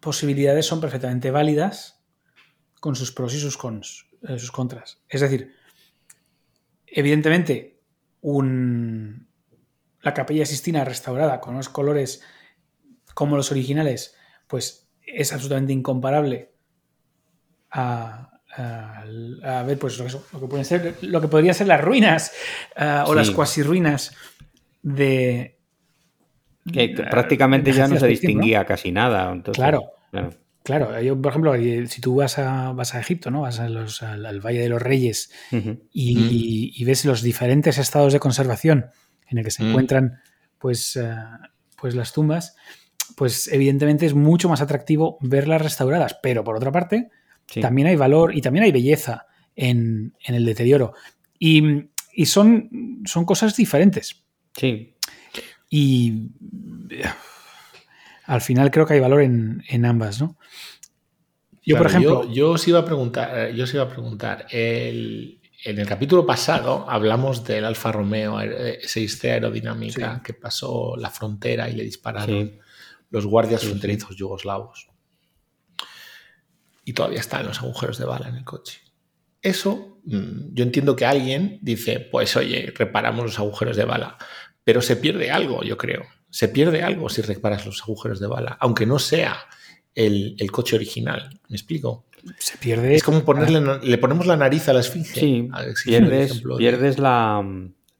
posibilidades 0.00 0.64
son 0.64 0.80
perfectamente 0.80 1.30
válidas 1.30 2.02
con 2.80 2.96
sus 2.96 3.12
pros 3.12 3.34
y 3.34 3.40
sus, 3.40 3.58
cons, 3.58 4.06
eh, 4.26 4.38
sus 4.38 4.50
contras. 4.50 5.02
Es 5.10 5.20
decir, 5.20 5.54
Evidentemente, 6.90 7.80
un, 8.20 9.28
la 10.02 10.14
capilla 10.14 10.44
Sistina 10.46 10.84
restaurada 10.84 11.40
con 11.40 11.54
unos 11.54 11.68
colores 11.68 12.22
como 13.14 13.36
los 13.36 13.50
originales, 13.50 14.16
pues 14.46 14.90
es 15.02 15.32
absolutamente 15.32 15.72
incomparable 15.72 16.52
a, 17.70 18.30
a, 18.56 19.04
a 19.44 19.62
ver, 19.62 19.78
pues 19.78 19.98
lo 19.98 20.06
que, 20.06 20.12
lo 20.32 20.40
que, 20.40 20.46
pueden 20.46 20.64
ser, 20.64 20.96
lo 21.02 21.20
que 21.20 21.28
podrían 21.28 21.54
ser 21.54 21.66
las 21.66 21.80
ruinas 21.80 22.32
uh, 22.76 23.04
o 23.04 23.10
sí. 23.10 23.14
las 23.14 23.30
cuasi 23.30 23.62
ruinas 23.62 24.16
de. 24.82 25.58
Que 26.72 26.88
prácticamente 27.10 27.72
ya 27.72 27.88
no 27.88 27.98
se 27.98 28.06
distinguía 28.06 28.60
¿no? 28.60 28.66
casi 28.66 28.92
nada. 28.92 29.32
Entonces, 29.32 29.60
claro. 29.60 29.92
claro. 30.10 30.30
Claro, 30.70 31.02
yo, 31.02 31.20
por 31.20 31.30
ejemplo, 31.32 31.52
si 31.88 32.00
tú 32.00 32.14
vas 32.14 32.38
a, 32.38 32.70
vas 32.70 32.94
a 32.94 33.00
Egipto, 33.00 33.32
¿no? 33.32 33.40
Vas 33.40 33.58
a 33.58 33.68
los, 33.68 34.04
al, 34.04 34.24
al, 34.24 34.38
Valle 34.38 34.60
de 34.60 34.68
los 34.68 34.80
Reyes 34.80 35.32
uh 35.50 35.56
-huh. 35.56 35.80
y, 35.92 36.16
uh 36.16 36.20
-huh. 36.20 36.72
y, 36.76 36.84
ves 36.84 37.04
los 37.04 37.22
diferentes 37.22 37.76
estados 37.78 38.12
de 38.12 38.20
conservación 38.20 38.86
en 39.26 39.38
el 39.38 39.44
que 39.44 39.50
se 39.50 39.64
uh 39.64 39.66
-huh. 39.66 39.70
encuentran 39.70 40.20
pues, 40.58 40.94
uh, 40.94 41.48
pues 41.76 41.96
las 41.96 42.12
tumbas, 42.12 42.54
pues 43.16 43.48
evidentemente 43.48 44.06
es 44.06 44.14
mucho 44.14 44.48
más 44.48 44.60
atractivo 44.60 45.18
verlas 45.22 45.60
restauradas. 45.60 46.16
Pero 46.22 46.44
por 46.44 46.54
otra 46.54 46.70
parte, 46.70 47.10
sí. 47.48 47.60
también 47.60 47.88
hay 47.88 47.96
valor 47.96 48.36
y 48.36 48.40
también 48.40 48.64
hay 48.64 48.70
belleza 48.70 49.26
en, 49.56 50.14
en 50.24 50.34
el 50.36 50.44
deterioro. 50.44 50.94
Y, 51.36 51.90
y, 52.12 52.26
son, 52.26 53.02
son 53.06 53.24
cosas 53.24 53.56
diferentes. 53.56 54.22
Sí. 54.54 54.94
Y 55.68 56.28
al 58.30 58.40
final 58.40 58.70
creo 58.70 58.86
que 58.86 58.94
hay 58.94 59.00
valor 59.00 59.22
en, 59.22 59.64
en 59.68 59.84
ambas, 59.84 60.20
¿no? 60.20 60.36
Yo, 61.64 61.74
claro, 61.74 61.78
por 61.78 61.86
ejemplo. 61.86 62.24
Yo, 62.28 62.32
yo, 62.32 62.50
os 62.52 62.68
iba 62.68 62.78
a 62.78 62.84
preguntar, 62.84 63.30
eh, 63.36 63.54
yo 63.56 63.64
os 63.64 63.74
iba 63.74 63.82
a 63.82 63.88
preguntar, 63.88 64.46
el, 64.50 65.40
en 65.64 65.78
el 65.80 65.86
capítulo 65.86 66.24
pasado 66.24 66.88
hablamos 66.88 67.44
del 67.44 67.64
Alfa 67.64 67.90
Romeo 67.90 68.36
6C 68.36 69.24
eh, 69.24 69.32
aerodinámica 69.32 70.14
sí. 70.14 70.20
que 70.22 70.34
pasó 70.34 70.96
la 70.96 71.10
frontera 71.10 71.68
y 71.68 71.74
le 71.74 71.82
dispararon 71.82 72.46
sí. 72.50 72.58
los 73.10 73.26
guardias 73.26 73.62
sí, 73.62 73.66
fronterizos 73.66 74.14
yugoslavos. 74.14 74.88
Y 76.84 76.92
todavía 76.92 77.18
están 77.18 77.46
los 77.46 77.58
agujeros 77.58 77.98
de 77.98 78.04
bala 78.04 78.28
en 78.28 78.36
el 78.36 78.44
coche. 78.44 78.80
Eso, 79.42 79.98
mm, 80.04 80.54
yo 80.54 80.62
entiendo 80.62 80.94
que 80.94 81.04
alguien 81.04 81.58
dice, 81.62 81.98
pues 81.98 82.36
oye, 82.36 82.72
reparamos 82.76 83.24
los 83.24 83.38
agujeros 83.40 83.76
de 83.76 83.86
bala, 83.86 84.18
pero 84.62 84.82
se 84.82 84.94
pierde 84.94 85.32
algo, 85.32 85.64
yo 85.64 85.76
creo 85.76 86.06
se 86.30 86.48
pierde 86.48 86.82
algo 86.82 87.08
si 87.08 87.22
reparas 87.22 87.66
los 87.66 87.82
agujeros 87.82 88.20
de 88.20 88.26
bala, 88.26 88.56
aunque 88.60 88.86
no 88.86 88.98
sea 88.98 89.36
el, 89.94 90.36
el 90.38 90.50
coche 90.50 90.76
original. 90.76 91.40
¿Me 91.48 91.56
explico? 91.56 92.06
Se 92.38 92.56
pierde. 92.58 92.94
Es 92.94 93.02
como 93.02 93.24
ponerle, 93.24 93.60
le 93.82 93.98
ponemos 93.98 94.26
la 94.26 94.36
nariz 94.36 94.68
a 94.68 94.72
la 94.72 94.80
esfinge. 94.80 95.20
Sí, 95.20 95.48
pierdes, 95.84 96.42
pierdes, 96.58 96.96
de... 96.96 97.02
la, 97.02 97.44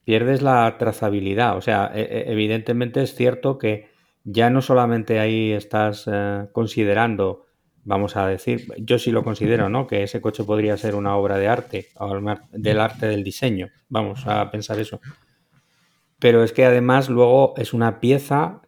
pierdes 0.04 0.42
la 0.42 0.76
trazabilidad. 0.78 1.56
O 1.56 1.60
sea, 1.60 1.90
e, 1.94 2.02
e, 2.02 2.32
evidentemente 2.32 3.02
es 3.02 3.14
cierto 3.14 3.58
que 3.58 3.88
ya 4.24 4.50
no 4.50 4.62
solamente 4.62 5.18
ahí 5.18 5.52
estás 5.52 6.04
eh, 6.06 6.46
considerando, 6.52 7.46
vamos 7.84 8.16
a 8.16 8.26
decir, 8.26 8.66
yo 8.78 8.98
sí 8.98 9.10
lo 9.10 9.24
considero, 9.24 9.68
¿no? 9.70 9.86
Que 9.86 10.02
ese 10.02 10.20
coche 10.20 10.44
podría 10.44 10.76
ser 10.76 10.94
una 10.94 11.16
obra 11.16 11.38
de 11.38 11.48
arte, 11.48 11.88
del 12.52 12.80
arte 12.80 13.06
del 13.06 13.24
diseño. 13.24 13.68
Vamos 13.88 14.26
a 14.26 14.50
pensar 14.50 14.78
eso 14.78 15.00
pero 16.20 16.44
es 16.44 16.52
que 16.52 16.64
además 16.64 17.08
luego 17.08 17.54
es 17.56 17.72
una 17.72 17.98
pieza 17.98 18.62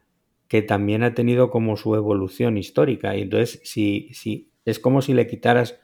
que 0.48 0.62
también 0.62 1.02
ha 1.02 1.14
tenido 1.14 1.50
como 1.50 1.76
su 1.76 1.94
evolución 1.94 2.58
histórica 2.58 3.16
y 3.16 3.22
entonces 3.22 3.60
si, 3.64 4.10
si 4.12 4.50
es 4.64 4.78
como 4.78 5.00
si 5.00 5.14
le 5.14 5.26
quitaras 5.26 5.78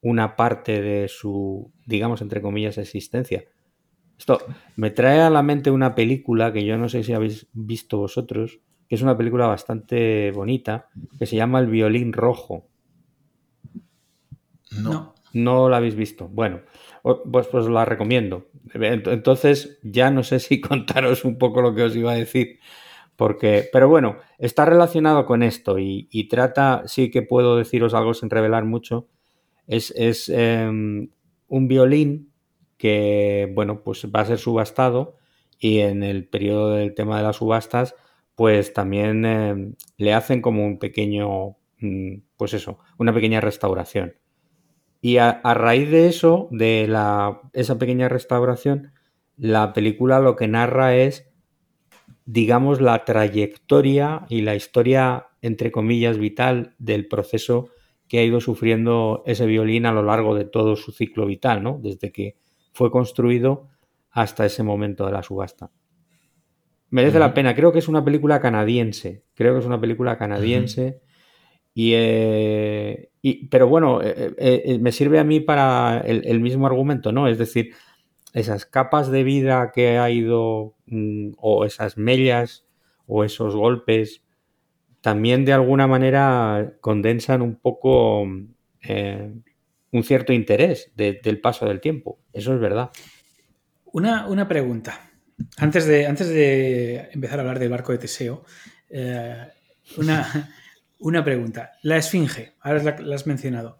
una 0.00 0.36
parte 0.36 0.80
de 0.80 1.08
su, 1.08 1.72
digamos, 1.84 2.22
entre 2.22 2.40
comillas, 2.40 2.78
existencia. 2.78 3.44
Esto 4.18 4.38
me 4.76 4.90
trae 4.90 5.20
a 5.20 5.30
la 5.30 5.42
mente 5.42 5.70
una 5.70 5.94
película 5.94 6.52
que 6.52 6.64
yo 6.64 6.78
no 6.78 6.88
sé 6.88 7.02
si 7.02 7.12
habéis 7.12 7.48
visto 7.52 7.98
vosotros, 7.98 8.60
que 8.88 8.94
es 8.94 9.02
una 9.02 9.16
película 9.16 9.46
bastante 9.46 10.30
bonita, 10.30 10.88
que 11.18 11.26
se 11.26 11.36
llama 11.36 11.58
El 11.58 11.66
violín 11.66 12.12
rojo. 12.12 12.68
No. 14.80 15.14
No 15.32 15.68
la 15.68 15.78
habéis 15.78 15.96
visto. 15.96 16.28
Bueno, 16.28 16.60
pues, 17.30 17.48
pues 17.48 17.66
la 17.66 17.84
recomiendo. 17.84 18.46
Entonces, 18.74 19.78
ya 19.82 20.10
no 20.10 20.22
sé 20.22 20.40
si 20.40 20.60
contaros 20.60 21.24
un 21.24 21.38
poco 21.38 21.62
lo 21.62 21.74
que 21.74 21.82
os 21.82 21.96
iba 21.96 22.12
a 22.12 22.16
decir. 22.16 22.60
Porque, 23.16 23.68
pero 23.72 23.88
bueno, 23.88 24.18
está 24.38 24.66
relacionado 24.66 25.24
con 25.24 25.42
esto 25.42 25.78
y, 25.78 26.28
trata, 26.28 26.82
sí 26.86 27.10
que 27.10 27.22
puedo 27.22 27.56
deciros 27.56 27.94
algo 27.94 28.12
sin 28.12 28.28
revelar 28.28 28.64
mucho. 28.64 29.08
Es, 29.66 29.92
es 29.96 30.28
eh, 30.28 30.68
un 30.68 31.68
violín 31.68 32.32
que, 32.76 33.50
bueno, 33.54 33.82
pues 33.82 34.06
va 34.14 34.20
a 34.20 34.26
ser 34.26 34.38
subastado 34.38 35.16
y 35.58 35.78
en 35.78 36.02
el 36.02 36.28
periodo 36.28 36.72
del 36.72 36.94
tema 36.94 37.16
de 37.16 37.22
las 37.22 37.36
subastas, 37.36 37.94
pues 38.34 38.74
también 38.74 39.24
eh, 39.24 39.74
le 39.96 40.12
hacen 40.12 40.42
como 40.42 40.64
un 40.66 40.78
pequeño, 40.78 41.56
mm, 41.80 42.16
pues 42.36 42.54
eso, 42.54 42.78
una 42.98 43.14
pequeña 43.14 43.40
restauración. 43.40 44.14
Y 45.06 45.18
a, 45.18 45.40
raíz 45.54 45.88
de 45.88 46.08
eso, 46.08 46.48
de 46.50 46.88
la, 46.88 47.40
esa 47.52 47.78
pequeña 47.78 48.08
restauración, 48.08 48.90
la 49.36 49.72
película 49.72 50.18
lo 50.18 50.34
que 50.34 50.48
narra 50.48 50.96
es, 50.96 51.30
digamos, 52.24 52.80
la 52.80 53.04
trayectoria 53.04 54.26
y 54.28 54.40
la 54.40 54.56
historia, 54.56 55.28
entre 55.42 55.70
comillas, 55.70 56.18
vital 56.18 56.74
del 56.78 57.06
proceso 57.06 57.68
que 58.08 58.18
ha 58.18 58.24
ido 58.24 58.40
sufriendo 58.40 59.22
ese 59.26 59.46
violín 59.46 59.86
a 59.86 59.92
lo 59.92 60.02
largo 60.02 60.34
de 60.34 60.44
todo 60.44 60.74
su 60.74 60.90
ciclo 60.90 61.24
vital, 61.24 61.62
¿no? 61.62 61.78
Desde 61.80 62.10
que 62.10 62.34
fue 62.72 62.90
construido 62.90 63.68
hasta 64.10 64.44
ese 64.44 64.64
momento 64.64 65.06
de 65.06 65.12
la 65.12 65.22
subasta. 65.22 65.70
Merece 66.90 67.20
la 67.20 67.32
pena, 67.32 67.54
creo 67.54 67.70
que 67.70 67.78
es 67.78 67.86
una 67.86 68.04
película 68.04 68.40
canadiense, 68.40 69.22
creo 69.34 69.54
que 69.54 69.60
es 69.60 69.66
una 69.66 69.80
película 69.80 70.18
canadiense. 70.18 71.00
Eh, 71.78 73.10
y, 73.20 73.46
pero 73.48 73.68
bueno, 73.68 74.00
eh, 74.02 74.34
eh, 74.38 74.78
me 74.80 74.92
sirve 74.92 75.18
a 75.18 75.24
mí 75.24 75.40
para 75.40 76.00
el, 76.00 76.40
mismo 76.40 76.66
argumento, 76.66 77.12
¿no? 77.12 77.28
Es 77.28 77.36
decir, 77.36 77.74
esas 78.32 78.64
capas 78.64 79.10
de 79.10 79.22
vida 79.24 79.72
que 79.74 79.98
ha 79.98 80.10
ido, 80.10 80.74
mm, 80.86 81.32
o 81.36 81.66
esas 81.66 81.98
mellas, 81.98 82.64
o 83.06 83.24
esos 83.24 83.54
golpes, 83.54 84.22
también 85.02 85.44
de 85.44 85.52
alguna 85.52 85.86
manera 85.86 86.76
condensan 86.80 87.42
un 87.42 87.56
poco 87.56 88.22
un 88.22 90.02
cierto 90.02 90.32
interés 90.32 90.92
del 90.96 91.40
paso 91.40 91.66
del 91.66 91.80
tiempo. 91.80 92.18
Eso 92.32 92.54
es 92.54 92.60
verdad. 92.60 92.90
Una, 93.84 94.26
una, 94.26 94.48
pregunta. 94.48 95.10
Antes 95.58 95.86
de, 95.86 96.06
antes 96.06 96.28
de 96.28 97.08
empezar 97.12 97.38
a 97.38 97.42
hablar 97.42 97.58
del 97.58 97.68
barco 97.68 97.92
de 97.92 97.98
Teseo, 97.98 98.44
una, 99.96 100.50
una 100.98 101.24
pregunta. 101.24 101.72
La 101.82 101.96
esfinge, 101.96 102.54
ahora 102.60 102.82
la, 102.82 103.14
has 103.14 103.26
mencionado. 103.26 103.78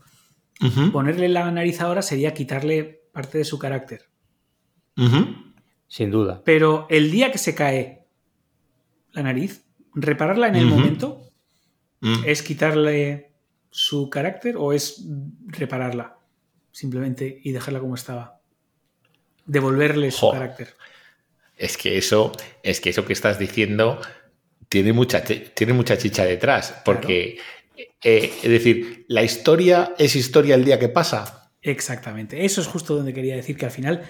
Ponerle 0.93 1.29
la 1.29 1.51
nariz 1.51 1.81
ahora 1.81 2.01
sería 2.01 2.33
quitarle 2.33 3.03
parte 3.13 3.39
de 3.39 3.45
su 3.45 3.59
carácter. 3.59 4.09
Sin 5.89 6.11
duda. 6.11 6.43
Pero 6.45 6.87
el 6.89 7.11
día 7.11 7.31
que 7.31 7.39
se 7.39 7.55
cae 7.55 8.07
la 9.13 9.23
nariz, 9.23 9.65
repararla 9.95 10.49
en 10.49 10.57
el 10.57 10.67
momento, 10.67 11.31
mm. 12.01 12.25
¿es 12.27 12.43
quitarle 12.43 13.33
su 13.71 14.09
carácter 14.11 14.57
o 14.59 14.73
es 14.73 15.07
repararla 15.47 16.19
simplemente 16.73 17.41
y 17.43 17.53
dejarla 17.53 17.81
como 17.81 17.95
estaba? 17.95 18.41
Devolverle 19.45 20.11
su 20.11 20.31
carácter. 20.31 20.75
Es 21.57 21.77
que 21.79 21.97
eso, 21.97 22.33
es 22.63 22.81
que 22.81 22.91
eso 22.91 23.05
que 23.07 23.13
estás 23.13 23.39
diciendo 23.39 24.01
tiene 24.69 24.93
mucha, 24.93 25.23
tiene 25.23 25.73
mucha 25.73 25.97
chicha 25.97 26.25
detrás, 26.25 26.83
porque, 26.85 27.39
eh, 28.03 28.33
es 28.43 28.51
decir, 28.51 29.05
la 29.09 29.23
historia 29.23 29.95
es 29.99 30.17
historia 30.17 30.55
el 30.55 30.65
día 30.65 30.79
que 30.79 30.89
pasa. 30.89 31.53
Exactamente, 31.63 32.45
eso 32.45 32.61
es 32.61 32.67
justo 32.67 32.97
donde 32.97 33.15
quería 33.15 33.37
decir 33.37 33.57
que 33.57 33.67
al 33.67 33.73
final... 33.73 34.03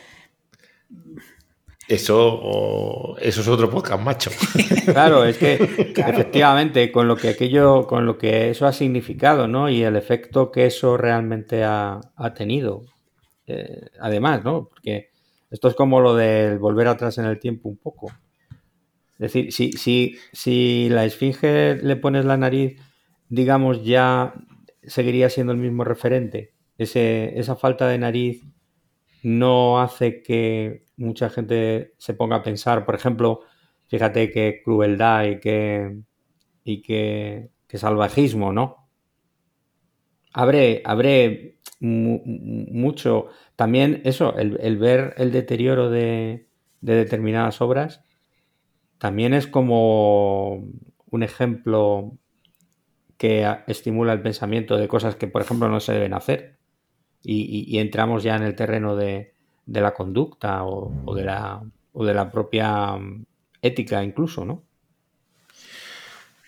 Eso, 1.88 3.16
eso 3.20 3.40
es 3.40 3.48
otro 3.48 3.70
podcast, 3.70 4.02
macho. 4.02 4.30
Claro, 4.92 5.24
es 5.24 5.38
que 5.38 5.54
efectivamente, 5.54 6.90
con 6.90 7.06
lo 7.06 7.16
que 7.16 7.28
aquello, 7.28 7.86
con 7.86 8.06
lo 8.06 8.18
que 8.18 8.50
eso 8.50 8.66
ha 8.66 8.72
significado, 8.72 9.46
¿no? 9.46 9.68
Y 9.68 9.82
el 9.82 9.94
efecto 9.94 10.50
que 10.50 10.66
eso 10.66 10.96
realmente 10.96 11.62
ha, 11.64 12.00
tenido. 12.34 12.82
Eh, 13.46 13.88
además, 14.00 14.44
¿no? 14.44 14.68
Porque 14.68 15.10
esto 15.50 15.68
es 15.68 15.74
como 15.74 16.00
lo 16.00 16.14
del 16.14 16.58
volver 16.58 16.88
atrás 16.88 17.18
en 17.18 17.26
el 17.26 17.38
tiempo 17.38 17.68
un 17.68 17.76
poco. 17.76 18.12
Es 19.18 19.32
decir, 19.32 19.52
si, 19.52 19.72
si, 19.72 20.18
si 20.32 20.88
la 20.90 21.04
esfinge 21.04 21.76
le 21.76 21.96
pones 21.96 22.26
la 22.26 22.36
nariz, 22.36 22.76
digamos, 23.28 23.82
ya 23.84 24.34
seguiría 24.82 25.30
siendo 25.30 25.52
el 25.52 25.58
mismo 25.58 25.84
referente. 25.84 26.54
Ese, 26.76 27.38
esa 27.38 27.56
falta 27.56 27.88
de 27.88 27.98
nariz 27.98 28.44
no 29.22 29.80
hace 29.80 30.22
que 30.22 30.84
mucha 30.96 31.30
gente 31.30 31.94
se 31.98 32.14
ponga 32.14 32.36
a 32.36 32.42
pensar, 32.42 32.84
por 32.84 32.94
ejemplo, 32.94 33.40
fíjate 33.88 34.30
qué 34.30 34.60
crueldad 34.62 35.24
y 35.24 35.40
qué, 35.40 35.98
y 36.64 36.82
qué, 36.82 37.50
salvajismo, 37.72 38.52
¿no? 38.52 38.88
Habré, 40.32 40.82
habré 40.84 41.58
mucho. 41.80 43.28
También 43.54 44.00
eso, 44.04 44.36
el, 44.36 44.76
ver 44.78 45.14
el 45.18 45.32
deterioro 45.32 45.90
de, 45.90 46.48
de 46.80 46.94
determinadas 46.94 47.60
obras 47.60 48.05
también 48.98 49.34
es 49.34 49.46
como 49.46 50.64
un 51.10 51.22
ejemplo 51.22 52.12
que 53.18 53.46
estimula 53.66 54.12
el 54.12 54.22
pensamiento 54.22 54.76
de 54.76 54.88
cosas 54.88 55.16
que, 55.16 55.26
por 55.26 55.42
ejemplo, 55.42 55.68
no 55.68 55.80
se 55.80 55.92
deben 55.92 56.14
hacer. 56.14 56.56
Y, 57.22 57.78
entramos 57.78 58.22
ya 58.22 58.36
en 58.36 58.44
el 58.44 58.54
terreno 58.54 58.94
de, 58.94 59.34
la 59.66 59.94
conducta 59.94 60.64
o, 60.64 61.14
de 61.14 61.24
la, 61.24 61.60
o 61.92 62.04
de 62.04 62.14
la 62.14 62.30
propia 62.30 62.96
mm, 62.96 63.24
ética 63.62 64.04
incluso, 64.04 64.44
¿no? 64.44 64.62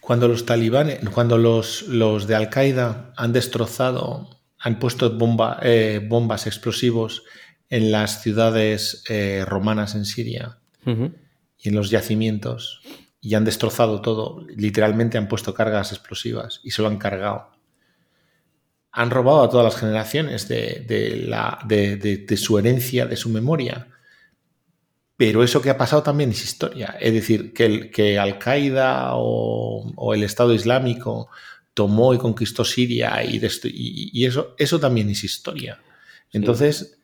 Cuando 0.01 0.29
los 0.29 0.47
talibanes, 0.47 1.01
cuando 1.11 1.37
los, 1.37 1.83
los 1.83 2.27
de 2.29 2.37
Al-Qaeda 2.37 3.13
han 3.17 3.33
destrozado, 3.33 4.31
han 4.59 4.79
puesto 4.79 5.19
bomba, 5.19 5.59
eh, 5.63 6.01
bombas 6.09 6.47
explosivos 6.47 7.25
en 7.69 7.91
las 7.91 8.23
ciudades 8.23 9.03
eh, 9.09 9.45
romanas 9.47 9.95
en 9.97 10.05
Siria, 10.05 10.59
y 11.59 11.69
en 11.69 11.75
los 11.75 11.91
yacimientos 11.91 12.81
y 13.21 13.35
han 13.35 13.45
destrozado 13.45 14.01
todo. 14.01 14.47
Literalmente 14.49 15.19
han 15.19 15.29
puesto 15.29 15.55
cargas 15.55 15.93
explosivas 15.93 16.61
y 16.63 16.71
se 16.71 16.83
lo 16.83 16.89
han 16.89 16.99
cargado. 16.99 17.51
Han 18.93 19.11
robado 19.11 19.43
a 19.43 19.51
todas 19.51 19.65
las 19.65 19.81
generaciones 19.81 20.49
de, 20.49 21.25
la, 21.27 21.59
de, 21.67 22.37
su 22.37 22.59
herencia, 22.59 23.07
de 23.07 23.17
su 23.17 23.29
memoria. 23.29 23.89
Pero 25.17 25.43
eso 25.43 25.61
que 25.61 25.71
ha 25.71 25.77
pasado 25.77 26.03
también 26.03 26.31
es 26.31 26.45
historia. 26.45 26.97
Es 27.01 27.13
decir, 27.13 27.53
que, 27.53 27.67
el, 27.67 27.91
que 27.91 28.19
Al-Qaeda 28.19 29.11
o, 29.15 30.15
el 30.15 30.23
Estado 30.23 30.55
Islámico 30.55 31.29
tomó 31.75 32.15
y 32.15 32.19
conquistó 32.19 32.65
Siria 32.65 33.23
y, 33.25 33.41
y, 33.65 34.25
eso, 34.25 34.55
eso 34.59 34.81
también 34.81 35.11
es 35.11 35.25
historia. 35.25 35.81
Entonces, 36.33 36.98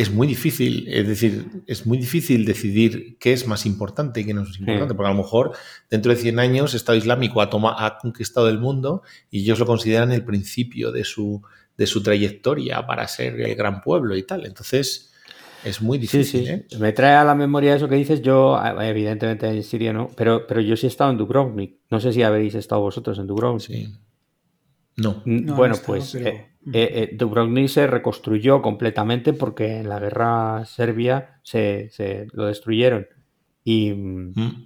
es 0.00 0.10
muy 0.10 0.26
difícil, 0.26 0.88
es 0.88 1.06
decir, 1.06 1.62
es 1.66 1.86
muy 1.86 1.98
difícil 1.98 2.46
decidir 2.46 3.18
qué 3.18 3.34
es 3.34 3.46
más 3.46 3.66
importante 3.66 4.20
y 4.20 4.24
qué 4.24 4.32
no 4.32 4.42
es 4.42 4.58
importante, 4.58 4.94
porque 4.94 5.10
a 5.10 5.12
lo 5.12 5.18
mejor 5.18 5.52
dentro 5.90 6.10
de 6.10 6.18
100 6.18 6.38
años 6.38 6.72
Estado 6.72 6.96
Islámico 6.96 7.42
ha, 7.42 7.50
ha 7.86 7.98
conquistado 7.98 8.48
el 8.48 8.58
mundo 8.58 9.02
y 9.30 9.40
ellos 9.40 9.58
lo 9.58 9.66
consideran 9.66 10.10
el 10.10 10.24
principio 10.24 10.90
de 10.90 11.04
su, 11.04 11.42
de 11.76 11.86
su 11.86 12.02
trayectoria 12.02 12.86
para 12.86 13.06
ser 13.08 13.38
el 13.40 13.54
gran 13.54 13.82
pueblo 13.82 14.16
y 14.16 14.22
tal. 14.22 14.46
Entonces, 14.46 15.12
es 15.64 15.82
muy 15.82 15.98
difícil. 15.98 16.48
¿eh? 16.48 16.66
Me 16.78 16.92
trae 16.92 17.16
a 17.16 17.24
la 17.24 17.34
memoria 17.34 17.74
eso 17.74 17.86
que 17.86 17.96
dices. 17.96 18.22
Yo, 18.22 18.58
evidentemente 18.80 19.48
en 19.48 19.62
Siria 19.62 19.92
no, 19.92 20.08
pero, 20.16 20.46
pero 20.46 20.62
yo 20.62 20.76
sí 20.76 20.86
he 20.86 20.88
estado 20.88 21.10
en 21.10 21.18
Dubrovnik. 21.18 21.76
No 21.90 22.00
sé 22.00 22.14
si 22.14 22.22
habéis 22.22 22.54
estado 22.54 22.80
vosotros 22.80 23.18
en 23.18 23.26
Dubrovnik. 23.26 23.66
Sí. 23.66 23.94
No. 24.96 25.22
bueno, 25.24 25.76
pues 25.84 26.14
eh, 26.14 26.26
eh, 26.26 26.48
eh, 26.72 27.10
Dubrovnik 27.12 27.68
se 27.68 27.86
reconstruyó 27.86 28.60
completamente 28.60 29.32
porque 29.32 29.78
en 29.78 29.88
la 29.88 29.98
guerra 29.98 30.64
serbia 30.66 31.40
se, 31.42 31.90
lo 32.32 32.46
destruyeron. 32.46 33.06
Y, 33.64 33.92
mm. 33.92 34.64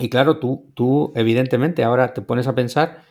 y, 0.00 0.08
claro, 0.08 0.38
tú, 0.38 0.72
tú 0.74 1.12
evidentemente 1.14 1.84
ahora 1.84 2.14
te 2.14 2.22
pones 2.22 2.46
a 2.46 2.54
pensar 2.54 3.04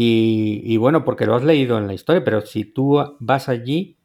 y, 0.00 0.76
bueno, 0.76 1.04
porque 1.04 1.26
lo 1.26 1.34
has 1.34 1.42
leído 1.42 1.76
en 1.76 1.88
la 1.88 1.94
historia, 1.94 2.22
pero 2.22 2.42
si 2.42 2.64
tú 2.64 3.00
vas 3.18 3.48
allí, 3.48 3.98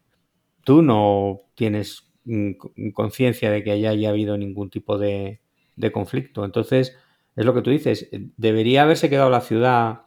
tú 0.64 0.82
no 0.82 1.42
tienes 1.54 2.12
mm, 2.26 2.54
conciencia 2.94 3.52
de 3.52 3.64
que 3.64 3.72
haya, 3.72 3.92
haya 3.92 4.10
habido 4.10 4.36
ningún 4.36 4.72
tipo 4.72 4.98
de, 4.98 5.42
de 5.76 5.92
conflicto. 5.92 6.46
Entonces, 6.46 6.98
es 7.36 7.46
lo 7.46 7.54
que 7.54 7.62
tú 7.62 7.70
dices, 7.70 8.10
debería 8.38 8.84
haberse 8.84 9.08
quedado 9.08 9.30
la 9.30 9.42
ciudad 9.42 10.02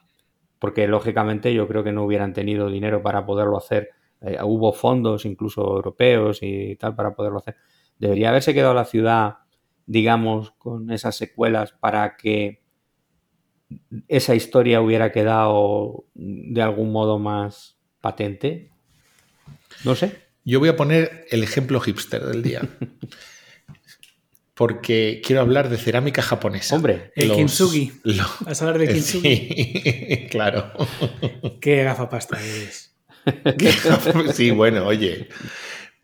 porque 0.58 0.86
lógicamente 0.86 1.52
yo 1.52 1.68
creo 1.68 1.84
que 1.84 1.92
no 1.92 2.04
hubieran 2.04 2.32
tenido 2.32 2.68
dinero 2.70 3.02
para 3.02 3.26
poderlo 3.26 3.56
hacer. 3.56 3.90
Eh, 4.20 4.38
hubo 4.42 4.72
fondos 4.72 5.24
incluso 5.24 5.60
europeos 5.62 6.38
y 6.42 6.76
tal 6.76 6.94
para 6.94 7.14
poderlo 7.14 7.38
hacer. 7.38 7.56
Debería 7.98 8.30
haberse 8.30 8.54
quedado 8.54 8.74
la 8.74 8.84
ciudad, 8.84 9.38
digamos, 9.86 10.52
con 10.52 10.90
esas 10.90 11.16
secuelas 11.16 11.72
para 11.72 12.16
que 12.16 12.62
esa 14.08 14.34
historia 14.34 14.80
hubiera 14.80 15.12
quedado 15.12 16.04
de 16.14 16.62
algún 16.62 16.92
modo 16.92 17.18
más 17.18 17.78
patente. 18.00 18.70
No 19.84 19.94
sé. 19.94 20.26
Yo 20.44 20.60
voy 20.60 20.68
a 20.68 20.76
poner 20.76 21.26
el 21.30 21.42
ejemplo 21.42 21.80
hipster 21.80 22.24
del 22.24 22.42
día. 22.42 22.62
porque 24.56 25.20
quiero 25.22 25.42
hablar 25.42 25.68
de 25.68 25.76
cerámica 25.76 26.22
japonesa. 26.22 26.76
Hombre, 26.76 27.12
el 27.14 27.30
kintsugi. 27.30 27.92
Vas 28.40 28.62
a 28.62 28.64
hablar 28.64 28.80
de 28.80 28.94
kintsugi. 28.94 29.36
Sí, 29.36 30.26
claro. 30.30 30.72
Qué 31.60 31.84
gafapasta 31.84 32.38
eres. 32.42 32.96
sí, 34.32 34.52
bueno, 34.52 34.86
oye. 34.86 35.28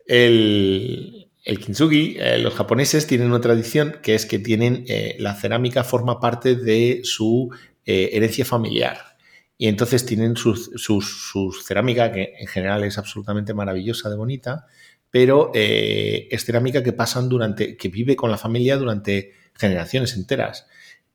El, 0.05 1.31
el 1.43 1.59
kintsugi, 1.59 2.17
eh, 2.19 2.37
los 2.37 2.53
japoneses 2.53 3.07
tienen 3.07 3.29
una 3.29 3.41
tradición 3.41 3.97
que 4.03 4.13
es 4.13 4.27
que 4.27 4.37
tienen 4.37 4.85
eh, 4.87 5.15
la 5.17 5.33
cerámica 5.33 5.83
forma 5.83 6.19
parte 6.19 6.55
de 6.55 7.01
su 7.03 7.49
eh, 7.87 8.11
herencia 8.13 8.45
familiar. 8.45 9.17
Y 9.57 9.67
entonces 9.67 10.05
tienen 10.05 10.35
su 10.35 11.55
cerámica, 11.65 12.11
que 12.11 12.33
en 12.39 12.47
general 12.47 12.83
es 12.83 12.99
absolutamente 12.99 13.55
maravillosa 13.55 14.11
de 14.11 14.15
bonita, 14.15 14.67
pero 15.13 15.51
es 15.53 16.43
cerámica 16.43 16.81
que 16.81 16.91
pasan 16.91 17.29
durante, 17.29 17.77
que 17.77 17.87
vive 17.87 18.15
con 18.15 18.31
la 18.31 18.37
familia 18.39 18.77
durante 18.77 19.33
generaciones 19.53 20.15
enteras. 20.15 20.65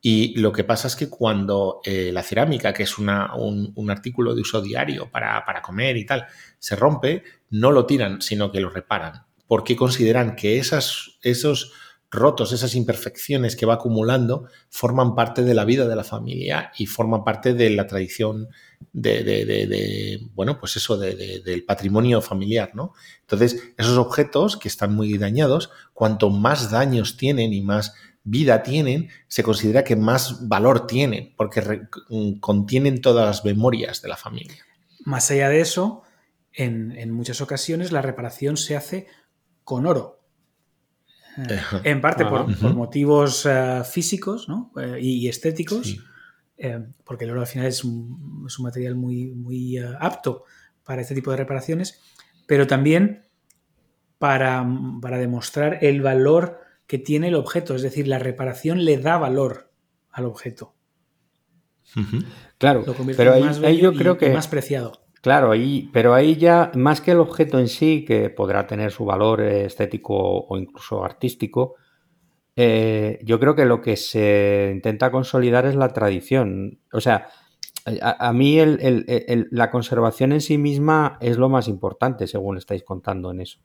Y 0.00 0.38
lo 0.38 0.52
que 0.52 0.62
pasa 0.62 0.86
es 0.86 0.94
que 0.94 1.08
cuando 1.08 1.80
la 1.84 2.22
cerámica, 2.22 2.72
que 2.72 2.84
es 2.84 2.96
un, 2.96 3.08
artículo 3.08 4.36
de 4.36 4.42
uso 4.42 4.62
diario 4.62 5.10
para, 5.10 5.44
para, 5.44 5.62
comer 5.62 5.96
y 5.96 6.06
tal, 6.06 6.26
se 6.60 6.76
rompe, 6.76 7.24
no 7.50 7.72
lo 7.72 7.86
tiran, 7.86 8.22
sino 8.22 8.52
que 8.52 8.60
lo 8.60 8.70
reparan 8.70 9.26
porque 9.48 9.74
consideran 9.74 10.36
que 10.36 10.58
esas, 10.58 11.18
esos 11.22 11.72
rotos, 12.10 12.52
esas 12.52 12.74
imperfecciones 12.74 13.54
que 13.54 13.66
va 13.66 13.74
acumulando, 13.74 14.48
forman 14.70 15.14
parte 15.14 15.42
de 15.42 15.52
la 15.52 15.66
vida 15.66 15.86
de 15.86 15.94
la 15.94 16.04
familia 16.04 16.72
y 16.78 16.86
forman 16.86 17.22
parte 17.22 17.52
de 17.52 17.68
la 17.68 17.86
tradición 17.86 18.48
de, 18.92 20.18
bueno, 20.34 20.58
pues 20.58 20.76
eso, 20.76 20.96
del 20.96 21.64
patrimonio 21.66 22.22
familiar, 22.22 22.70
¿no? 22.74 22.94
Entonces, 23.20 23.72
esos 23.76 23.98
objetos 23.98 24.56
que 24.56 24.68
están 24.68 24.94
muy 24.94 25.18
dañados, 25.18 25.70
cuanto 25.92 26.30
más 26.30 26.70
daños 26.70 27.16
tienen 27.16 27.52
y 27.52 27.60
más 27.60 27.94
vida 28.24 28.62
tienen, 28.62 29.10
se 29.26 29.42
considera 29.42 29.84
que 29.84 29.96
más 29.96 30.48
valor 30.48 30.86
tienen, 30.86 31.34
porque 31.36 31.82
contienen 32.40 33.00
todas 33.02 33.26
las 33.26 33.44
memorias 33.44 34.00
de 34.00 34.08
la 34.08 34.16
familia. 34.16 34.64
Más 35.04 35.30
allá 35.30 35.48
de 35.50 35.60
eso, 35.60 36.02
en 36.52 37.10
muchas 37.10 37.40
ocasiones 37.42 37.92
la 37.92 38.00
reparación 38.00 38.56
se 38.56 38.76
hace 38.76 39.06
con 39.62 39.84
oro. 39.86 40.17
Eh, 41.36 41.60
en 41.84 42.00
parte 42.00 42.24
por, 42.24 42.48
motivos 42.74 43.46
eh, 43.46 43.82
físicos 43.84 44.48
eh, 44.76 44.98
y 45.00 45.28
estéticos, 45.28 45.96
porque 47.04 47.24
el 47.24 47.30
oro 47.30 47.42
al 47.42 47.46
final 47.46 47.66
es 47.66 47.84
un, 47.84 48.46
material 48.58 48.96
muy, 48.96 49.26
muy 49.26 49.78
apto 49.78 50.44
para 50.82 51.02
este 51.02 51.14
tipo 51.14 51.30
de 51.30 51.36
reparaciones, 51.36 52.00
pero 52.46 52.66
también 52.66 53.22
para, 54.18 54.66
demostrar 55.18 55.78
el 55.82 56.02
valor 56.02 56.60
que 56.86 56.98
tiene 56.98 57.28
el 57.28 57.36
objeto, 57.36 57.76
es 57.76 57.82
decir, 57.82 58.08
la 58.08 58.18
reparación 58.18 58.84
le 58.84 58.98
da 58.98 59.18
valor 59.18 59.70
al 60.10 60.24
objeto. 60.24 60.74
Claro, 62.58 62.84
pero 63.16 63.34
ahí, 63.34 63.78
yo 63.78 63.94
creo 63.94 64.18
que 64.18 64.30
más 64.30 64.48
preciado. 64.48 65.07
Claro, 65.28 65.52
pero 65.92 66.14
ahí 66.14 66.36
ya, 66.36 66.72
más 66.74 67.02
que 67.02 67.10
el 67.10 67.18
objeto 67.18 67.58
en 67.58 67.68
sí, 67.68 68.02
que 68.06 68.30
podrá 68.30 68.66
tener 68.66 68.90
su 68.90 69.04
valor 69.04 69.42
estético 69.42 70.14
o 70.16 70.56
incluso 70.56 71.04
artístico, 71.04 71.74
eh, 72.56 73.18
yo 73.22 73.38
creo 73.38 73.54
que 73.54 73.66
lo 73.66 73.82
que 73.82 73.98
se 73.98 74.70
intenta 74.72 75.10
consolidar 75.10 75.66
es 75.66 75.74
la 75.74 75.92
tradición. 75.92 76.80
O 76.94 77.02
sea, 77.02 77.28
a, 78.00 78.32
mí 78.32 78.58
la 79.50 79.70
conservación 79.70 80.32
en 80.32 80.40
sí 80.40 80.56
misma 80.56 81.18
es 81.20 81.36
lo 81.36 81.50
más 81.50 81.68
importante, 81.68 82.26
según 82.26 82.56
estáis 82.56 82.82
contando 82.82 83.30
en 83.30 83.42
eso. 83.42 83.60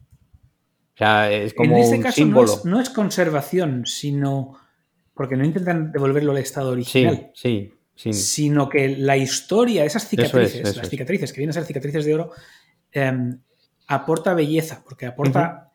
O 0.96 0.98
sea, 0.98 1.32
es 1.32 1.54
como 1.54 1.78
en 1.78 1.84
este 1.84 2.00
caso 2.02 2.16
símbolo. 2.16 2.52
No, 2.66 2.82
es, 2.82 2.90
conservación, 2.90 3.86
sino 3.86 4.58
porque 5.14 5.38
no 5.38 5.46
intentan 5.46 5.94
devolverlo 5.94 6.34
al 6.34 6.40
estado 6.40 6.72
original. 6.72 7.32
Sí, 7.34 7.70
sí 7.70 7.74
sino 7.96 8.70
que 8.70 8.98
la 8.98 9.18
historia, 9.18 9.86
esas 9.86 10.08
cicatrices, 10.08 10.76
las 10.76 10.90
cicatrices 10.90 11.32
que 11.32 11.38
vienen 11.38 11.52
a 11.52 11.54
ser 11.54 11.66
cicatrices 11.66 12.06
de 12.06 12.16
oro, 12.16 12.32
em, 12.92 13.40
aporta 13.88 14.34
belleza, 14.34 14.84
porque 14.84 15.06
aporta 15.06 15.72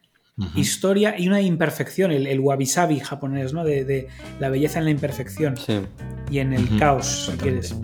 historia 0.55 1.19
y 1.19 1.29
una 1.29 1.41
imperfección, 1.41 2.13
el, 2.13 2.27
el 2.27 2.41
wabi-sabi 2.41 3.01
japonés, 3.01 3.53
¿no? 3.53 3.65
De, 3.65 4.09
la 4.39 4.49
belleza 4.51 4.79
en 4.79 4.85
la 4.85 4.91
imperfección 4.91 5.55
y 6.31 6.39
en 6.39 6.53
el 6.53 6.79
caos, 6.79 7.27
si 7.27 7.37
quieres. 7.39 7.75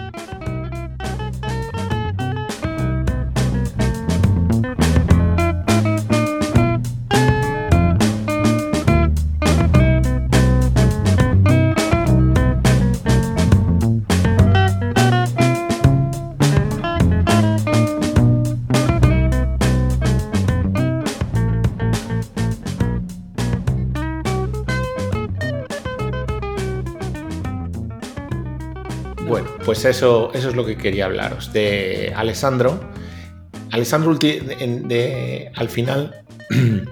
Eso, 29.85 30.33
eso 30.33 30.49
es 30.49 30.57
lo 30.57 30.65
que 30.65 30.77
quería 30.77 31.07
hablaros. 31.07 31.53
De 31.53 32.13
Alessandro. 32.17 32.81
Alessandro 33.71 34.17
al 35.57 35.69
final 35.69 36.25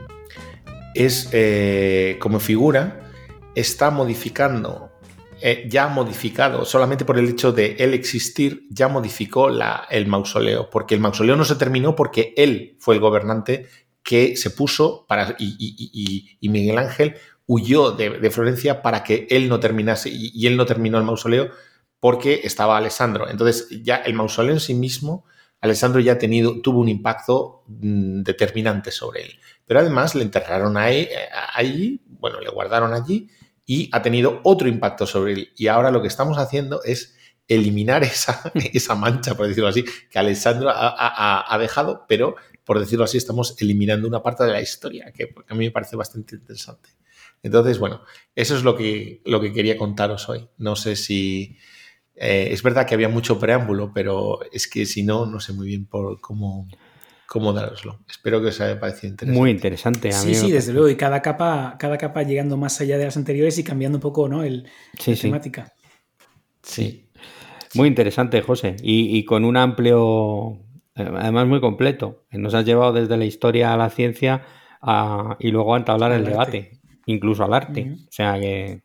es 0.94 1.28
eh, 1.32 2.16
como 2.20 2.40
figura, 2.40 3.00
está 3.54 3.90
modificando, 3.90 4.90
eh, 5.40 5.66
ya 5.68 5.86
modificado, 5.88 6.64
solamente 6.64 7.04
por 7.04 7.18
el 7.18 7.28
hecho 7.28 7.52
de 7.52 7.76
él 7.78 7.94
existir, 7.94 8.66
ya 8.68 8.88
modificó 8.88 9.48
la, 9.48 9.86
el 9.90 10.06
mausoleo, 10.06 10.70
porque 10.70 10.94
el 10.94 11.00
mausoleo 11.00 11.36
no 11.36 11.44
se 11.44 11.54
terminó 11.54 11.94
porque 11.94 12.34
él 12.36 12.76
fue 12.80 12.96
el 12.96 13.00
gobernante 13.00 13.66
que 14.02 14.36
se 14.36 14.50
puso 14.50 15.06
para, 15.06 15.36
y, 15.38 16.36
Miguel 16.42 16.78
Ángel 16.78 17.14
huyó 17.46 17.92
de, 17.92 18.30
Florencia 18.30 18.82
para 18.82 19.04
que 19.04 19.28
él 19.30 19.48
no 19.48 19.60
terminase 19.60 20.10
y 20.12 20.46
él 20.46 20.56
no 20.56 20.66
terminó 20.66 20.98
el 20.98 21.04
mausoleo 21.04 21.50
porque 22.02 22.40
estaba 22.42 22.76
Alessandro. 22.76 23.30
Entonces, 23.30 23.68
ya 23.84 23.94
el 23.94 24.14
mausoleo 24.14 24.54
en 24.54 24.58
sí 24.58 24.74
mismo, 24.74 25.24
Alessandro 25.60 26.00
ya 26.00 26.18
tenido, 26.18 26.60
tuvo 26.60 26.80
un 26.80 26.88
impacto 26.88 27.62
mm, 27.68 28.22
determinante 28.22 28.90
sobre 28.90 29.22
él. 29.22 29.38
Pero 29.64 29.78
además 29.78 30.16
le 30.16 30.24
enterraron 30.24 30.76
eh, 30.78 31.08
allí, 31.54 32.02
bueno, 32.08 32.40
le 32.40 32.50
guardaron 32.50 32.92
allí 32.92 33.28
y 33.64 33.88
ha 33.92 34.02
tenido 34.02 34.40
otro 34.42 34.66
impacto 34.66 35.06
sobre 35.06 35.34
él. 35.34 35.52
Y 35.56 35.68
ahora 35.68 35.92
lo 35.92 36.02
que 36.02 36.08
estamos 36.08 36.38
haciendo 36.38 36.82
es 36.82 37.16
eliminar 37.46 38.02
esa, 38.02 38.50
esa 38.52 38.96
mancha, 38.96 39.36
por 39.36 39.46
decirlo 39.46 39.68
así, 39.68 39.84
que 40.10 40.18
Alessandro 40.18 40.72
ha, 40.74 41.56
dejado, 41.60 42.04
pero 42.08 42.34
por 42.64 42.80
decirlo 42.80 43.04
así, 43.04 43.16
estamos 43.16 43.54
eliminando 43.60 44.08
una 44.08 44.24
parte 44.24 44.42
de 44.42 44.50
la 44.50 44.60
historia, 44.60 45.12
que 45.12 45.32
a 45.46 45.54
mí 45.54 45.66
me 45.66 45.70
parece 45.70 45.94
bastante 45.94 46.34
interesante. 46.34 46.90
Entonces, 47.44 47.78
bueno, 47.78 48.02
eso 48.34 48.56
es 48.56 48.64
lo 48.64 48.76
que, 48.76 49.22
lo 49.24 49.40
que 49.40 49.52
quería 49.52 49.76
contaros 49.76 50.28
hoy. 50.28 50.48
No 50.58 50.74
sé 50.74 50.96
si, 50.96 51.58
eh, 52.24 52.52
es 52.52 52.62
verdad 52.62 52.86
que 52.86 52.94
había 52.94 53.08
mucho 53.08 53.36
preámbulo, 53.40 53.92
pero 53.92 54.38
es 54.52 54.68
que 54.68 54.86
si 54.86 55.02
no, 55.02 55.26
no 55.26 55.40
sé 55.40 55.52
muy 55.52 55.66
bien 55.66 55.86
por 55.86 56.20
cómo, 56.20 56.68
cómo 57.26 57.52
daroslo. 57.52 57.98
Espero 58.08 58.40
que 58.40 58.48
os 58.48 58.60
haya 58.60 58.78
parecido 58.78 59.10
interesante. 59.10 59.40
Muy 59.40 59.50
interesante. 59.50 60.12
sí, 60.12 60.36
sí, 60.36 60.52
desde 60.52 60.72
luego. 60.72 60.88
Y 60.88 60.94
cada 60.94 61.20
capa, 61.20 61.74
cada 61.80 61.98
capa 61.98 62.22
llegando 62.22 62.56
más 62.56 62.80
allá 62.80 62.96
de 62.96 63.06
las 63.06 63.16
anteriores 63.16 63.58
y 63.58 63.64
cambiando 63.64 63.98
un 63.98 64.02
poco 64.02 64.28
¿no? 64.28 64.44
El, 64.44 64.68
la 65.04 65.16
temática. 65.16 65.72
Sí. 66.62 67.10
Muy 67.74 67.88
interesante, 67.88 68.40
José. 68.40 68.76
Y, 68.82 69.24
con 69.24 69.44
un 69.44 69.56
amplio, 69.56 70.60
además 70.94 71.48
muy 71.48 71.60
completo. 71.60 72.26
Nos 72.30 72.54
has 72.54 72.64
llevado 72.64 72.92
desde 72.92 73.16
la 73.16 73.24
historia 73.24 73.74
a 73.74 73.76
la 73.76 73.90
ciencia 73.90 74.44
y 75.40 75.50
luego 75.50 75.74
a 75.74 75.78
entablar 75.78 76.12
el, 76.12 76.24
debate, 76.24 76.78
incluso 77.06 77.42
al 77.42 77.54
arte. 77.54 77.96
O 78.06 78.12
sea 78.12 78.38
que 78.38 78.84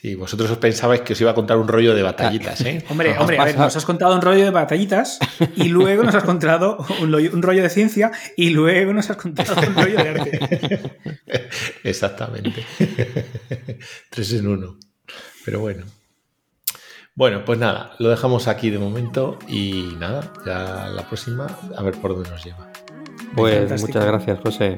Sí, 0.00 0.14
vosotros 0.14 0.50
os 0.50 0.56
pensabais 0.56 1.02
que 1.02 1.12
os 1.12 1.20
iba 1.20 1.30
a 1.30 1.34
contar 1.34 1.58
un 1.58 1.68
rollo 1.68 1.94
de 1.94 2.02
batallitas, 2.02 2.62
¿eh? 2.62 2.82
Hombre, 2.88 3.18
hombre, 3.18 3.38
a 3.38 3.44
ver, 3.44 3.58
nos 3.58 3.76
has 3.76 3.84
contado 3.84 4.14
un 4.14 4.22
rollo 4.22 4.44
de 4.44 4.50
batallitas 4.50 5.18
y 5.56 5.68
luego 5.68 6.04
nos 6.04 6.14
has 6.14 6.24
contado 6.24 6.78
un, 7.02 7.42
rollo 7.42 7.62
de 7.62 7.68
ciencia 7.68 8.10
y 8.34 8.48
luego 8.48 8.94
nos 8.94 9.10
has 9.10 9.18
contado 9.18 9.54
un 9.60 9.74
rollo 9.74 9.96
de 9.96 10.08
arte. 10.08 10.90
Exactamente. 11.84 12.64
Tres 14.10 14.32
en 14.32 14.46
uno. 14.48 14.78
Pero 15.44 15.60
bueno. 15.60 15.84
Bueno, 17.14 17.44
pues 17.44 17.58
nada, 17.58 17.92
lo 17.98 18.08
dejamos 18.08 18.48
aquí 18.48 18.70
de 18.70 18.78
momento 18.78 19.38
y 19.48 19.96
nada, 19.98 20.32
ya 20.46 20.88
la 20.88 21.06
próxima 21.06 21.46
a 21.76 21.82
ver 21.82 21.94
por 21.96 22.14
dónde 22.14 22.30
nos 22.30 22.42
lleva. 22.42 22.72
Pues 23.34 23.82
muchas 23.82 24.06
gracias, 24.06 24.40
José. 24.40 24.76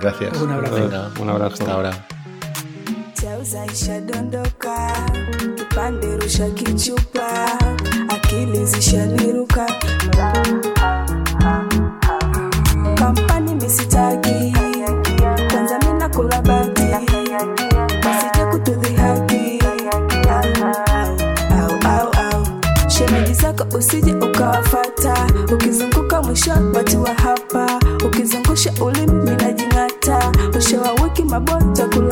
Gracias. 0.00 0.40
Un 0.40 0.52
abrazo. 0.52 1.10
un 1.20 1.30
abrazo. 1.30 1.54
Hasta 1.54 1.72
ahora. 1.72 2.06
Zaisha 3.52 4.00
dondoka, 4.00 4.76
kipande 5.56 6.16
rusha 6.16 6.50
kichupa, 6.50 7.58
akili 8.08 8.66
zishaniruka, 8.66 9.66
kampani 12.94 13.54
misitaki, 13.54 14.54
kwanza 15.50 15.78
mina 15.78 16.08
kulabati, 16.08 16.86
kutudhihaki, 18.50 19.58
shemeji 22.88 23.34
zako 23.34 23.64
usije 23.78 24.14
ukawafata. 24.14 25.26
Ukizunguka 25.54 26.22
mwisho 26.22 26.50
watiwa 26.74 27.10
hapa. 27.14 27.78
Ukizungusha 28.06 28.72
ulimi 28.80 29.12
minajing'ata 29.30 30.32
mwisho 30.52 30.80
wa 30.80 30.92
wiki 31.04 31.22
mabonta 31.22 31.82
chakula 31.82 32.11